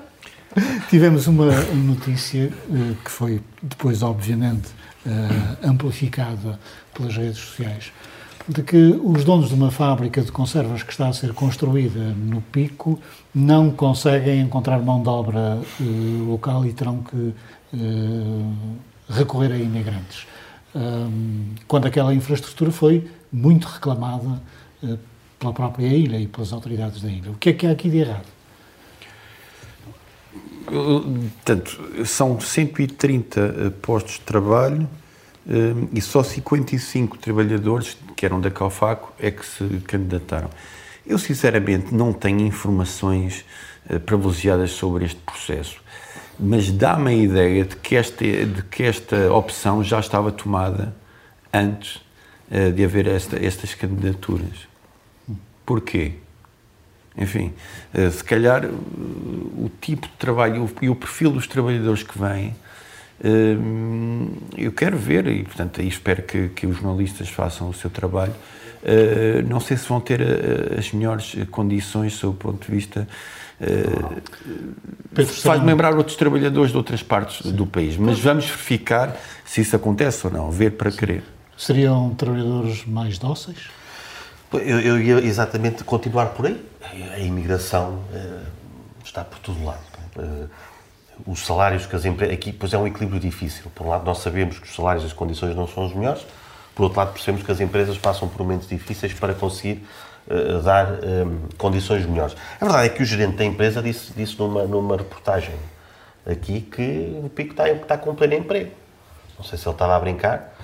Tivemos 0.89 1.27
uma 1.27 1.53
notícia 1.75 2.51
eh, 2.73 2.95
que 3.05 3.11
foi 3.11 3.41
depois, 3.63 4.03
obviamente, 4.03 4.69
eh, 5.07 5.11
amplificada 5.63 6.59
pelas 6.95 7.17
redes 7.17 7.39
sociais, 7.39 7.93
de 8.49 8.63
que 8.63 8.99
os 9.05 9.25
donos 9.25 9.51
de 9.51 9.55
uma 9.55 9.71
fábrica 9.71 10.23
de 10.23 10.33
conservas 10.33 10.83
que 10.83 10.91
está 10.91 11.07
a 11.07 11.13
ser 11.13 11.33
construída 11.35 12.01
no 12.01 12.41
Pico 12.41 12.99
não 13.35 13.71
conseguem 13.71 14.41
encontrar 14.41 14.81
mão 14.81 15.03
de 15.03 15.09
obra 15.09 15.61
eh, 15.81 15.85
local 16.27 16.65
e 16.65 16.73
terão 16.73 17.03
que 17.03 17.35
recorrer 19.11 19.53
a 19.53 19.59
imigrantes. 19.59 20.27
Quando 21.67 21.87
aquela 21.87 22.15
infraestrutura 22.15 22.71
foi 22.71 23.07
muito 23.33 23.67
reclamada 23.67 24.43
eh, 24.83 24.97
pela 25.39 25.53
própria 25.53 25.87
ilha 25.87 26.19
e 26.19 26.27
pelas 26.27 26.53
autoridades 26.53 27.01
da 27.01 27.09
ilha. 27.09 27.31
O 27.31 27.35
que 27.37 27.51
é 27.51 27.53
que 27.53 27.67
há 27.67 27.71
aqui 27.71 27.89
de 27.89 27.99
errado? 27.99 28.27
Portanto, 30.67 32.05
são 32.05 32.39
130 32.39 33.41
eh, 33.41 33.71
postos 33.83 34.15
de 34.15 34.21
trabalho 34.21 34.89
eh, 35.49 35.75
e 35.93 36.01
só 36.01 36.23
55 36.23 37.19
trabalhadores 37.19 37.97
que 38.17 38.27
eram 38.27 38.41
da 38.41 38.51
Calfaco 38.51 39.13
é 39.19 39.31
que 39.31 39.45
se 39.45 39.65
candidataram. 39.87 40.51
Eu, 41.07 41.19
sinceramente, 41.19 41.95
não 41.95 42.13
tenho 42.13 42.41
informações 42.41 43.45
privilegiadas 44.05 44.73
sobre 44.73 45.07
este 45.07 45.19
processo, 45.23 45.81
mas 46.39 46.71
dá-me 46.71 47.11
a 47.11 47.15
ideia 47.15 47.65
de 47.65 47.77
que, 47.77 47.97
esta, 47.97 48.23
de 48.23 48.63
que 48.65 48.83
esta 48.83 49.33
opção 49.33 49.83
já 49.83 49.99
estava 49.99 50.31
tomada 50.31 50.95
antes 51.51 52.03
de 52.51 52.85
haver 52.85 53.07
esta, 53.07 53.37
estas 53.45 53.75
candidaturas. 53.75 54.67
Porquê? 55.67 56.13
Enfim, 57.17 57.53
eh, 57.93 58.11
se 58.11 58.23
calhar 58.25 58.65
eh, 58.65 58.69
o 58.69 59.69
tipo 59.81 60.07
de 60.07 60.13
trabalho 60.15 60.71
e 60.81 60.89
o 60.89 60.95
perfil 60.95 61.31
dos 61.33 61.47
trabalhadores 61.47 62.03
que 62.05 62.17
vêm, 62.19 62.55
eh, 63.23 63.57
eu 64.57 64.73
quero 64.73 64.97
ver 64.97 65.27
e, 65.27 65.43
portanto, 65.43 65.81
aí 65.81 65.89
espero 65.89 66.23
que, 66.23 66.49
que 66.51 66.67
os 66.67 66.77
jornalistas 66.77 67.29
façam 67.29 67.69
o 67.69 67.75
seu 67.75 67.91
trabalho. 67.91 68.35
Eh, 68.85 69.43
Não 69.49 69.59
sei 69.61 69.77
se 69.77 69.89
vão 69.89 70.01
ter 70.01 70.21
eh, 70.21 70.77
as 70.79 70.93
melhores 70.93 71.35
condições, 71.51 72.13
sob 72.15 72.35
o 72.35 72.39
ponto 72.39 72.65
de 72.65 72.71
vista. 72.73 73.07
eh, 73.61 73.83
Faz-me 75.15 75.33
Serrano. 75.35 75.67
lembrar 75.67 75.95
outros 75.97 76.17
trabalhadores 76.17 76.71
de 76.71 76.77
outras 76.77 77.03
partes 77.03 77.51
do 77.53 77.67
país, 77.67 77.97
mas 77.97 78.21
vamos 78.21 78.47
verificar 78.47 79.17
se 79.45 79.61
isso 79.61 79.75
acontece 79.75 80.25
ou 80.27 80.33
não, 80.33 80.51
ver 80.53 80.71
para 80.73 80.93
querer. 80.93 81.25
Seriam 81.59 82.15
trabalhadores 82.15 82.85
mais 82.87 83.19
dóceis? 83.19 83.69
Eu, 84.53 84.81
eu 84.81 85.01
ia 85.01 85.15
exatamente 85.27 85.83
continuar 85.83 86.27
por 86.27 86.47
aí. 86.47 86.65
A 87.13 87.19
imigração 87.19 88.01
eh, 88.15 88.45
está 89.05 89.25
por 89.25 89.41
todo 89.41 89.63
lado. 89.65 89.81
Eh, 90.17 90.47
os 91.27 91.45
salários 91.45 91.85
que 91.85 91.97
as 91.97 92.05
empresas. 92.05 92.35
Aqui, 92.35 92.53
pois 92.53 92.73
é 92.73 92.79
um 92.79 92.87
equilíbrio 92.87 93.21
difícil. 93.21 93.65
Por 93.75 93.87
um 93.87 93.91
lado, 93.91 94.05
nós 94.05 94.19
sabemos 94.19 94.59
que 94.61 94.69
os 94.69 94.75
salários 94.75 95.03
e 95.03 95.09
as 95.09 95.13
condições 95.13 95.57
não 95.57 95.67
são 95.67 95.85
os 95.85 95.93
melhores. 95.93 96.25
Por 96.77 96.85
outro 96.85 96.99
lado, 96.99 97.13
percebemos 97.13 97.45
que 97.45 97.51
as 97.51 97.61
empresas 97.61 97.99
passam 97.99 98.29
por 98.29 98.39
momentos 98.39 98.69
difíceis 98.69 99.13
para 99.13 99.35
conseguir 99.35 99.85
eh, 100.31 100.61
dar 100.63 100.87
eh, 100.93 101.27
condições 101.57 102.07
melhores. 102.07 102.37
A 102.61 102.65
verdade 102.65 102.87
é 102.87 102.89
que 102.91 103.03
o 103.03 103.05
gerente 103.05 103.37
da 103.37 103.45
empresa 103.45 103.83
disse, 103.83 104.13
disse 104.15 104.39
numa, 104.39 104.65
numa 104.65 104.97
reportagem 104.97 105.57
aqui 106.25 106.61
que 106.61 107.21
o 107.25 107.29
Pico 107.29 107.51
está, 107.51 107.69
está 107.69 107.99
com 107.99 108.15
pleno 108.15 108.35
emprego. 108.35 108.71
Não 109.37 109.45
sei 109.45 109.59
se 109.59 109.67
ele 109.67 109.75
estava 109.75 109.97
a 109.97 110.01
brincar, 110.01 110.55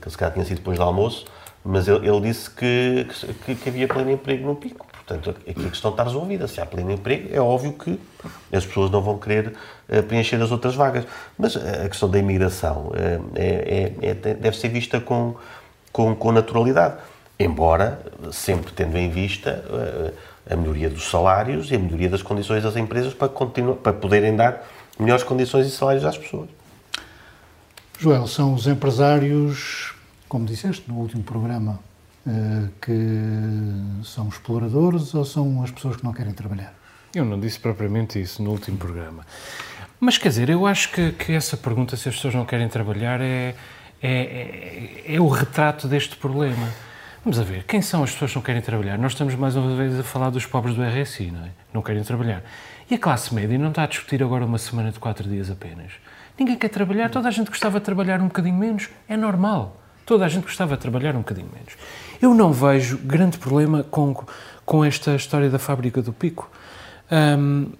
que 0.00 0.10
se 0.10 0.16
calhar 0.16 0.32
tinha 0.32 0.44
sido 0.44 0.58
depois 0.58 0.78
do 0.78 0.84
almoço, 0.84 1.26
mas 1.64 1.88
ele, 1.88 2.08
ele 2.08 2.20
disse 2.20 2.50
que, 2.50 3.06
que, 3.44 3.54
que 3.54 3.68
havia 3.68 3.88
pleno 3.88 4.10
emprego 4.10 4.46
no 4.46 4.56
pico. 4.56 4.86
Portanto, 5.08 5.30
aqui 5.30 5.66
a 5.66 5.70
questão 5.70 5.90
está 5.90 6.02
resolvida. 6.02 6.46
Se 6.46 6.60
há 6.60 6.66
pleno 6.66 6.92
emprego, 6.92 7.30
é 7.32 7.40
óbvio 7.40 7.72
que 7.72 7.98
as 8.52 8.66
pessoas 8.66 8.90
não 8.90 9.00
vão 9.00 9.18
querer 9.18 9.54
uh, 9.88 10.02
preencher 10.02 10.36
as 10.36 10.50
outras 10.50 10.74
vagas. 10.74 11.06
Mas 11.38 11.56
a 11.56 11.88
questão 11.88 12.10
da 12.10 12.18
imigração 12.18 12.88
uh, 12.88 13.30
é, 13.34 13.92
é, 14.02 14.10
é, 14.10 14.14
deve 14.14 14.56
ser 14.56 14.68
vista 14.68 15.00
com, 15.00 15.34
com, 15.90 16.14
com, 16.14 16.30
naturalidade. 16.30 16.96
Embora 17.38 18.00
sempre 18.32 18.72
tendo 18.72 18.98
em 18.98 19.08
vista 19.08 19.64
a 20.50 20.56
melhoria 20.56 20.90
dos 20.90 21.08
salários 21.08 21.70
e 21.70 21.76
a 21.76 21.78
melhoria 21.78 22.08
das 22.08 22.20
condições 22.20 22.64
das 22.64 22.76
empresas 22.76 23.14
para, 23.14 23.28
continuar, 23.28 23.76
para 23.76 23.92
poderem 23.92 24.34
dar 24.34 24.66
melhores 24.98 25.22
condições 25.22 25.66
e 25.66 25.70
salários 25.70 26.04
às 26.04 26.18
pessoas. 26.18 26.48
Joel, 28.00 28.28
são 28.28 28.54
os 28.54 28.68
empresários, 28.68 29.92
como 30.28 30.46
disseste 30.46 30.84
no 30.86 30.98
último 30.98 31.24
programa, 31.24 31.80
eh, 32.24 32.68
que 32.80 34.04
são 34.04 34.28
exploradores 34.28 35.12
ou 35.14 35.24
são 35.24 35.64
as 35.64 35.72
pessoas 35.72 35.96
que 35.96 36.04
não 36.04 36.12
querem 36.12 36.32
trabalhar? 36.32 36.72
Eu 37.12 37.24
não 37.24 37.40
disse 37.40 37.58
propriamente 37.58 38.20
isso 38.20 38.40
no 38.40 38.52
último 38.52 38.78
programa. 38.78 39.26
Mas 39.98 40.16
quer 40.16 40.28
dizer, 40.28 40.48
eu 40.48 40.64
acho 40.64 40.92
que, 40.92 41.10
que 41.10 41.32
essa 41.32 41.56
pergunta, 41.56 41.96
se 41.96 42.08
as 42.08 42.14
pessoas 42.14 42.34
não 42.34 42.44
querem 42.44 42.68
trabalhar, 42.68 43.20
é, 43.20 43.56
é, 44.00 44.12
é, 44.12 45.14
é, 45.16 45.20
o 45.20 45.26
retrato 45.26 45.88
deste 45.88 46.14
problema. 46.14 46.68
Vamos 47.24 47.40
a 47.40 47.42
ver, 47.42 47.64
quem 47.64 47.82
são 47.82 48.04
as 48.04 48.12
pessoas 48.12 48.30
que 48.30 48.36
não 48.36 48.44
querem 48.44 48.62
trabalhar? 48.62 48.96
Nós 48.96 49.10
estamos 49.10 49.34
mais 49.34 49.56
uma 49.56 49.74
vez 49.74 49.98
a 49.98 50.04
falar 50.04 50.30
dos 50.30 50.46
pobres 50.46 50.76
do 50.76 50.84
RSI, 50.84 51.32
não 51.32 51.44
é? 51.44 51.50
Não 51.74 51.82
querem 51.82 52.04
trabalhar. 52.04 52.44
E 52.88 52.94
a 52.94 52.98
classe 52.98 53.34
média 53.34 53.58
não 53.58 53.70
está 53.70 53.82
a 53.82 53.86
discutir 53.86 54.22
agora 54.22 54.44
uma 54.44 54.58
semana 54.58 54.92
de 54.92 55.00
quatro 55.00 55.28
dias 55.28 55.50
apenas. 55.50 55.90
Ninguém 56.38 56.56
quer 56.56 56.68
trabalhar, 56.68 57.10
toda 57.10 57.26
a 57.28 57.30
gente 57.30 57.48
gostava 57.48 57.80
de 57.80 57.84
trabalhar 57.84 58.20
um 58.20 58.26
bocadinho 58.28 58.56
menos, 58.56 58.88
é 59.08 59.16
normal. 59.16 59.76
Toda 60.06 60.24
a 60.24 60.28
gente 60.28 60.44
gostava 60.44 60.76
de 60.76 60.80
trabalhar 60.80 61.14
um 61.16 61.18
bocadinho 61.18 61.48
menos. 61.52 61.74
Eu 62.22 62.32
não 62.32 62.52
vejo 62.52 62.96
grande 62.98 63.38
problema 63.38 63.82
com, 63.82 64.14
com 64.64 64.84
esta 64.84 65.14
história 65.14 65.50
da 65.50 65.58
fábrica 65.58 66.00
do 66.00 66.12
Pico. 66.12 66.50
Um, 67.10 67.72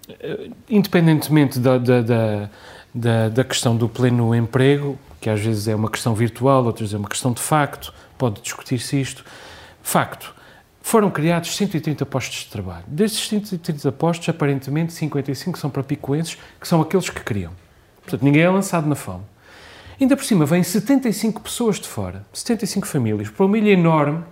independentemente 0.69 1.59
da, 1.59 1.79
da, 1.79 2.03
da, 2.03 2.51
da, 2.95 3.29
da 3.29 3.45
questão 3.45 3.77
do 3.77 3.89
pleno 3.89 4.35
emprego, 4.35 4.99
que 5.21 5.31
às 5.31 5.41
vezes 5.41 5.69
é 5.69 5.75
uma 5.75 5.91
questão 5.91 6.15
virtual, 6.15 6.65
outras 6.65 6.93
é 6.93 6.97
uma 6.97 7.09
questão 7.09 7.33
de 7.33 7.41
facto, 7.41 7.95
pode 8.17 8.41
discutir-se 8.41 9.01
isto. 9.01 9.25
Facto, 9.83 10.35
foram 10.83 11.11
criados 11.11 11.55
130 11.57 12.05
postos 12.07 12.41
de 12.41 12.47
trabalho. 12.47 12.85
Desses 12.89 13.29
130 13.29 13.93
postos, 13.93 14.29
aparentemente 14.29 14.93
55 14.93 15.59
são 15.59 15.71
para 15.71 15.83
picoenses, 15.83 16.37
que 16.61 16.67
são 16.67 16.81
aqueles 16.81 17.09
que 17.09 17.23
queriam. 17.23 17.53
Portanto, 18.09 18.25
ninguém 18.25 18.43
é 18.43 18.49
lançado 18.49 18.89
na 18.89 18.95
fome. 18.95 19.23
Ainda 20.01 20.17
por 20.17 20.25
cima, 20.25 20.47
vêm 20.47 20.63
75 20.63 21.43
pessoas 21.43 21.79
de 21.79 21.87
fora, 21.87 22.25
75 22.33 22.87
famílias, 22.87 23.29
para 23.29 23.45
uma 23.45 23.59
ilha 23.59 23.71
enorme, 23.71 24.25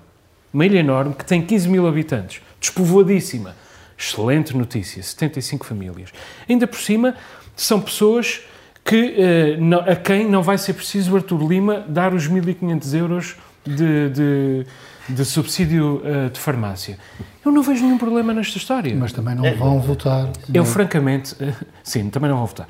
uma 0.52 0.64
ilha 0.64 0.78
enorme 0.78 1.14
que 1.14 1.24
tem 1.24 1.42
15 1.42 1.68
mil 1.68 1.86
habitantes, 1.86 2.40
despovoadíssima. 2.58 3.54
Excelente 3.98 4.56
notícia, 4.56 5.02
75 5.02 5.66
famílias. 5.66 6.10
Ainda 6.48 6.66
por 6.66 6.78
cima, 6.78 7.14
são 7.54 7.80
pessoas 7.80 8.40
que, 8.84 9.16
uh, 9.58 9.90
a 9.90 9.96
quem 9.96 10.28
não 10.28 10.42
vai 10.42 10.56
ser 10.56 10.74
preciso 10.74 11.12
o 11.12 11.16
Artur 11.16 11.46
Lima 11.46 11.84
dar 11.88 12.14
os 12.14 12.28
1.500 12.28 12.94
euros 12.94 13.36
de, 13.66 14.10
de, 14.10 14.66
de 15.08 15.24
subsídio 15.24 16.02
uh, 16.04 16.30
de 16.30 16.38
farmácia. 16.38 16.98
Eu 17.44 17.50
não 17.50 17.62
vejo 17.62 17.82
nenhum 17.84 17.98
problema 17.98 18.32
nesta 18.32 18.56
história. 18.56 18.94
Mas 18.94 19.12
também 19.12 19.34
não 19.34 19.54
vão 19.56 19.80
votar. 19.80 20.30
Eu, 20.52 20.64
francamente, 20.64 21.34
uh, 21.34 21.52
sim, 21.82 22.08
também 22.10 22.30
não 22.30 22.36
vão 22.36 22.46
votar. 22.46 22.68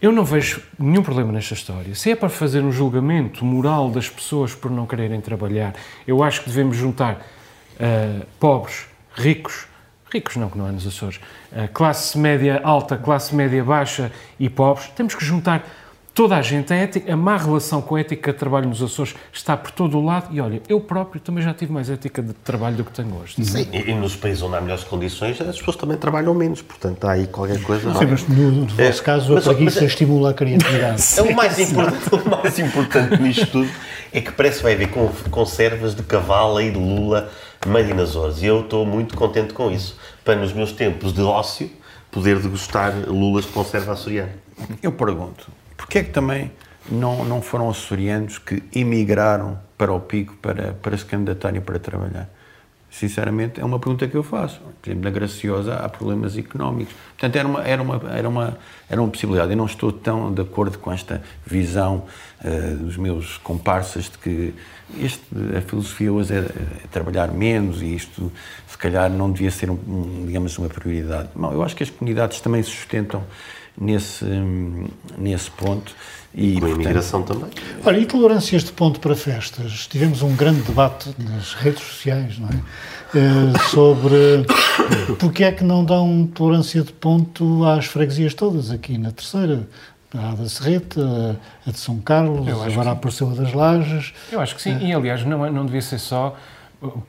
Eu 0.00 0.12
não 0.12 0.24
vejo 0.24 0.62
nenhum 0.78 1.02
problema 1.02 1.32
nesta 1.32 1.54
história. 1.54 1.94
Se 1.94 2.10
é 2.10 2.16
para 2.16 2.28
fazer 2.28 2.60
um 2.60 2.70
julgamento 2.70 3.44
moral 3.44 3.88
das 3.90 4.08
pessoas 4.10 4.54
por 4.54 4.70
não 4.70 4.86
quererem 4.86 5.22
trabalhar, 5.22 5.74
eu 6.06 6.22
acho 6.22 6.42
que 6.42 6.50
devemos 6.50 6.76
juntar 6.76 7.14
uh, 7.14 8.26
pobres, 8.38 8.86
ricos, 9.14 9.66
ricos 10.12 10.36
não, 10.36 10.50
que 10.50 10.58
não 10.58 10.68
é 10.68 10.72
nos 10.72 10.86
Açores, 10.86 11.18
uh, 11.50 11.66
classe 11.72 12.18
média 12.18 12.60
alta, 12.62 12.98
classe 12.98 13.34
média 13.34 13.64
baixa 13.64 14.12
e 14.38 14.50
pobres, 14.50 14.88
temos 14.94 15.14
que 15.14 15.24
juntar 15.24 15.66
toda 16.16 16.34
a 16.34 16.40
gente, 16.40 16.72
a, 16.72 16.76
ética, 16.76 17.12
a 17.12 17.16
má 17.16 17.36
relação 17.36 17.82
com 17.82 17.94
a 17.94 18.00
ética 18.00 18.32
de 18.32 18.38
trabalho 18.38 18.66
nos 18.66 18.82
Açores 18.82 19.14
está 19.30 19.54
por 19.54 19.70
todo 19.70 19.98
o 19.98 20.04
lado 20.04 20.34
e 20.34 20.40
olha, 20.40 20.62
eu 20.66 20.80
próprio 20.80 21.20
também 21.20 21.44
já 21.44 21.52
tive 21.52 21.70
mais 21.70 21.90
ética 21.90 22.22
de 22.22 22.32
trabalho 22.32 22.74
do 22.74 22.84
que 22.84 22.90
tenho 22.90 23.14
hoje. 23.20 23.44
Sim, 23.44 23.68
e, 23.70 23.90
e 23.90 23.94
nos 23.94 24.16
países 24.16 24.42
onde 24.42 24.56
há 24.56 24.60
melhores 24.62 24.82
condições 24.82 25.38
as 25.42 25.58
pessoas 25.58 25.76
também 25.76 25.98
trabalham 25.98 26.32
menos, 26.32 26.62
portanto 26.62 27.04
há 27.04 27.12
aí 27.12 27.26
qualquer 27.26 27.60
coisa... 27.62 27.92
Sim, 27.94 28.06
mas 28.06 28.26
no, 28.26 28.50
no 28.50 28.80
é, 28.80 28.86
vosso 28.86 29.02
caso 29.02 29.34
mas, 29.34 29.46
a 29.46 29.52
preguiça 29.52 29.82
mas, 29.82 29.90
estimula 29.90 30.30
a 30.30 30.34
criatividade. 30.34 31.02
É 31.16 31.22
o 31.22 31.36
mais, 31.36 31.58
importante, 31.58 32.14
o 32.14 32.30
mais 32.30 32.58
importante 32.58 33.22
nisto 33.22 33.46
tudo 33.46 33.70
é 34.10 34.20
que 34.22 34.32
parece 34.32 34.56
que 34.56 34.62
vai 34.62 34.72
haver 34.72 34.88
conservas 35.30 35.94
de 35.94 36.02
cavalo 36.02 36.58
e 36.62 36.70
de 36.70 36.78
lula 36.78 37.30
meio 37.66 37.94
nas 37.94 38.10
Açores 38.10 38.42
e 38.42 38.46
eu 38.46 38.62
estou 38.62 38.86
muito 38.86 39.14
contente 39.14 39.52
com 39.52 39.70
isso, 39.70 39.98
para 40.24 40.34
nos 40.36 40.54
meus 40.54 40.72
tempos 40.72 41.12
de 41.12 41.20
ócio 41.20 41.70
poder 42.10 42.38
degustar 42.38 42.94
lulas 43.06 43.44
de 43.44 43.52
conserva 43.52 43.92
açoriana. 43.92 44.32
Eu 44.82 44.92
pergunto, 44.92 45.50
Porquê 45.76 45.98
é 45.98 46.04
que 46.04 46.10
também 46.10 46.50
não, 46.90 47.24
não 47.24 47.42
foram 47.42 47.68
açorianos 47.68 48.38
que 48.38 48.62
emigraram 48.74 49.58
para 49.76 49.92
o 49.92 50.00
Pico 50.00 50.34
para, 50.36 50.72
para 50.74 50.96
se 50.96 51.04
candidatarem 51.04 51.60
para 51.60 51.78
trabalhar? 51.78 52.28
Sinceramente, 52.88 53.60
é 53.60 53.64
uma 53.64 53.78
pergunta 53.78 54.08
que 54.08 54.16
eu 54.16 54.22
faço. 54.22 54.58
Por 54.80 54.88
exemplo, 54.88 55.04
na 55.04 55.10
Graciosa 55.10 55.74
há 55.74 55.86
problemas 55.86 56.38
económicos. 56.38 56.94
Portanto, 57.18 57.36
era 57.36 57.46
uma, 57.46 57.62
era 57.62 57.82
uma, 57.82 58.02
era 58.10 58.28
uma, 58.28 58.58
era 58.88 59.02
uma 59.02 59.10
possibilidade. 59.10 59.50
Eu 59.50 59.56
não 59.58 59.66
estou 59.66 59.92
tão 59.92 60.32
de 60.32 60.40
acordo 60.40 60.78
com 60.78 60.90
esta 60.90 61.22
visão 61.44 62.04
uh, 62.42 62.76
dos 62.76 62.96
meus 62.96 63.36
comparsas 63.38 64.04
de 64.04 64.16
que 64.16 64.54
este, 64.98 65.26
a 65.58 65.60
filosofia 65.60 66.10
hoje 66.10 66.32
é, 66.32 66.38
é, 66.38 66.86
trabalhar 66.90 67.28
menos 67.32 67.82
e 67.82 67.94
isto, 67.94 68.32
se 68.66 68.78
calhar, 68.78 69.10
não 69.10 69.30
devia 69.30 69.50
ser, 69.50 69.68
um, 69.68 70.24
digamos, 70.26 70.56
uma 70.56 70.68
prioridade. 70.68 71.28
Não, 71.36 71.52
eu 71.52 71.62
acho 71.62 71.76
que 71.76 71.82
as 71.82 71.90
comunidades 71.90 72.40
também 72.40 72.62
se 72.62 72.70
sustentam 72.70 73.24
nesse, 73.78 74.24
nesse 75.18 75.50
ponto. 75.50 75.94
E, 76.34 76.60
Com 76.60 76.66
a 76.66 76.70
imigração 76.70 77.22
também. 77.22 77.48
Olha, 77.84 77.98
e 77.98 78.04
tolerâncias 78.04 78.62
de 78.62 78.72
ponto 78.72 79.00
para 79.00 79.16
festas? 79.16 79.86
Tivemos 79.86 80.20
um 80.20 80.36
grande 80.36 80.60
debate 80.62 81.14
nas 81.18 81.54
redes 81.54 81.82
sociais, 81.82 82.38
não 82.38 82.48
é? 82.48 82.52
Uh, 83.16 83.58
sobre 83.70 84.44
porque 85.18 85.44
é 85.44 85.52
que 85.52 85.64
não 85.64 85.82
dão 85.82 86.28
tolerância 86.34 86.82
de 86.82 86.92
ponto 86.92 87.64
às 87.64 87.86
freguesias 87.86 88.34
todas 88.34 88.70
aqui 88.70 88.98
na 88.98 89.10
terceira. 89.12 89.66
A 90.14 90.34
da 90.34 90.48
Serreta, 90.48 91.38
a 91.66 91.70
de 91.70 91.78
São 91.78 91.98
Carlos, 91.98 92.48
agora 92.48 92.92
apareceu 92.92 93.30
a 93.30 93.34
das 93.34 93.52
Lajes. 93.52 94.14
Eu 94.30 94.40
acho 94.40 94.54
que 94.54 94.62
sim, 94.62 94.78
e 94.80 94.92
aliás 94.92 95.24
não, 95.24 95.44
é, 95.44 95.50
não 95.50 95.66
devia 95.66 95.82
ser 95.82 95.98
só 95.98 96.34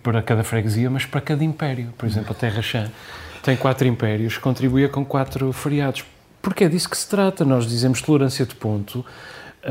para 0.02 0.22
cada 0.22 0.44
freguesia, 0.44 0.90
mas 0.90 1.06
para 1.06 1.22
cada 1.22 1.44
império. 1.44 1.94
Por 1.98 2.06
exemplo, 2.06 2.32
a 2.32 2.34
Terra 2.34 2.62
Chã 2.62 2.90
tem 3.44 3.56
quatro 3.56 3.88
impérios, 3.88 4.38
contribuía 4.38 4.90
com 4.90 5.06
quatro 5.06 5.54
feriados 5.54 6.04
porque 6.48 6.64
é 6.64 6.70
disso 6.70 6.90
que 6.90 6.98
se 6.98 7.08
trata. 7.10 7.44
Nós 7.44 7.68
dizemos 7.68 8.02
tolerância 8.02 8.46
de 8.46 8.56
ponto, 8.56 9.06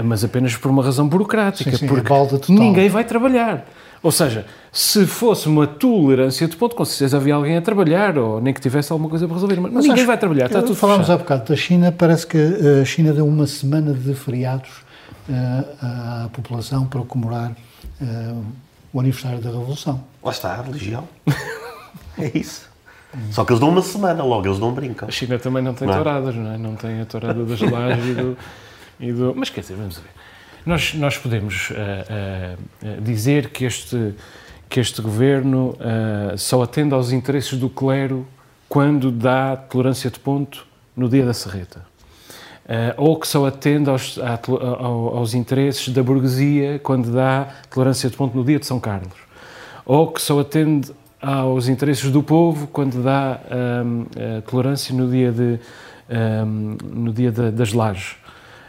mas 0.05 0.23
apenas 0.23 0.55
por 0.55 0.71
uma 0.71 0.85
razão 0.85 1.09
burocrática, 1.09 1.71
sim, 1.71 1.79
sim, 1.79 1.87
porque 1.87 2.53
ninguém 2.53 2.89
vai 2.91 3.03
trabalhar. 3.03 3.67
Ou 4.03 4.13
seja, 4.13 4.45
se 4.71 5.07
fosse 5.07 5.49
uma 5.49 5.67
tolerância 5.67 6.47
de 6.47 6.55
ponto, 6.55 6.77
com 6.77 6.85
certeza 6.85 7.17
havia 7.17 7.35
alguém 7.35 7.57
a 7.57 7.63
trabalhar, 7.63 8.19
ou 8.19 8.41
nem 8.43 8.53
que 8.53 8.61
tivesse 8.61 8.93
alguma 8.93 9.09
coisa 9.09 9.27
para 9.27 9.35
resolver, 9.35 9.59
mas, 9.59 9.73
mas 9.73 9.87
ninguém 9.87 10.05
vai 10.05 10.19
trabalhar, 10.19 10.47
está 10.47 10.61
tudo 10.61 10.77
Falámos 10.77 11.09
há 11.09 11.17
bocado 11.17 11.49
da 11.49 11.57
China, 11.57 11.91
parece 11.91 12.27
que 12.27 12.39
a 12.39 12.85
China 12.85 13.13
deu 13.13 13.27
uma 13.27 13.47
semana 13.47 13.95
de 13.95 14.15
feriados 14.15 14.69
uh, 15.29 16.25
à 16.25 16.29
população 16.31 16.87
para 16.87 17.01
comemorar 17.03 17.53
uh, 18.01 18.45
o 18.93 19.01
aniversário 19.01 19.41
da 19.41 19.51
Revolução. 19.51 20.05
Lá 20.23 20.31
está, 20.31 20.53
a 20.53 20.63
religião. 20.63 21.09
é 22.19 22.37
isso. 22.39 22.66
Só 23.31 23.45
que 23.45 23.53
eles 23.53 23.61
dão 23.61 23.71
uma 23.71 23.83
semana, 23.83 24.23
logo 24.23 24.47
eles 24.47 24.59
não 24.59 24.73
brincam. 24.73 25.09
A 25.09 25.11
China 25.11 25.39
também 25.39 25.63
não 25.63 25.75
tem 25.75 25.87
não 25.87 25.95
é? 25.95 25.97
touradas, 25.97 26.35
não 26.35 26.53
é? 26.53 26.59
Não 26.59 26.75
tem 26.75 27.01
a 27.01 27.07
tourada 27.07 27.45
das 27.45 27.61
lajes 27.61 28.07
e, 28.07 28.15
do, 28.15 28.39
e 29.01 29.13
do. 29.13 29.35
Mas 29.35 29.51
quer 29.51 29.61
dizer, 29.61 29.75
vamos 29.75 29.97
ver. 29.97 30.11
Nós, 30.65 30.95
nós 30.95 31.17
podemos 31.17 31.71
uh, 31.71 31.75
uh, 31.75 33.01
dizer 33.01 33.51
que 33.51 33.65
este, 33.65 34.15
que 34.69 34.81
este 34.81 35.01
governo 35.01 35.77
uh, 35.79 36.37
só 36.37 36.63
atende 36.63 36.93
aos 36.93 37.13
interesses 37.13 37.57
do 37.59 37.71
clero 37.71 38.27
quando 38.69 39.13
dá 39.13 39.57
tolerância 39.57 40.11
de 40.11 40.19
ponto 40.19 40.67
no 40.97 41.09
dia 41.09 41.25
da 41.25 41.33
serreta. 41.33 41.87
ou 42.97 43.21
que 43.21 43.29
só 43.29 43.47
atende 43.47 43.89
aos, 43.89 44.19
aos 44.49 45.35
interesses 45.35 45.89
da 45.91 46.03
burguesia 46.03 46.81
quando 46.83 47.13
dá 47.13 47.49
tolerância 47.71 48.11
de 48.11 48.17
ponto 48.17 48.37
no 48.37 48.43
dia 48.43 48.59
de 48.59 48.67
São 48.67 48.81
Carlos. 48.81 49.15
Ou 49.85 50.11
que 50.11 50.21
só 50.21 50.41
atende 50.41 50.91
aos 51.27 51.69
interesses 51.69 52.11
do 52.11 52.23
povo 52.23 52.69
quando 52.69 53.03
dá 53.03 53.41
um, 53.85 54.07
tolerância 54.43 54.95
no 54.95 55.11
dia, 55.11 55.33
de, 55.33 55.59
um, 56.09 56.77
no 56.85 57.13
dia 57.13 57.33
de, 57.33 57.51
das 57.51 57.73
lajes. 57.73 58.17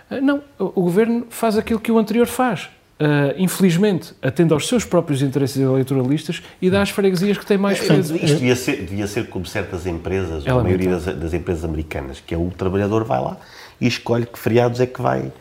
Ah, 0.09 0.19
não, 0.19 0.41
o 0.57 0.81
governo 0.81 1.27
faz 1.29 1.57
aquilo 1.57 1.79
que 1.79 1.91
o 1.91 1.99
anterior 1.99 2.25
faz. 2.25 2.69
Uh, 2.99 3.37
infelizmente, 3.37 4.15
atende 4.23 4.53
aos 4.53 4.67
seus 4.67 4.83
próprios 4.83 5.21
interesses 5.21 5.57
eleitoralistas 5.57 6.41
e 6.59 6.67
dá 6.67 6.81
às 6.81 6.89
freguesias 6.89 7.37
que 7.37 7.45
têm 7.45 7.57
mais 7.57 7.79
peso. 7.79 8.15
Isto 8.15 8.25
devia 8.25 8.55
ser, 8.55 8.77
devia 8.77 9.05
ser 9.05 9.29
como 9.29 9.45
certas 9.45 9.85
empresas, 9.85 10.43
é 10.43 10.49
a 10.49 10.55
maioria 10.55 10.89
das, 10.89 11.05
das, 11.05 11.31
empresas 11.31 11.63
americanas, 11.63 12.19
que 12.25 12.33
é 12.33 12.37
o 12.37 12.49
trabalhador 12.49 13.03
vai 13.03 13.21
lá 13.21 13.37
e 13.79 13.85
escolhe 13.85 14.25
que 14.25 14.39
feriados 14.39 14.79
é 14.79 14.87
que 14.87 14.99
vai 14.99 15.31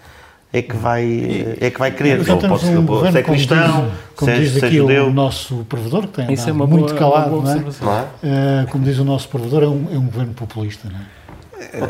é 0.59 0.63
que 0.63 0.77
vai, 0.77 1.57
é 1.61 1.71
que 1.71 1.79
vai 1.79 1.91
querer. 1.91 2.25
Temos 2.25 2.45
pode, 2.63 2.67
um 2.67 2.75
pode 2.75 2.87
governo, 2.87 3.13
ser 3.13 3.23
como 3.25 3.37
diz, 3.37 3.47
cristão, 3.47 3.91
como 4.17 4.31
ser, 4.33 4.39
diz 4.41 4.53
ser 4.53 4.65
aqui 4.65 4.77
judeu. 4.77 5.07
o 5.09 5.13
nosso 5.13 5.67
provedor, 5.69 6.03
que 6.03 6.09
tem 6.23 6.33
Isso 6.33 6.49
é 6.49 6.53
muito 6.53 6.87
boa- 6.87 6.95
calado, 6.95 7.31
uma 7.37 7.43
boa 7.43 7.55
não 7.55 7.61
é? 7.61 7.65
Não 7.83 7.99
é? 7.99 8.05
Eh, 8.63 8.67
como 8.71 8.85
diz 8.85 8.99
o 8.99 9.05
nosso 9.05 9.29
provedor, 9.29 9.63
é 9.63 9.67
um, 9.67 9.87
é 9.93 9.99
um 9.99 10.07
governo 10.07 10.33
populista, 10.33 10.89
não 10.91 10.99
é? 10.99 11.03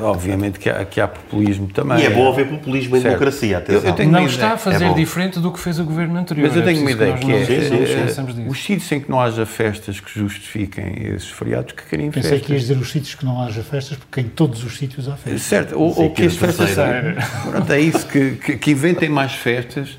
Obviamente 0.03 0.59
que 0.59 0.69
há, 0.71 0.85
que 0.85 1.01
há 1.01 1.09
populismo 1.09 1.67
também. 1.69 1.99
E 2.01 2.07
é 2.07 2.11
bom 2.11 2.29
haver 2.29 2.47
populismo 2.49 2.97
em 2.97 3.01
Certo. 3.01 3.14
democracia, 3.14 3.53
Eu- 3.53 3.59
atenção. 3.59 3.89
eu 3.91 3.95
tenho 3.95 4.11
Não 4.11 4.21
uma 4.21 4.29
está 4.29 4.43
a 4.43 4.47
ideia. 4.55 4.59
fazer 4.59 4.85
É 4.87 4.95
diferente 4.95 5.41
do 5.41 5.53
que 5.53 5.59
fez 5.61 5.79
o 5.79 5.85
governo 5.85 6.17
anterior. 6.19 6.47
Mas 6.47 6.57
eu 6.57 6.62
É 6.62 6.64
tenho 6.64 6.79
uma 6.79 6.85
preciso 6.87 7.03
ideia 7.03 7.19
que 7.19 7.33
é, 7.33 8.49
os 8.49 8.64
sítios 8.64 8.93
em 8.93 9.01
que 9.01 9.11
não 9.11 9.21
haja 9.21 9.45
festas 9.47 10.01
que 10.01 10.19
justifiquem 10.19 11.07
esses 11.14 11.29
feriados, 11.29 11.73
que 11.73 11.83
querem 11.85 12.11
Pensei 12.11 12.31
festas. 12.33 12.47
que 12.47 12.53
ias 12.53 12.62
dizer 12.62 12.77
os 12.79 12.91
sítios 12.91 13.14
que 13.14 13.25
não 13.25 13.43
haja 13.43 13.62
festas, 13.62 13.99
porque 13.99 14.21
em 14.21 14.29
todos 14.29 14.62
os 14.64 14.77
sítios 14.77 15.09
há 15.09 15.17
festas. 15.17 15.43
Certo, 15.43 15.77
ou, 15.79 15.89
ou 15.89 16.11
que 16.11 16.17
que 16.17 16.23
é 16.23 16.27
as 16.27 16.37
festas 16.37 16.75
terceira. 16.75 17.17
Pronto, 17.51 17.73
é 17.73 17.81
isso, 17.81 18.07
que, 18.07 18.31
que, 18.33 18.57
que 18.57 18.71
inventem 18.71 19.09
mais 19.09 19.33
festas 19.33 19.99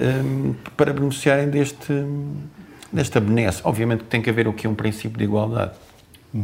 hum, 0.00 0.54
para 0.76 0.92
beneficiarem 0.92 1.48
deste, 1.48 1.92
desta 2.92 3.20
benesse. 3.20 3.60
Obviamente 3.64 4.00
que 4.00 4.06
tem 4.10 4.22
que 4.22 4.30
haver 4.30 4.48
aqui 4.48 4.66
um 4.66 4.74
princípio 4.74 5.18
de 5.18 5.24
igualdade. 5.24 5.72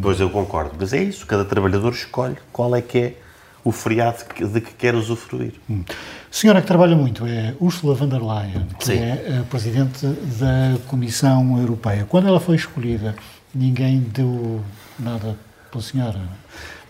Pois 0.03 0.21
eu 0.21 0.29
concordo, 0.29 0.73
mas 0.79 0.93
é 0.93 1.03
isso, 1.03 1.27
cada 1.27 1.45
trabalhador 1.45 1.93
escolhe 1.93 2.37
qual 2.53 2.75
é 2.77 2.83
que 2.83 2.99
é 2.99 3.15
o 3.65 3.73
feriado 3.73 4.19
de 4.53 4.61
que 4.61 4.73
quer 4.75 4.95
usufruir. 4.95 5.55
Senhora 6.31 6.61
que 6.61 6.67
trabalha 6.67 6.95
muito 6.95 7.27
é 7.27 7.55
Ursula 7.61 7.95
von 7.95 8.09
der 8.09 8.21
Leyen, 8.23 8.67
que 8.79 8.85
Sim. 8.85 8.99
é 8.99 9.39
a 9.41 9.45
Presidente 9.45 10.07
da 10.07 10.79
Comissão 10.87 11.59
Europeia. 11.59 12.07
Quando 12.09 12.29
ela 12.29 12.41
foi 12.41 12.57
escolhida, 12.57 13.15
ninguém 13.55 14.01
deu 14.01 14.63
nada 14.99 15.37
pela 15.71 15.83
senhora. 15.83 16.21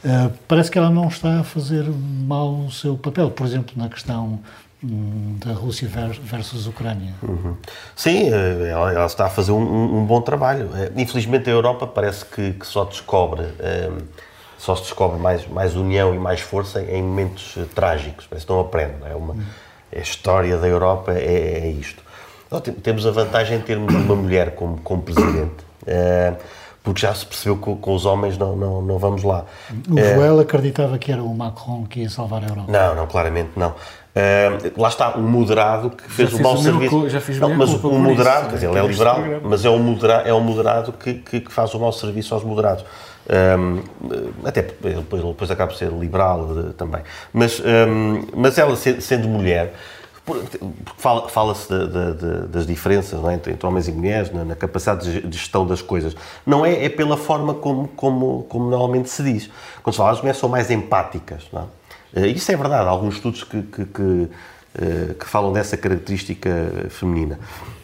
Eh, 0.04 0.30
parece 0.46 0.70
que 0.70 0.78
ela 0.78 0.90
não 0.90 1.08
está 1.08 1.40
a 1.40 1.44
fazer 1.44 1.84
mal 1.84 2.66
o 2.66 2.70
seu 2.70 2.96
papel, 2.96 3.30
por 3.30 3.46
exemplo, 3.46 3.74
na 3.76 3.88
questão 3.88 4.26
hum, 4.26 4.38
da 4.82 5.52
Rússia 5.52 5.88
ver- 5.88 6.20
versus 6.20 6.66
Ucrânia. 6.66 7.12
Sim, 7.96 8.30
eh, 8.32 8.68
ela, 8.70 8.92
ela 8.92 9.06
está 9.06 9.26
a 9.26 9.28
fazer 9.30 9.50
um, 9.52 9.60
um- 9.60 9.98
um 9.98 10.04
bom 10.06 10.20
trabalho. 10.20 10.70
Eh, 10.76 10.92
Infelizmente 10.96 11.48
a 11.50 11.52
Europa 11.52 11.86
parece 11.86 12.24
que, 12.24 12.52
que 12.52 12.66
só 12.66 12.84
descobre 12.84 13.42
eh, 13.58 13.90
só 14.56 14.74
se 14.76 14.82
descobre 14.82 15.18
mais, 15.20 15.46
mais 15.48 15.74
união 15.76 16.14
e 16.14 16.18
mais 16.18 16.40
força 16.40 16.80
em 16.82 17.02
momentos 17.02 17.56
trágicos. 17.74 18.26
Parece 18.26 18.46
que 18.46 18.52
não 18.52 18.60
aprende. 18.60 18.94
não 19.00 19.06
É 19.06 19.14
uma, 19.14 19.36
a 19.94 19.98
história 19.98 20.56
da 20.58 20.66
Europa 20.66 21.12
é, 21.12 21.60
é 21.64 21.70
isto. 21.70 22.02
Nós 22.50 22.60
tem- 22.62 22.74
temos 22.74 23.04
a 23.06 23.10
vantagem 23.10 23.58
de 23.58 23.64
termos 23.64 23.92
uma 23.94 24.14
mulher 24.16 24.54
como, 24.54 24.78
como 24.80 25.02
presidente, 25.02 25.54
eh, 25.86 26.34
porque 26.82 27.00
já 27.02 27.12
se 27.14 27.26
percebeu 27.26 27.56
que 27.58 27.74
com, 27.76 27.94
os 27.94 28.06
homens 28.06 28.38
não, 28.38 28.56
não, 28.56 28.80
não 28.82 28.98
vamos 28.98 29.22
lá. 29.22 29.44
O 29.90 29.96
Joel 29.98 30.40
acreditava 30.40 30.96
que 30.98 31.12
era 31.12 31.22
o 31.22 31.34
Macron 31.34 31.84
que 31.86 32.00
ia 32.00 32.08
salvar 32.10 32.42
a 32.42 32.46
Europa. 32.48 32.70
Não, 32.72 32.94
não, 32.94 33.06
claramente 33.06 33.50
não. 33.56 33.74
Uh, 34.18 34.80
lá 34.80 34.88
está, 34.88 35.16
um 35.16 35.22
moderado 35.22 35.90
que 35.90 36.10
fez 36.10 36.32
o 36.32 36.42
mau 36.42 36.56
serviço. 36.56 37.08
já 37.08 37.20
fiz 37.20 37.38
não, 37.38 37.54
mas 37.54 37.72
um 37.84 37.98
moderado, 37.98 38.40
isso, 38.40 38.48
quer 38.48 38.54
dizer, 38.54 38.66
é 38.66 38.70
ele 38.70 38.78
é 38.78 38.86
liberal, 38.86 39.14
programa- 39.16 39.48
mas 39.48 39.64
é 39.64 39.70
um 39.70 39.78
moderado, 39.78 40.28
é 40.28 40.34
um 40.34 40.40
moderado 40.40 40.92
que, 40.92 41.14
que, 41.14 41.40
que 41.40 41.52
faz 41.52 41.72
o 41.74 41.78
mau 41.78 41.92
serviço 41.92 42.34
aos 42.34 42.42
moderados. 42.42 42.84
Um, 43.30 43.82
até 44.44 44.62
porque 44.62 44.86
ele 44.88 44.96
depois, 44.96 45.22
depois 45.22 45.50
acaba 45.50 45.70
por 45.70 45.76
ser 45.76 45.90
liberal 45.92 46.48
eh, 46.58 46.72
também. 46.78 47.02
Mas, 47.32 47.60
um, 47.60 48.24
mas 48.34 48.56
ela, 48.56 48.74
se- 48.74 49.02
sendo 49.02 49.28
mulher, 49.28 49.74
por- 50.24 50.38
porque 50.38 50.58
fala- 50.96 51.28
fala-se 51.28 51.68
da- 51.68 52.46
das 52.46 52.66
diferenças 52.66 53.22
é? 53.24 53.34
entre, 53.34 53.52
entre 53.52 53.66
homens 53.66 53.86
e 53.86 53.92
mulheres, 53.92 54.32
na, 54.32 54.44
na 54.46 54.56
capacidade 54.56 55.12
de 55.12 55.20
de 55.28 55.36
gestão 55.36 55.66
das 55.66 55.82
coisas. 55.82 56.16
Não 56.46 56.64
é, 56.64 56.86
é 56.86 56.88
pela 56.88 57.18
forma 57.18 57.52
como, 57.52 57.86
como, 57.88 58.44
como 58.48 58.70
normalmente 58.70 59.10
se 59.10 59.22
diz. 59.22 59.50
Quando 59.82 59.94
se 59.94 59.98
fala, 59.98 60.12
as 60.12 60.18
mulheres 60.20 60.40
são 60.40 60.48
mais 60.48 60.70
empáticas. 60.70 61.42
Não 61.52 61.62
é? 61.62 61.64
Eh, 62.14 62.28
Isso 62.28 62.50
é 62.52 62.56
verdade, 62.56 62.86
há 62.86 62.90
alguns 62.90 63.14
estudos 63.16 63.44
que, 63.44 63.62
que, 63.62 63.84
que, 63.86 64.28
eh, 64.80 65.14
que 65.18 65.26
falam 65.26 65.52
dessa 65.52 65.76
característica 65.76 66.50
feminina. 66.90 67.38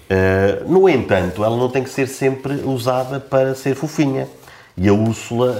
Eh, 0.08 0.62
No 0.66 0.88
entanto, 0.88 1.44
ela 1.44 1.56
não 1.56 1.68
tem 1.68 1.82
que 1.82 1.90
ser 1.90 2.06
sempre 2.08 2.54
usada 2.64 3.20
para 3.20 3.54
ser 3.54 3.74
fofinha. 3.74 4.28
E 4.76 4.88
a 4.88 4.92
Úrsula, 4.92 5.54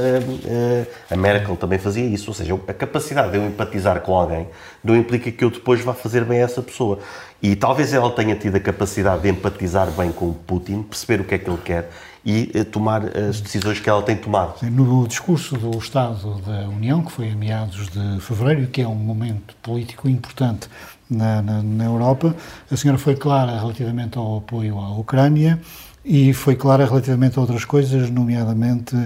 eh, 0.44 0.86
a 1.08 1.16
Merkel 1.16 1.56
também 1.56 1.78
fazia 1.78 2.04
isso, 2.04 2.30
ou 2.30 2.34
seja, 2.34 2.58
a 2.66 2.72
capacidade 2.72 3.30
de 3.30 3.36
eu 3.38 3.46
empatizar 3.46 4.00
com 4.00 4.12
alguém 4.12 4.48
não 4.82 4.96
implica 4.96 5.30
que 5.30 5.44
eu 5.44 5.50
depois 5.50 5.80
vá 5.82 5.94
fazer 5.94 6.24
bem 6.24 6.40
a 6.40 6.44
essa 6.44 6.60
pessoa. 6.60 6.98
E 7.40 7.54
talvez 7.54 7.94
ela 7.94 8.10
tenha 8.10 8.34
tido 8.34 8.56
a 8.56 8.60
capacidade 8.60 9.22
de 9.22 9.28
empatizar 9.28 9.88
bem 9.92 10.10
com 10.10 10.30
o 10.30 10.34
Putin, 10.34 10.82
perceber 10.82 11.20
o 11.22 11.24
que 11.24 11.34
é 11.36 11.38
que 11.38 11.48
ele 11.48 11.60
quer 11.64 11.90
e 12.24 12.50
eh, 12.54 12.64
tomar 12.64 13.04
as 13.16 13.40
decisões 13.40 13.78
que 13.78 13.88
ela 13.88 14.02
tem 14.02 14.16
tomado. 14.16 14.62
No 14.62 15.06
discurso 15.06 15.56
do 15.58 15.76
Estado 15.78 16.40
da 16.46 16.68
União, 16.68 17.02
que 17.02 17.12
foi 17.12 17.30
a 17.30 17.34
meados 17.34 17.88
de 17.88 18.20
fevereiro, 18.20 18.66
que 18.68 18.80
é 18.80 18.88
um 18.88 18.94
momento 18.94 19.54
político 19.62 20.08
importante 20.08 20.68
na, 21.10 21.42
na, 21.42 21.62
na 21.62 21.84
Europa, 21.84 22.34
a 22.70 22.76
senhora 22.76 22.98
foi 22.98 23.14
clara 23.14 23.58
relativamente 23.58 24.16
ao 24.16 24.38
apoio 24.38 24.78
à 24.78 24.90
Ucrânia 24.98 25.60
e 26.04 26.32
foi 26.32 26.56
clara 26.56 26.86
relativamente 26.86 27.38
a 27.38 27.42
outras 27.42 27.64
coisas, 27.64 28.08
nomeadamente 28.08 28.96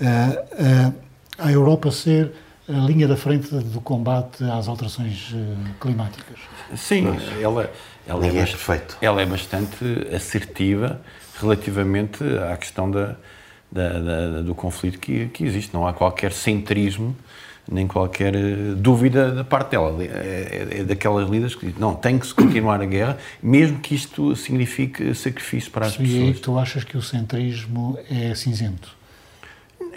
eh, 0.00 0.44
eh, 0.58 0.92
a 1.38 1.52
Europa 1.52 1.90
ser 1.92 2.32
a 2.68 2.72
linha 2.86 3.06
da 3.06 3.16
frente 3.16 3.54
do 3.54 3.80
combate 3.80 4.42
às 4.44 4.68
alterações 4.68 5.34
climáticas. 5.78 6.38
Sim, 6.74 7.06
ela, 7.40 7.70
ela, 8.06 8.26
é 8.26 8.30
bast- 8.32 8.56
perfeito. 8.56 8.96
ela 9.02 9.20
é 9.20 9.26
bastante 9.26 9.84
assertiva 10.14 11.00
relativamente 11.44 12.22
à 12.52 12.56
questão 12.56 12.90
da, 12.90 13.16
da- 13.70 13.98
da- 14.00 14.40
do 14.42 14.54
conflito 14.54 14.98
que, 14.98 15.26
que 15.28 15.44
existe. 15.44 15.72
Não 15.72 15.86
há 15.86 15.92
qualquer 15.92 16.32
centrismo, 16.32 17.14
nem 17.70 17.86
qualquer 17.86 18.34
eh, 18.34 18.74
dúvida 18.76 19.30
da 19.30 19.44
parte 19.44 19.70
dela. 19.70 19.96
É, 20.02 20.06
é- 20.06 20.80
é 20.80 20.84
daquelas 20.84 21.28
líderes 21.30 21.54
que 21.54 21.66
dizem, 21.66 21.80
não, 21.80 21.94
tem 21.94 22.18
que 22.18 22.26
se 22.26 22.34
continuar 22.34 22.80
a 22.80 22.84
guerra, 22.86 23.16
mesmo 23.42 23.78
que 23.78 23.94
isto 23.94 24.34
signifique 24.36 25.14
sacrifício 25.14 25.70
para 25.70 25.86
as 25.86 25.96
E 25.98 26.02
aí 26.02 26.08
pessoas. 26.08 26.40
tu 26.40 26.58
achas 26.58 26.84
que 26.84 26.96
o 26.96 27.02
centrismo 27.02 27.98
é 28.10 28.34
cinzento, 28.34 28.94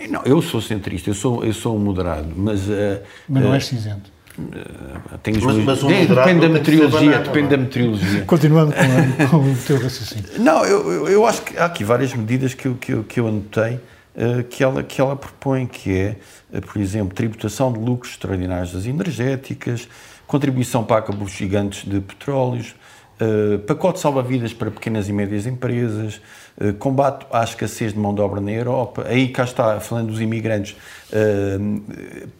Não, 0.09 0.21
eu 0.23 0.41
sou 0.41 0.61
centrista, 0.61 1.09
eu 1.09 1.13
sou, 1.15 1.43
eu 1.43 1.53
sou 1.53 1.77
moderado, 1.79 2.31
mas... 2.35 2.69
eh, 2.69 3.01
mas 3.27 3.43
não 3.43 3.51
eh, 3.51 3.55
és 3.55 3.65
cinzento. 3.65 4.11
Mas- 4.37 5.43
meus- 5.43 5.65
mas 5.65 5.83
um 5.83 5.89
Eh, 5.91 6.05
depende 6.05 6.41
da 6.41 6.49
meteorologia, 6.49 6.99
banana, 7.11 7.23
depende 7.23 7.47
da 7.47 7.55
é? 7.55 7.57
meteorologia. 7.57 8.21
Continuando 8.25 8.73
com, 8.73 9.23
a- 9.23 9.27
com 9.29 9.37
o 9.37 9.55
teu 9.65 9.81
raciocínio. 9.81 10.25
Não, 10.39 10.63
eu, 10.65 11.07
eu, 11.07 11.25
acho 11.25 11.41
que 11.41 11.57
há 11.57 11.65
aqui 11.65 11.83
várias 11.83 12.13
medidas 12.13 12.53
que 12.53 12.67
eu, 12.67 12.75
que 12.75 12.93
eu, 12.93 13.03
que 13.03 13.19
eu 13.19 13.27
anotei 13.27 13.79
eh, 14.15 14.43
que, 14.49 14.63
ela, 14.63 14.83
que 14.83 15.01
ela 15.01 15.15
propõe, 15.15 15.65
que 15.65 15.91
é, 15.91 16.15
eh, 16.53 16.61
por 16.61 16.79
exemplo, 16.79 17.13
tributação 17.15 17.73
de 17.73 17.79
lucros 17.79 18.11
extraordinários 18.13 18.71
das 18.73 18.85
energéticas, 18.85 19.87
contribuição 20.27 20.83
para 20.83 21.01
cabos 21.01 21.31
gigantes 21.31 21.83
de 21.89 21.99
petróleos, 21.99 22.75
eh, 23.19 23.57
pacote 23.59 23.99
salva-vidas 23.99 24.53
para 24.53 24.69
pequenas 24.69 25.09
e 25.09 25.13
médias 25.13 25.45
empresas, 25.45 26.21
eh, 26.59 26.71
combate 26.73 27.25
à 27.31 27.43
escassez 27.43 27.93
de 27.93 27.99
mão 27.99 28.13
de 28.13 28.21
obra 28.21 28.39
na 28.39 28.51
Europa. 28.51 29.05
Aí 29.07 29.29
cá 29.29 29.43
está, 29.43 29.79
falando 29.79 30.07
dos 30.07 30.21
imigrantes, 30.21 30.75
eh, 31.11 31.57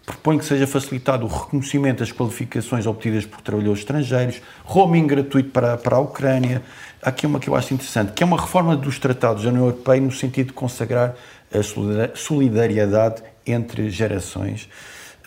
propõe 0.05 0.37
que 0.37 0.45
seja 0.45 0.67
facilitado 0.67 1.25
o 1.25 1.27
reconhecimento 1.27 1.99
das 1.99 2.11
qualificações 2.11 2.85
obtidas 2.85 3.25
por 3.25 3.41
trabalhadores 3.41 3.79
estrangeiros, 3.79 4.41
roaming 4.63 5.07
gratuito 5.07 5.49
para, 5.49 5.77
para 5.77 5.95
a 5.95 5.99
Ucrânia. 5.99 6.61
Há 7.01 7.09
aqui 7.09 7.25
uma 7.25 7.39
que 7.39 7.49
eu 7.49 7.55
acho 7.55 7.73
interessante, 7.73 8.13
que 8.13 8.23
é 8.23 8.25
uma 8.25 8.39
reforma 8.39 8.75
dos 8.75 8.99
tratados 8.99 9.43
da 9.43 9.49
União 9.49 9.65
Europeia 9.65 10.01
no 10.01 10.11
sentido 10.11 10.47
de 10.47 10.53
consagrar 10.53 11.15
a 11.53 11.63
solida- 11.63 12.11
solidariedade 12.15 13.23
entre 13.45 13.89
gerações 13.89 14.67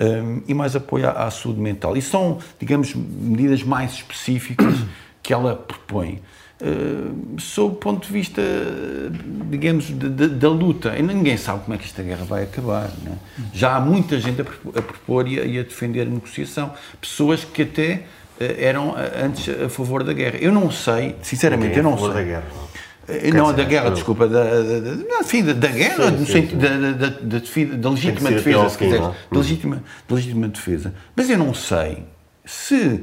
um, 0.01 0.43
e 0.47 0.53
mais 0.53 0.77
apoio 0.77 1.09
à, 1.09 1.25
à 1.25 1.31
saúde 1.31 1.61
mental. 1.61 1.97
E 1.97 2.03
são, 2.03 2.39
digamos, 2.59 2.95
medidas 2.95 3.63
mais 3.63 3.93
específicas 3.93 4.75
que 5.31 5.35
ela 5.35 5.55
propõe. 5.55 6.21
Uh, 6.61 7.41
sob 7.41 7.75
o 7.75 7.77
ponto 7.79 8.05
de 8.07 8.13
vista, 8.13 8.43
digamos, 9.49 9.85
de- 9.87 10.09
de- 10.11 10.29
da 10.29 10.49
luta. 10.49 10.95
E 10.99 11.03
ninguém 11.03 11.37
sabe 11.37 11.61
como 11.65 11.75
é 11.75 11.79
que 11.79 11.85
esta 11.87 12.03
guerra 12.03 12.25
vai 12.25 12.43
acabar. 12.43 12.91
é? 13.07 13.13
Já 13.55 13.77
há 13.77 13.81
muita 13.81 14.19
gente 14.19 14.41
a, 14.41 14.45
propo- 14.45 14.79
a 14.79 14.83
propor 14.83 15.29
e 15.29 15.39
a, 15.41 15.45
e 15.45 15.59
a 15.59 15.63
defender 15.63 16.03
a 16.03 16.05
negociação. 16.05 16.73
Pessoas 17.01 17.45
que 17.45 17.63
até 17.63 18.03
uh, 18.41 18.45
eram 18.59 18.91
uh, 18.91 18.97
antes 19.25 19.49
a 19.49 19.69
favor 19.69 20.03
da 20.03 20.13
guerra. 20.13 20.37
Eu 20.41 20.51
não 20.53 20.69
sei, 20.71 21.15
sinceramente, 21.23 21.77
eu 21.79 21.83
não 21.85 21.93
Favor 21.93 22.13
sei. 22.15 22.25
da 22.25 22.29
guerra. 22.29 22.45
Eh, 23.09 23.31
Não, 23.33 23.45
dizer, 23.53 23.57
da 23.57 23.65
guerra, 23.65 23.87
eu- 23.87 23.95
desculpa, 23.95 24.29
da, 24.29 24.45
da, 24.45 24.81
da, 24.81 25.21
enfim, 25.21 25.45
da, 25.45 25.53
da 25.55 25.69
guerra, 25.69 26.11
Sim, 26.11 26.17
no 26.19 26.27
sim, 26.27 26.33
sentido 26.33 26.61
sim. 27.47 27.67
da, 27.79 27.89
legítima 27.91 28.31
defesa, 28.31 28.69
se 28.69 28.77
quiseres, 28.79 29.07
é? 29.07 29.13
da 29.33 29.39
legítima, 29.39 29.83
da 30.09 30.15
legítima 30.17 30.49
defesa. 30.49 30.93
Mas 31.17 31.31
eu 31.31 31.39
não 31.39 31.55
sei 31.55 32.05
se 32.45 33.03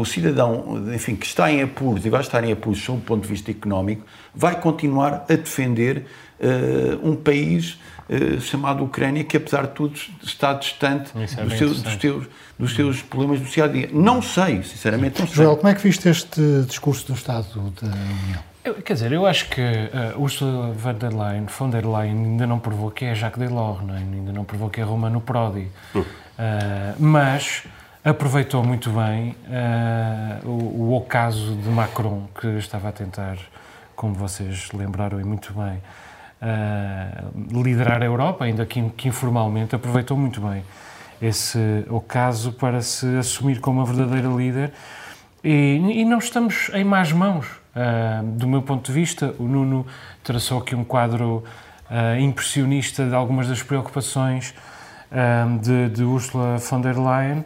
o 0.00 0.04
cidadão, 0.04 0.82
enfim, 0.94 1.14
que 1.16 1.26
está 1.26 1.50
em 1.50 1.62
apuros 1.62 2.04
e 2.04 2.10
vai 2.10 2.20
estar 2.20 2.42
em 2.44 2.52
apuros 2.52 2.82
sob 2.82 2.98
o 2.98 3.00
ponto 3.02 3.22
de 3.22 3.28
vista 3.28 3.50
económico, 3.50 4.04
vai 4.34 4.60
continuar 4.60 5.24
a 5.28 5.34
defender 5.34 6.04
eh, 6.40 6.98
um 7.02 7.14
país 7.14 7.78
eh, 8.08 8.40
chamado 8.40 8.84
Ucrânia, 8.84 9.24
que 9.24 9.36
apesar 9.36 9.62
de 9.62 9.72
tudo 9.72 9.98
está 10.22 10.52
distante 10.52 11.10
é 11.16 11.44
dos, 11.44 11.56
seus, 11.56 11.82
dos, 11.82 11.96
teus, 11.96 12.26
dos 12.58 12.74
seus 12.74 13.02
problemas 13.02 13.40
do 13.40 13.46
dia 13.46 13.64
a 13.64 13.68
dia. 13.68 13.88
Não 13.92 14.20
sei, 14.20 14.62
sinceramente, 14.62 15.20
não 15.20 15.26
sei. 15.26 15.36
Joel, 15.36 15.56
como 15.56 15.68
é 15.68 15.74
que 15.74 15.82
viste 15.82 16.08
este 16.08 16.40
discurso 16.66 17.06
do 17.06 17.14
Estado 17.14 17.46
da 17.80 17.86
União? 17.86 18.40
Eu- 18.64 18.74
quer 18.74 18.94
dizer, 18.94 19.12
eu 19.12 19.26
acho 19.26 19.48
que 19.48 19.60
uh, 19.60 20.20
Ursula 20.20 20.72
von 20.72 20.94
der 20.94 21.12
Leyen, 21.12 21.46
von 21.46 21.70
der 21.70 21.84
Leyen 21.86 22.24
ainda 22.24 22.46
não 22.46 22.58
provou 22.58 22.90
que 22.90 23.04
é 23.04 23.14
Jacques 23.14 23.38
Delors, 23.38 23.82
não 23.84 23.94
é? 23.94 23.98
ainda 23.98 24.32
não 24.32 24.44
provou 24.44 24.70
que 24.70 24.80
é 24.80 24.84
Romano 24.84 25.20
Prodi. 25.20 25.68
Uh, 25.94 26.02
mas 26.98 27.64
aproveitou 28.04 28.62
muito 28.62 28.90
bem 28.90 29.34
uh, 29.48 30.46
o, 30.46 30.90
o 30.90 30.94
ocaso 30.94 31.56
de 31.56 31.68
Macron, 31.70 32.28
que 32.38 32.46
estava 32.58 32.90
a 32.90 32.92
tentar, 32.92 33.38
como 33.96 34.12
vocês 34.12 34.70
lembraram 34.72 35.18
e 35.18 35.24
muito 35.24 35.54
bem, 35.54 35.80
uh, 36.42 37.62
liderar 37.62 38.02
a 38.02 38.04
Europa, 38.04 38.44
ainda 38.44 38.66
que, 38.66 38.82
que, 38.90 39.08
informalmente, 39.08 39.74
aproveitou 39.74 40.18
muito 40.18 40.38
bem 40.38 40.62
esse 41.22 41.58
ocaso 41.88 42.52
para 42.52 42.82
se 42.82 43.06
assumir 43.16 43.58
como 43.60 43.80
a 43.80 43.84
verdadeira 43.86 44.28
líder 44.28 44.72
e, 45.42 45.76
e 45.76 46.04
não 46.04 46.18
estamos 46.18 46.70
em 46.74 46.84
más 46.84 47.10
mãos. 47.10 47.46
Uh, 47.74 48.22
do 48.32 48.46
meu 48.46 48.60
ponto 48.60 48.84
de 48.84 48.92
vista, 48.92 49.34
o 49.38 49.44
Nuno 49.44 49.86
traçou 50.22 50.58
aqui 50.58 50.74
um 50.74 50.84
quadro 50.84 51.42
impressionista 52.18 53.06
de 53.06 53.14
algumas 53.14 53.46
das 53.46 53.62
preocupações 53.62 54.54
de, 55.60 55.90
de 55.90 56.02
Ursula 56.02 56.56
von 56.56 56.80
der 56.80 56.96
Leyen, 56.96 57.44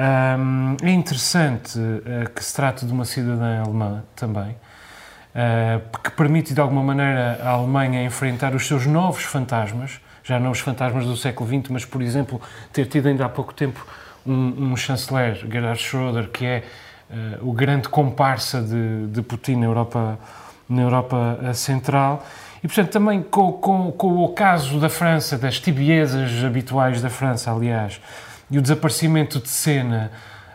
um, 0.00 0.76
é 0.82 0.90
interessante 0.90 1.78
uh, 1.78 2.30
que 2.34 2.42
se 2.42 2.54
trate 2.54 2.86
de 2.86 2.92
uma 2.92 3.04
cidadã 3.04 3.60
alemã 3.60 4.02
também, 4.16 4.52
uh, 4.52 5.98
que 6.02 6.10
permite 6.12 6.54
de 6.54 6.60
alguma 6.60 6.82
maneira 6.82 7.38
à 7.42 7.50
Alemanha 7.50 8.02
enfrentar 8.02 8.54
os 8.54 8.66
seus 8.66 8.86
novos 8.86 9.24
fantasmas, 9.24 10.00
já 10.24 10.40
não 10.40 10.52
os 10.52 10.60
fantasmas 10.60 11.04
do 11.04 11.16
século 11.16 11.48
XX, 11.48 11.70
mas, 11.70 11.84
por 11.84 12.00
exemplo, 12.00 12.40
ter 12.72 12.86
tido 12.86 13.08
ainda 13.08 13.26
há 13.26 13.28
pouco 13.28 13.52
tempo 13.52 13.86
um, 14.26 14.72
um 14.72 14.76
chanceler, 14.76 15.34
Gerhard 15.50 15.78
Schröder, 15.78 16.30
que 16.30 16.46
é 16.46 16.64
uh, 17.10 17.50
o 17.50 17.52
grande 17.52 17.88
comparsa 17.88 18.62
de, 18.62 19.06
de 19.08 19.20
Putin 19.20 19.56
na 19.56 19.66
Europa, 19.66 20.18
na 20.66 20.80
Europa 20.80 21.38
Central. 21.52 22.24
E, 22.64 22.68
portanto, 22.68 22.90
também 22.90 23.22
com, 23.22 23.52
com, 23.52 23.92
com 23.92 24.24
o 24.24 24.28
caso 24.30 24.78
da 24.78 24.88
França, 24.88 25.36
das 25.36 25.60
tibiezas 25.60 26.42
habituais 26.44 27.02
da 27.02 27.10
França, 27.10 27.50
aliás, 27.50 28.00
e 28.50 28.58
o 28.58 28.62
desaparecimento 28.62 29.38
de 29.38 29.48
cena 29.48 30.10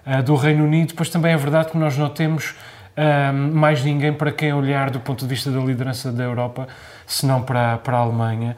uh, 0.06 0.22
do 0.24 0.36
Reino 0.36 0.64
Unido, 0.64 0.94
pois 0.96 1.10
também 1.10 1.34
é 1.34 1.38
verdade 1.38 1.72
que 1.72 1.78
nós 1.78 1.98
não 1.98 2.10
temos 2.10 2.52
uh, 2.52 3.34
mais 3.34 3.84
ninguém 3.84 4.14
para 4.14 4.32
quem 4.32 4.54
olhar 4.54 4.90
do 4.90 5.00
ponto 5.00 5.24
de 5.24 5.30
vista 5.30 5.52
da 5.52 5.60
liderança 5.60 6.12
da 6.12 6.24
Europa, 6.24 6.68
senão 7.08 7.42
para, 7.42 7.78
para 7.78 7.98
a 7.98 8.02
Alemanha. 8.02 8.58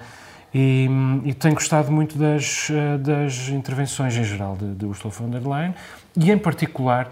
E, 0.53 0.89
e 1.25 1.33
tenho 1.33 1.53
gostado 1.53 1.91
muito 1.91 2.17
das, 2.17 2.69
uh, 2.69 2.97
das 2.97 3.49
intervenções 3.49 4.15
em 4.15 4.23
geral 4.23 4.55
de, 4.55 4.73
de 4.73 4.85
Ursula 4.85 5.13
von 5.13 5.29
der 5.29 5.45
Leyen 5.45 5.75
e, 6.15 6.31
em 6.31 6.37
particular, 6.37 7.09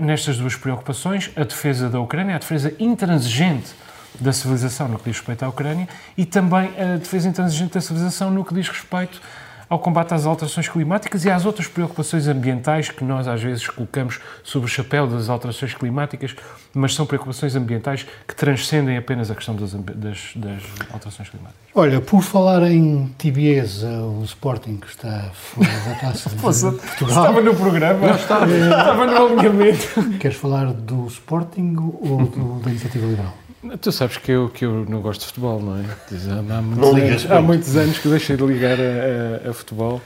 nestas 0.00 0.38
duas 0.38 0.56
preocupações, 0.56 1.30
a 1.36 1.44
defesa 1.44 1.88
da 1.88 2.00
Ucrânia, 2.00 2.36
a 2.36 2.38
defesa 2.38 2.74
intransigente 2.78 3.74
da 4.20 4.32
civilização 4.32 4.88
no 4.88 4.98
que 4.98 5.04
diz 5.04 5.18
respeito 5.18 5.44
à 5.44 5.48
Ucrânia 5.48 5.88
e 6.16 6.24
também 6.24 6.70
a 6.78 6.96
defesa 6.96 7.28
intransigente 7.28 7.74
da 7.74 7.80
civilização 7.80 8.30
no 8.30 8.44
que 8.44 8.52
diz 8.54 8.68
respeito 8.68 9.20
ao 9.68 9.78
combate 9.78 10.14
às 10.14 10.26
alterações 10.26 10.68
climáticas 10.68 11.24
e 11.24 11.30
às 11.30 11.44
outras 11.44 11.68
preocupações 11.68 12.26
ambientais 12.26 12.90
que 12.90 13.04
nós 13.04 13.28
às 13.28 13.42
vezes 13.42 13.66
colocamos 13.68 14.20
sob 14.42 14.64
o 14.64 14.68
chapéu 14.68 15.06
das 15.06 15.28
alterações 15.28 15.74
climáticas, 15.74 16.34
mas 16.74 16.94
são 16.94 17.04
preocupações 17.04 17.54
ambientais 17.54 18.06
que 18.26 18.34
transcendem 18.34 18.96
apenas 18.96 19.30
a 19.30 19.34
questão 19.34 19.54
das, 19.54 19.72
das, 19.72 20.32
das 20.36 20.62
alterações 20.92 21.28
climáticas. 21.28 21.58
Olha, 21.74 22.00
por 22.00 22.22
falar 22.22 22.62
em 22.62 23.12
tibieza, 23.18 23.88
o 24.02 24.24
Sporting 24.24 24.80
está 24.86 25.30
fora 25.32 25.68
da 25.68 25.94
taça 25.94 26.30
de 26.30 26.36
Portugal. 26.40 26.72
Estava 27.08 27.40
no 27.40 27.54
programa, 27.54 28.06
não 28.06 28.16
estava, 28.16 28.46
estava 28.50 29.06
no 29.06 29.26
alinhamento. 29.26 30.18
Queres 30.18 30.36
falar 30.36 30.72
do 30.72 31.06
Sporting 31.06 31.76
ou 31.78 32.26
do, 32.26 32.60
da 32.60 32.70
Iniciativa 32.70 33.06
Liberal? 33.06 33.47
Tu 33.80 33.90
sabes 33.90 34.16
que 34.18 34.30
eu, 34.30 34.48
que 34.48 34.64
eu 34.64 34.86
não 34.88 35.00
gosto 35.00 35.22
de 35.22 35.26
futebol, 35.26 35.60
não 35.60 35.76
é? 35.76 35.80
Há 35.80 36.62
muitos, 36.62 36.92
anos, 36.94 37.30
há 37.30 37.40
muitos 37.40 37.76
anos 37.76 37.98
que 37.98 38.08
deixei 38.08 38.36
de 38.36 38.44
ligar 38.44 38.78
a, 38.78 39.46
a, 39.46 39.50
a, 39.50 39.52
futebol. 39.52 40.00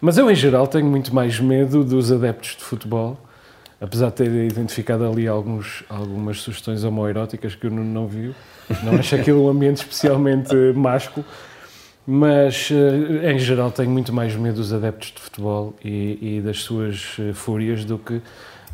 Mas 0.00 0.16
eu, 0.16 0.30
em 0.30 0.34
geral, 0.34 0.68
tenho 0.68 0.86
muito 0.86 1.12
mais 1.12 1.40
medo 1.40 1.82
dos 1.82 2.12
adeptos 2.12 2.56
de 2.56 2.62
futebol, 2.62 3.18
apesar 3.80 4.10
de 4.10 4.14
ter 4.14 4.32
identificado 4.32 5.04
ali 5.04 5.26
alguns, 5.26 5.82
algumas 5.88 6.40
sugestões 6.40 6.84
homoeróticas 6.84 7.56
que 7.56 7.66
eu 7.66 7.70
não, 7.70 7.82
não 7.82 8.06
viu. 8.06 8.32
Não 8.84 8.94
acho 8.94 9.16
aquilo 9.16 9.46
um 9.46 9.48
ambiente 9.48 9.78
especialmente 9.78 10.54
másculo. 10.74 11.26
Mas, 12.06 12.70
eh, 12.70 13.32
em 13.32 13.38
geral, 13.38 13.70
tenho 13.70 13.90
muito 13.90 14.14
mais 14.14 14.34
medo 14.34 14.54
dos 14.54 14.72
adeptos 14.72 15.12
de 15.14 15.20
futebol 15.20 15.74
e, 15.84 16.38
e 16.38 16.40
das 16.40 16.60
suas 16.62 17.16
eh, 17.18 17.34
fúrias 17.34 17.84
do 17.84 17.98
que 17.98 18.22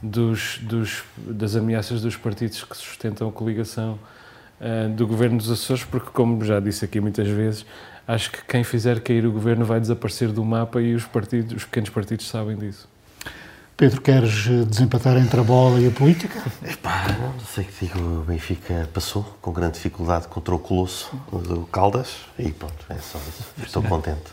dos, 0.03 0.59
dos, 0.63 1.03
das 1.17 1.57
ameaças 1.57 2.03
dos 2.03 2.17
partidos 2.17 2.63
que 2.65 2.77
sustentam 2.77 3.29
a 3.29 3.33
coligação 3.33 3.99
uh, 4.61 4.89
do 4.91 5.07
governo 5.07 5.39
dos 5.39 5.51
Açores, 5.51 5.85
porque, 5.85 6.11
como 6.13 6.45
já 6.45 6.61
disse 6.61 6.85
aqui 6.85 7.01
muitas 7.01 7.29
vezes, 7.29 7.67
acho 8.07 8.31
que 8.31 8.45
quem 8.45 8.65
fizer 8.65 9.01
cair 9.01 9.27
o 9.27 9.33
governo 9.33 9.65
vai 9.65 9.81
desaparecer 9.81 10.31
do 10.31 10.45
mapa 10.45 10.81
e 10.81 10.95
os, 10.95 11.05
partidos, 11.05 11.55
os 11.57 11.65
pequenos 11.65 11.91
partidos 11.91 12.29
sabem 12.29 12.57
disso. 12.57 12.89
Pedro, 13.77 14.01
queres 14.03 14.47
eh, 14.47 14.65
desempatar 14.65 15.17
entre 15.17 15.41
a 15.41 15.43
bola 15.43 15.81
e 15.81 15.89
a 15.89 15.91
política? 15.91 16.41
Epá, 16.63 17.07
não 17.19 17.41
sei 17.41 17.65
que 17.65 17.87
digo, 17.87 17.99
o 17.99 18.23
Benfica 18.23 18.89
passou 18.95 19.25
com 19.43 19.53
grande 19.53 19.75
dificuldade 19.75 20.29
contra 20.29 20.55
o 20.55 20.61
Colosso 20.61 21.11
do 21.33 21.67
Caldas 21.73 22.19
e 22.39 22.53
pronto, 22.53 22.87
é 22.89 22.95
só 22.99 23.19
isso. 23.19 23.45
Estou 23.61 23.83
contente. 23.83 24.31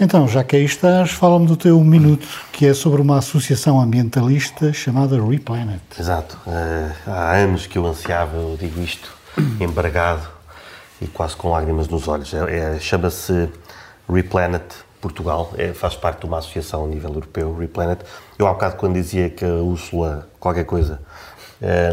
Então, 0.00 0.28
já 0.28 0.44
que 0.44 0.54
aí 0.54 0.64
estás, 0.64 1.10
fala-me 1.10 1.48
do 1.48 1.56
teu 1.56 1.80
minuto, 1.80 2.28
que 2.52 2.64
é 2.66 2.72
sobre 2.72 3.02
uma 3.02 3.18
associação 3.18 3.80
ambientalista 3.80 4.72
chamada 4.72 5.20
Replanet. 5.20 5.82
Exato. 5.98 6.38
Uh, 6.46 6.92
há 7.10 7.32
anos 7.32 7.66
que 7.66 7.76
eu 7.76 7.84
ansiava, 7.84 8.36
eu 8.36 8.56
digo 8.56 8.80
isto, 8.80 9.12
embargado 9.58 10.22
e 11.02 11.08
quase 11.08 11.34
com 11.34 11.50
lágrimas 11.50 11.88
nos 11.88 12.06
olhos. 12.06 12.32
É, 12.32 12.76
é, 12.76 12.78
Chama-se 12.78 13.48
Replanet 14.08 14.66
Portugal, 15.00 15.52
é, 15.58 15.72
faz 15.72 15.96
parte 15.96 16.20
de 16.20 16.26
uma 16.26 16.38
associação 16.38 16.84
a 16.84 16.86
nível 16.86 17.10
europeu, 17.10 17.56
Replanet. 17.56 18.02
Eu 18.38 18.46
há 18.46 18.52
bocado 18.52 18.76
quando 18.76 18.94
dizia 18.94 19.28
que 19.28 19.44
a 19.44 19.54
Úrsula, 19.54 20.28
qualquer 20.38 20.64
coisa, 20.64 21.00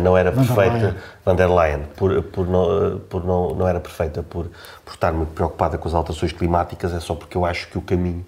não 0.04 0.16
era 0.16 0.32
perfeita, 0.32 0.96
van 1.26 1.36
der 1.36 1.50
Leyen, 1.50 1.84
por, 1.96 2.22
por, 2.24 2.48
não, 2.48 3.00
por 3.10 3.26
não, 3.26 3.56
não 3.56 3.68
era 3.68 3.80
perfeita 3.80 4.22
por, 4.22 4.48
por 4.84 4.94
estar 4.94 5.12
muito 5.12 5.34
preocupada 5.34 5.78
com 5.78 5.88
as 5.88 5.94
alterações 5.94 6.32
climáticas, 6.32 6.94
é 6.94 7.00
só 7.00 7.16
porque 7.16 7.36
eu 7.36 7.46
acho 7.46 7.68
que 7.70 7.78
o 7.78 7.82
caminho 7.82 8.24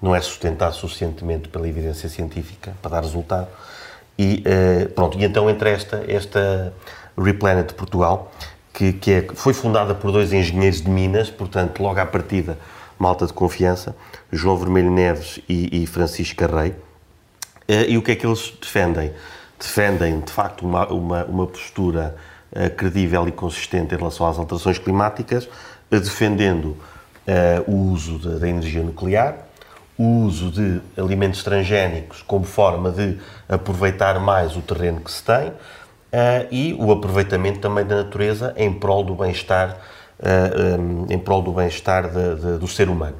não 0.00 0.14
é 0.14 0.20
sustentado 0.20 0.74
suficientemente 0.74 1.48
pela 1.48 1.68
evidência 1.68 2.08
científica 2.08 2.74
para 2.82 2.90
dar 2.90 3.02
resultado. 3.02 3.46
E 4.18 4.42
uh, 4.44 4.88
pronto, 4.90 5.16
e 5.18 5.24
então 5.24 5.48
entre 5.48 5.70
esta, 5.70 6.04
esta 6.08 6.72
Replanet 7.16 7.72
Portugal, 7.74 8.32
que, 8.72 8.92
que 8.92 9.12
é, 9.12 9.26
foi 9.34 9.54
fundada 9.54 9.94
por 9.94 10.10
dois 10.10 10.32
engenheiros 10.32 10.82
de 10.82 10.90
Minas, 10.90 11.30
portanto, 11.30 11.80
logo 11.80 12.00
à 12.00 12.06
partida, 12.06 12.58
malta 12.98 13.26
de 13.26 13.32
confiança, 13.32 13.94
João 14.32 14.56
Vermelho 14.56 14.90
Neves 14.90 15.40
e, 15.48 15.82
e 15.82 15.86
Francisco 15.86 16.36
Carrei. 16.36 16.74
E 17.68 17.96
o 17.96 18.02
que 18.02 18.12
é 18.12 18.16
que 18.16 18.26
eles 18.26 18.52
defendem? 18.60 19.12
Defendem, 19.62 20.20
de 20.20 20.32
facto, 20.32 20.66
uma, 20.66 20.86
uma, 20.88 21.24
uma 21.24 21.46
postura 21.46 22.16
uh, 22.52 22.68
credível 22.70 23.26
e 23.28 23.32
consistente 23.32 23.94
em 23.94 23.98
relação 23.98 24.26
às 24.26 24.38
alterações 24.38 24.78
climáticas, 24.78 25.44
uh, 25.44 26.00
defendendo 26.00 26.66
uh, 26.66 27.70
o 27.70 27.92
uso 27.92 28.18
da 28.18 28.48
energia 28.48 28.82
nuclear, 28.82 29.36
o 29.96 30.24
uso 30.24 30.50
de 30.50 30.80
alimentos 31.00 31.44
transgénicos 31.44 32.22
como 32.22 32.44
forma 32.44 32.90
de 32.90 33.18
aproveitar 33.48 34.18
mais 34.18 34.56
o 34.56 34.62
terreno 34.62 35.00
que 35.00 35.12
se 35.12 35.22
tem 35.22 35.52
e 36.50 36.74
o 36.78 36.90
aproveitamento 36.90 37.60
também 37.60 37.84
da 37.84 37.96
natureza 37.96 38.52
em 38.56 38.72
prol 38.72 39.04
do 39.04 39.14
bem-estar 39.14 39.76
um, 40.78 41.06
em 41.12 41.18
prol 41.18 41.42
do 41.42 41.52
bem-estar 41.52 42.10
do 42.58 42.66
ser 42.66 42.88
humano. 42.88 43.16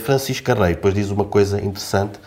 Francisco 0.00 0.46
Carreiro 0.46 0.74
depois 0.74 0.94
diz 0.94 1.10
uma 1.10 1.24
coisa 1.24 1.62
interessante 1.62 2.18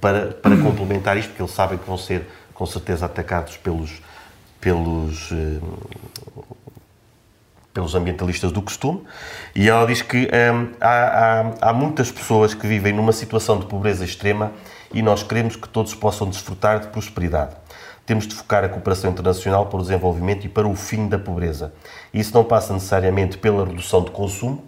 para, 0.00 0.32
para 0.32 0.56
complementar 0.56 1.16
isto, 1.16 1.28
porque 1.28 1.42
eles 1.42 1.54
sabem 1.54 1.78
que 1.78 1.86
vão 1.86 1.98
ser 1.98 2.26
com 2.58 2.66
certeza 2.66 3.06
atacados 3.06 3.56
pelos, 3.56 4.02
pelos, 4.60 5.30
eh, 5.30 5.60
pelos 7.72 7.94
ambientalistas 7.94 8.50
do 8.50 8.60
costume, 8.60 9.04
e 9.54 9.68
ela 9.68 9.86
diz 9.86 10.02
que 10.02 10.28
eh, 10.32 10.50
há, 10.80 10.88
há, 10.88 11.70
há 11.70 11.72
muitas 11.72 12.10
pessoas 12.10 12.54
que 12.54 12.66
vivem 12.66 12.92
numa 12.92 13.12
situação 13.12 13.60
de 13.60 13.66
pobreza 13.66 14.04
extrema 14.04 14.50
e 14.92 15.00
nós 15.00 15.22
queremos 15.22 15.54
que 15.54 15.68
todos 15.68 15.94
possam 15.94 16.28
desfrutar 16.28 16.80
de 16.80 16.88
prosperidade. 16.88 17.54
Temos 18.04 18.26
de 18.26 18.34
focar 18.34 18.64
a 18.64 18.68
cooperação 18.68 19.08
internacional 19.08 19.66
para 19.66 19.78
o 19.78 19.82
desenvolvimento 19.82 20.44
e 20.44 20.48
para 20.48 20.66
o 20.66 20.74
fim 20.74 21.08
da 21.08 21.18
pobreza. 21.18 21.72
Isso 22.12 22.34
não 22.34 22.42
passa 22.42 22.72
necessariamente 22.72 23.38
pela 23.38 23.66
redução 23.66 24.02
de 24.02 24.10
consumo, 24.10 24.64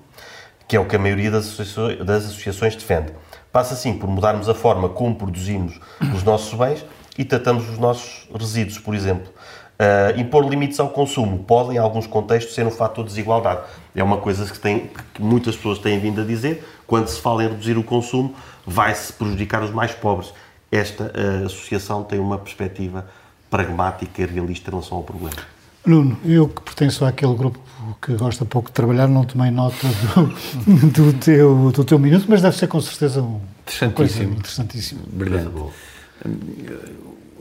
que 0.69 0.77
é 0.77 0.81
o 0.81 0.85
que 0.85 0.95
a 0.95 0.99
maioria 0.99 1.33
das 1.33 1.47
associações, 1.47 1.99
das 2.07 2.25
associações 2.27 2.77
defende. 2.77 3.13
Passa 3.51 3.75
sim 3.75 3.99
por 3.99 4.09
mudarmos 4.09 4.49
a 4.49 4.55
forma 4.55 4.89
como 4.89 5.17
produzimos 5.17 5.81
os 6.15 6.23
nossos 6.23 6.57
bens 6.57 6.85
e 7.19 7.25
tratamos 7.25 7.69
os 7.69 7.79
nossos 7.79 8.29
resíduos, 8.35 8.79
por 8.79 8.95
exemplo. 8.95 9.33
Uh, 9.81 10.21
impor 10.21 10.47
limites 10.47 10.79
ao 10.79 10.91
consumo 10.91 11.39
pode, 11.45 11.75
em 11.75 11.79
alguns 11.79 12.07
contextos, 12.07 12.55
ser 12.55 12.67
um 12.67 12.71
fator 12.71 13.03
de 13.03 13.11
desigualdade. 13.11 13.63
É 13.95 14.03
uma 14.03 14.19
coisa 14.19 14.45
que, 14.45 14.59
tem, 14.59 14.91
que 15.15 15.23
muitas 15.23 15.57
pessoas 15.57 15.79
têm 15.79 15.99
vindo 15.99 16.21
a 16.21 16.25
dizer. 16.25 16.63
Quando 16.87 17.09
se 17.09 17.19
fala 17.21 17.45
em 17.45 17.49
reduzir 17.49 17.79
o 17.79 17.83
consumo, 17.83 18.35
vai-se 18.67 19.13
prejudicar 19.13 19.63
os 19.63 19.71
mais 19.71 19.93
pobres. 19.93 20.35
Esta 20.71 21.05
uh, 21.05 21.47
associação 21.47 22.05
tem 22.05 22.19
uma 22.19 22.37
perspectiva 22.37 23.07
pragmática 23.49 24.23
e 24.23 24.27
realista 24.27 24.69
em 24.69 24.73
relação 24.73 24.99
ao 24.99 25.03
problema. 25.03 25.37
Nuno, 25.85 26.19
eu 26.27 26.47
que 26.47 26.61
pertenço 26.61 27.05
àquele 27.07 27.35
grupo 27.35 27.59
que 28.03 28.13
gosta 28.13 28.45
pouco 28.45 28.69
de 28.69 28.75
trabalhar, 28.75 29.09
não 29.09 29.25
tomei 29.25 29.51
nota 29.51 29.87
do, 30.15 30.87
do, 30.91 31.13
teu, 31.15 31.73
do 31.73 31.85
teu 31.85 31.99
minuto, 31.99 32.27
mas 32.29 32.43
deve 32.43 32.57
ser 32.57 32.67
com 32.67 32.81
certeza 32.83 33.23
um 33.23 33.41
interessantíssimo. 33.63 34.33
interessantíssimo. 34.35 35.01
Brilhante. 35.07 35.51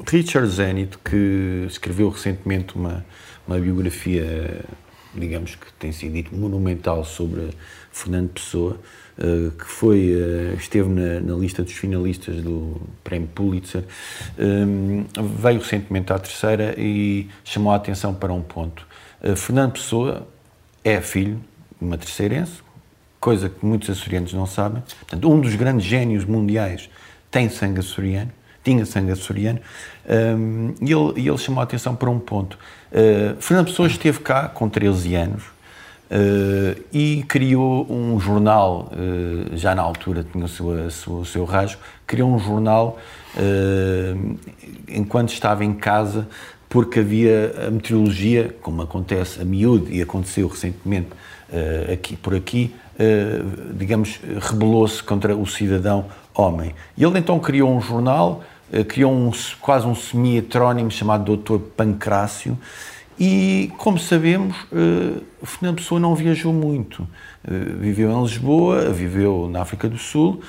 Richard 0.07 0.49
Zenit, 0.49 0.97
que 0.99 1.65
escreveu 1.67 2.09
recentemente 2.09 2.75
uma, 2.75 3.05
uma 3.47 3.59
biografia, 3.59 4.65
digamos 5.13 5.55
que 5.55 5.71
tem 5.73 5.91
sido 5.91 6.35
monumental 6.35 7.03
sobre 7.03 7.49
Fernando 7.91 8.29
Pessoa, 8.29 8.79
uh, 9.17 9.51
que 9.51 9.65
foi, 9.65 10.13
uh, 10.13 10.55
esteve 10.57 10.89
na, 10.89 11.19
na, 11.19 11.35
lista 11.35 11.63
dos 11.63 11.73
finalistas 11.73 12.41
do 12.41 12.81
Prémio 13.03 13.27
Pulitzer, 13.27 13.83
um, 14.37 15.05
veio 15.39 15.59
recentemente 15.59 16.13
à 16.13 16.19
terceira 16.19 16.73
e 16.77 17.27
chamou 17.43 17.73
a 17.73 17.75
atenção 17.75 18.13
para 18.13 18.33
um 18.33 18.41
ponto. 18.41 18.87
Fernando 19.35 19.73
Pessoa 19.73 20.25
é 20.81 21.01
filho 21.01 21.41
de 21.77 21.85
uma 21.85 21.97
terceirense, 21.97 22.61
coisa 23.19 23.49
que 23.49 23.65
muitos 23.65 23.89
açorianos 23.89 24.31
não 24.33 24.45
sabem. 24.45 24.81
Portanto, 24.81 25.29
um 25.29 25.41
dos 25.41 25.55
grandes 25.55 25.85
génios 25.85 26.23
mundiais 26.23 26.89
tem 27.29 27.49
sangue 27.49 27.79
açoriano, 27.79 28.31
tinha 28.69 28.85
sangue 28.85 29.11
açoriano, 29.11 29.59
um, 30.37 30.73
e, 30.81 30.91
ele, 30.91 31.27
ele 31.29 31.37
chamou 31.37 31.61
a 31.61 31.63
atenção 31.63 31.95
para 31.95 32.09
um 32.09 32.19
ponto. 32.19 32.57
Uh, 32.91 33.39
Fernando 33.41 33.67
Pessoa 33.67 33.87
esteve 33.87 34.19
cá 34.19 34.47
com 34.47 34.69
13 34.69 35.15
anos 35.15 35.43
uh, 35.43 36.79
e 36.93 37.23
criou 37.27 37.91
um 37.91 38.19
jornal, 38.19 38.91
uh, 38.91 39.57
já 39.57 39.73
na 39.73 39.81
altura 39.81 40.23
tinha 40.31 40.45
o 40.45 40.47
seu, 40.47 40.67
o 41.13 41.25
seu 41.25 41.45
rasgo, 41.45 41.81
criou 42.05 42.31
um 42.31 42.39
jornal 42.39 42.97
enquanto 44.87 45.31
estava 45.31 45.63
em 45.63 45.73
casa, 45.73 46.27
porque 46.67 46.99
havia 46.99 47.67
a 47.67 47.71
meteorologia, 47.71 48.55
como 48.61 48.81
acontece 48.81 49.39
a 49.39 49.45
miúdo 49.45 49.91
e 49.91 50.01
aconteceu 50.01 50.47
recentemente 50.47 51.09
aqui, 51.93 52.17
por 52.17 52.33
aqui, 52.33 52.73
digamos, 53.75 54.19
rebelou-se 54.41 55.01
contra 55.03 55.35
o 55.37 55.45
cidadão 55.45 56.07
homem. 56.33 56.73
E 56.97 57.03
ele 57.03 57.19
então 57.19 57.39
criou 57.39 57.71
um 57.71 57.79
jornal, 57.79 58.43
criou 58.87 59.11
um, 59.11 59.31
quase 59.59 59.85
um 59.87 59.95
semi-heterónimo 59.95 60.91
chamado 60.91 61.35
Dr. 61.35 61.57
Pancrácio, 61.75 62.57
e, 63.19 63.71
como 63.77 63.99
sabemos, 63.99 64.55
uh, 64.71 65.21
Fernando 65.45 65.77
Pessoa 65.77 65.99
não 65.99 66.15
viajou 66.15 66.53
muito. 66.53 67.01
Uh, 67.43 67.77
viveu 67.77 68.09
em 68.09 68.21
Lisboa, 68.21 68.91
viveu 68.91 69.49
na 69.51 69.61
África 69.61 69.89
do 69.89 69.97
Sul, 69.97 70.41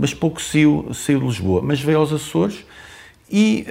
mas 0.00 0.12
pouco 0.12 0.42
saiu, 0.42 0.92
saiu 0.92 1.20
de 1.20 1.26
Lisboa. 1.26 1.62
Mas 1.62 1.80
veio 1.80 1.98
aos 1.98 2.12
Açores 2.12 2.64
e 3.30 3.64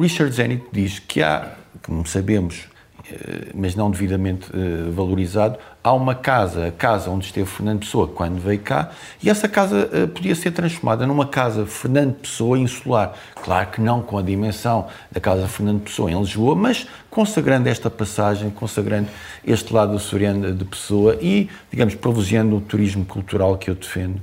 Richard 0.00 0.34
Zenit 0.34 0.64
diz 0.72 0.98
que 0.98 1.22
há, 1.22 1.54
como 1.82 2.04
sabemos, 2.04 2.66
eh, 3.10 3.50
mas 3.54 3.74
não 3.74 3.90
devidamente 3.90 4.48
eh, 4.54 4.90
valorizado, 4.90 5.58
há 5.84 5.92
uma 5.92 6.14
casa, 6.14 6.68
a 6.68 6.72
casa 6.72 7.10
onde 7.10 7.26
esteve 7.26 7.46
Fernando 7.46 7.80
Pessoa 7.80 8.08
quando 8.08 8.40
veio 8.40 8.58
cá, 8.60 8.90
e 9.22 9.28
essa 9.28 9.46
casa 9.46 9.90
eh, 9.92 10.06
podia 10.06 10.34
ser 10.34 10.50
transformada 10.50 11.06
numa 11.06 11.26
casa 11.26 11.66
Fernando 11.66 12.14
Pessoa 12.14 12.58
insular. 12.58 13.12
Claro 13.34 13.70
que 13.70 13.82
não 13.82 14.00
com 14.00 14.16
a 14.16 14.22
dimensão 14.22 14.88
da 15.12 15.20
casa 15.20 15.46
Fernando 15.46 15.82
Pessoa 15.82 16.10
em 16.10 16.18
Lisboa, 16.18 16.56
mas 16.56 16.86
consagrando 17.10 17.68
esta 17.68 17.90
passagem, 17.90 18.48
consagrando 18.48 19.10
este 19.46 19.74
lado 19.74 19.94
açoriano 19.94 20.54
de 20.54 20.64
Pessoa 20.64 21.18
e, 21.20 21.50
digamos, 21.70 21.94
privilegiando 21.94 22.56
o 22.56 22.60
turismo 22.62 23.04
cultural 23.04 23.58
que 23.58 23.70
eu 23.70 23.74
defendo 23.74 24.22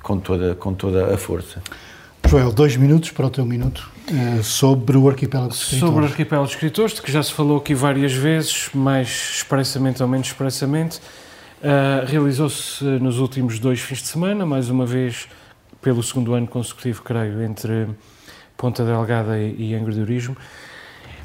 com, 0.00 0.20
toda, 0.20 0.54
com 0.54 0.74
toda 0.74 1.12
a 1.12 1.18
força. 1.18 1.60
Joel, 2.28 2.52
dois 2.52 2.76
minutos 2.76 3.10
para 3.10 3.26
o 3.26 3.30
teu 3.30 3.44
minuto. 3.44 3.90
Eh, 4.10 4.42
sobre 4.42 4.96
o 4.96 5.08
arquipélago 5.08 5.50
de 5.50 5.56
escritores. 5.56 5.88
Sobre 5.88 6.04
o 6.04 6.08
arquipélago 6.08 6.46
de 6.46 6.54
escritores, 6.54 6.94
de 6.94 7.02
que 7.02 7.12
já 7.12 7.22
se 7.22 7.32
falou 7.32 7.58
aqui 7.58 7.74
várias 7.74 8.12
vezes, 8.12 8.70
mais 8.74 9.08
expressamente 9.36 10.02
ou 10.02 10.08
menos 10.08 10.26
expressamente. 10.26 10.98
Uh, 10.98 12.04
Realizou-se 12.06 12.84
nos 12.84 13.18
últimos 13.18 13.58
dois 13.58 13.80
fins 13.80 14.02
de 14.02 14.08
semana, 14.08 14.44
mais 14.44 14.68
uma 14.68 14.84
vez 14.84 15.28
pelo 15.80 16.02
segundo 16.02 16.34
ano 16.34 16.46
consecutivo, 16.46 17.02
creio, 17.02 17.42
entre 17.42 17.88
Ponta 18.56 18.84
Delgada 18.84 19.38
e, 19.38 19.74
Angra 19.74 19.92
do 19.92 20.00
Urismo. 20.00 20.36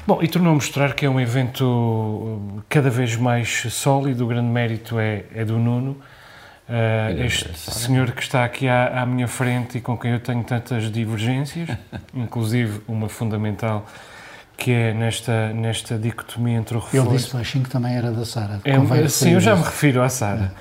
Bom, 0.06 0.22
e 0.22 0.28
tornou 0.28 0.52
a 0.52 0.54
mostrar 0.54 0.94
que 0.94 1.04
é 1.04 1.10
um 1.10 1.20
evento 1.20 2.40
cada 2.68 2.88
vez 2.88 3.16
mais 3.16 3.66
sólido, 3.70 4.24
o 4.24 4.26
grande 4.26 4.48
mérito 4.48 4.98
é, 4.98 5.24
é 5.34 5.44
do 5.44 5.58
Nuno, 5.58 5.96
Uh, 6.70 7.24
este 7.24 7.52
senhor 7.58 8.12
que 8.12 8.22
está 8.22 8.44
aqui 8.44 8.68
à, 8.68 9.02
à, 9.02 9.04
minha 9.04 9.26
frente 9.26 9.78
e 9.78 9.80
com 9.80 9.98
quem 9.98 10.12
eu 10.12 10.20
tenho 10.20 10.44
tantas 10.44 10.88
divergências, 10.88 11.68
inclusive 12.14 12.80
uma 12.86 13.08
fundamental 13.08 13.84
que 14.56 14.70
é 14.70 14.94
nesta, 14.94 15.52
nesta 15.52 15.98
dicotomia 15.98 16.58
entre 16.58 16.76
o 16.76 16.78
reforço... 16.78 17.08
Ele 17.08 17.16
disse 17.16 17.34
baixinho 17.34 17.64
que 17.64 17.70
também 17.70 17.96
era 17.96 18.12
da 18.12 18.24
Sara. 18.24 18.60
É, 18.64 19.08
sim, 19.08 19.32
eu 19.32 19.40
já 19.40 19.56
me 19.56 19.64
refiro 19.64 20.00
à 20.00 20.08
Sara. 20.08 20.52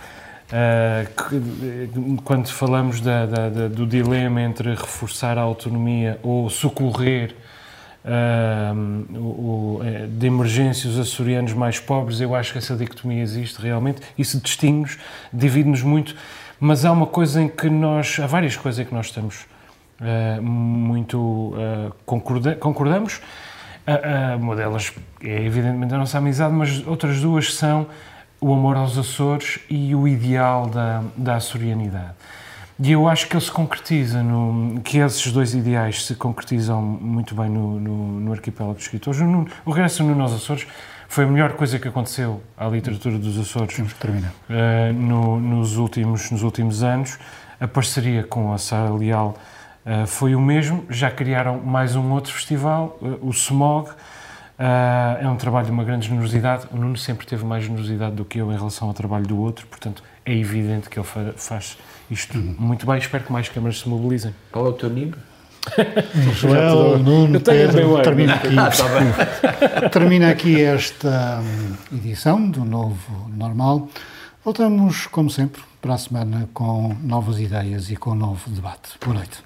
É. 0.52 1.06
Uh, 1.12 2.20
quando 2.24 2.48
falamos 2.48 3.02
da, 3.02 3.28
da, 3.28 3.50
da, 3.50 3.68
do 3.68 3.86
dilema 3.86 4.42
entre 4.42 4.70
reforçar 4.70 5.38
a 5.38 5.42
autonomia 5.42 6.20
ou 6.24 6.50
socorrer 6.50 7.36
uh, 8.06 9.18
o, 9.18 9.82
é, 9.84 10.08
de 10.08 10.28
emergência 10.28 10.90
os 10.90 10.98
açorianos 10.98 11.54
mais 11.54 11.80
pobres, 11.80 12.22
eu 12.22 12.36
acho 12.36 12.52
que 12.52 12.58
essa 12.58 12.76
dicotomia 12.76 13.22
existe 13.22 13.62
realmente. 13.62 14.02
Isso 14.18 14.40
distingue-nos, 14.40 14.98
divide-nos 15.32 15.82
muito, 15.82 16.16
mas 16.60 16.86
há 16.86 16.92
uma 16.92 17.08
coisa 17.08 17.42
em 17.42 17.48
que 17.48 17.70
nós, 17.70 18.20
há 18.20 18.28
várias 18.28 18.56
coisas 18.56 18.80
em 18.80 18.86
que 18.86 18.94
nós 18.94 19.08
estamos 19.08 19.46
uh, 20.00 20.42
muito 20.42 21.18
uh, 21.20 21.94
concorda 22.06 22.56
concordamos. 22.56 23.22
uma 24.40 24.56
delas 24.56 24.94
é 25.24 25.44
evidentemente 25.44 25.94
a 25.94 25.98
nossa 25.98 26.18
amizade, 26.18 26.54
mas 26.54 26.86
outras 26.86 27.22
duas 27.22 27.54
são 27.54 27.88
o 28.42 28.54
amor 28.54 28.78
aos 28.78 28.98
Açores 28.98 29.60
e 29.70 29.94
o 29.94 30.08
ideal 30.08 30.68
da, 30.68 31.04
da 31.18 31.36
açorianidade. 31.36 32.14
E 32.82 32.94
eu 32.94 33.10
acho 33.10 33.28
que 33.28 33.36
ele 33.36 33.44
se 33.44 33.52
concretiza, 33.52 34.24
no, 34.24 34.80
que 34.80 35.00
esses 35.00 35.30
dois 35.34 35.54
ideais 35.54 36.06
se 36.06 36.16
concretizam 36.16 36.82
muito 36.82 37.36
bem 37.36 37.50
no, 37.50 37.78
no, 37.78 38.20
no 38.22 38.32
arquipélago 38.32 38.76
dos 38.76 38.84
escritores. 38.84 39.20
No, 39.20 39.46
o 39.66 39.72
regresso 39.72 40.02
no 40.02 40.16
Nos 40.16 40.34
Açores 40.34 40.66
foi 41.10 41.26
a 41.26 41.28
melhor 41.28 41.54
coisa 41.54 41.78
que 41.78 41.90
aconteceu 41.90 42.42
à 42.58 42.68
literatura 42.68 43.18
dos 43.18 43.38
Açores 43.38 43.76
Temos 43.76 43.92
que 43.92 44.00
terminar. 44.00 44.32
Uh, 44.50 44.94
no, 44.94 45.42
nos, 45.42 45.76
últimos, 45.76 46.32
nos 46.32 46.42
últimos 46.42 46.82
anos. 46.82 47.20
A 47.60 47.68
parceria 47.68 48.24
com 48.24 48.54
a 48.54 48.58
Sara 48.58 48.94
Leal 48.94 49.36
uh, 49.86 50.08
foi 50.08 50.34
o 50.34 50.40
mesmo. 50.40 50.86
Já 50.90 51.12
criaram 51.12 51.60
mais 51.60 51.98
um 51.98 52.12
outro 52.14 52.32
festival, 52.32 52.98
uh, 53.02 53.20
o 53.22 53.34
SMOG. 53.34 53.90
é 54.58 55.28
um 55.28 55.36
trabalho 55.36 55.66
de 55.66 55.72
uma 55.74 55.84
grande 55.84 56.08
generosidade. 56.08 56.66
O 56.72 56.78
Nuno 56.78 56.96
sempre 56.96 57.28
teve 57.28 57.44
mais 57.44 57.66
generosidade 57.66 58.16
do 58.16 58.24
que 58.24 58.38
eu 58.38 58.50
em 58.54 58.56
relação 58.56 58.88
ao 58.88 58.94
trabalho 58.94 59.28
do 59.28 59.38
outro, 59.38 59.68
portanto 59.68 60.02
é 60.26 60.34
evidente 60.34 60.90
que 60.90 60.98
ele 60.98 61.08
faz 61.36 61.78
isto. 62.10 62.38
Muito 62.38 62.86
bem, 62.86 62.98
espero 62.98 63.24
que 63.24 63.32
mais 63.32 63.50
câmaras 63.50 63.80
se 63.80 63.90
mobilizem. 63.90 64.34
Qual 64.52 64.66
é 64.66 64.70
o 64.70 64.74
teu 64.74 64.90
nível? 64.90 65.20
Joel, 66.34 67.00
Nuno, 67.00 67.40
Pedro, 67.42 68.02
termina 68.02 68.36
aqui, 68.36 68.58
ah, 68.58 68.70
tá 68.72 69.90
termina 69.92 70.30
aqui 70.30 70.62
esta 70.62 71.42
hum, 71.42 71.98
edição 71.98 72.50
do 72.50 72.64
Novo 72.64 73.30
Normal. 73.30 73.88
Voltamos, 74.44 75.06
como 75.08 75.30
sempre, 75.30 75.62
para 75.82 75.94
a 75.94 75.98
semana 75.98 76.50
com 76.54 76.96
novas 77.04 77.40
ideias 77.40 77.92
e 77.92 77.96
com 77.96 78.12
um 78.12 78.16
novo 78.16 78.50
debate. 78.50 78.98
Boa 79.02 79.16
noite. 79.16 79.44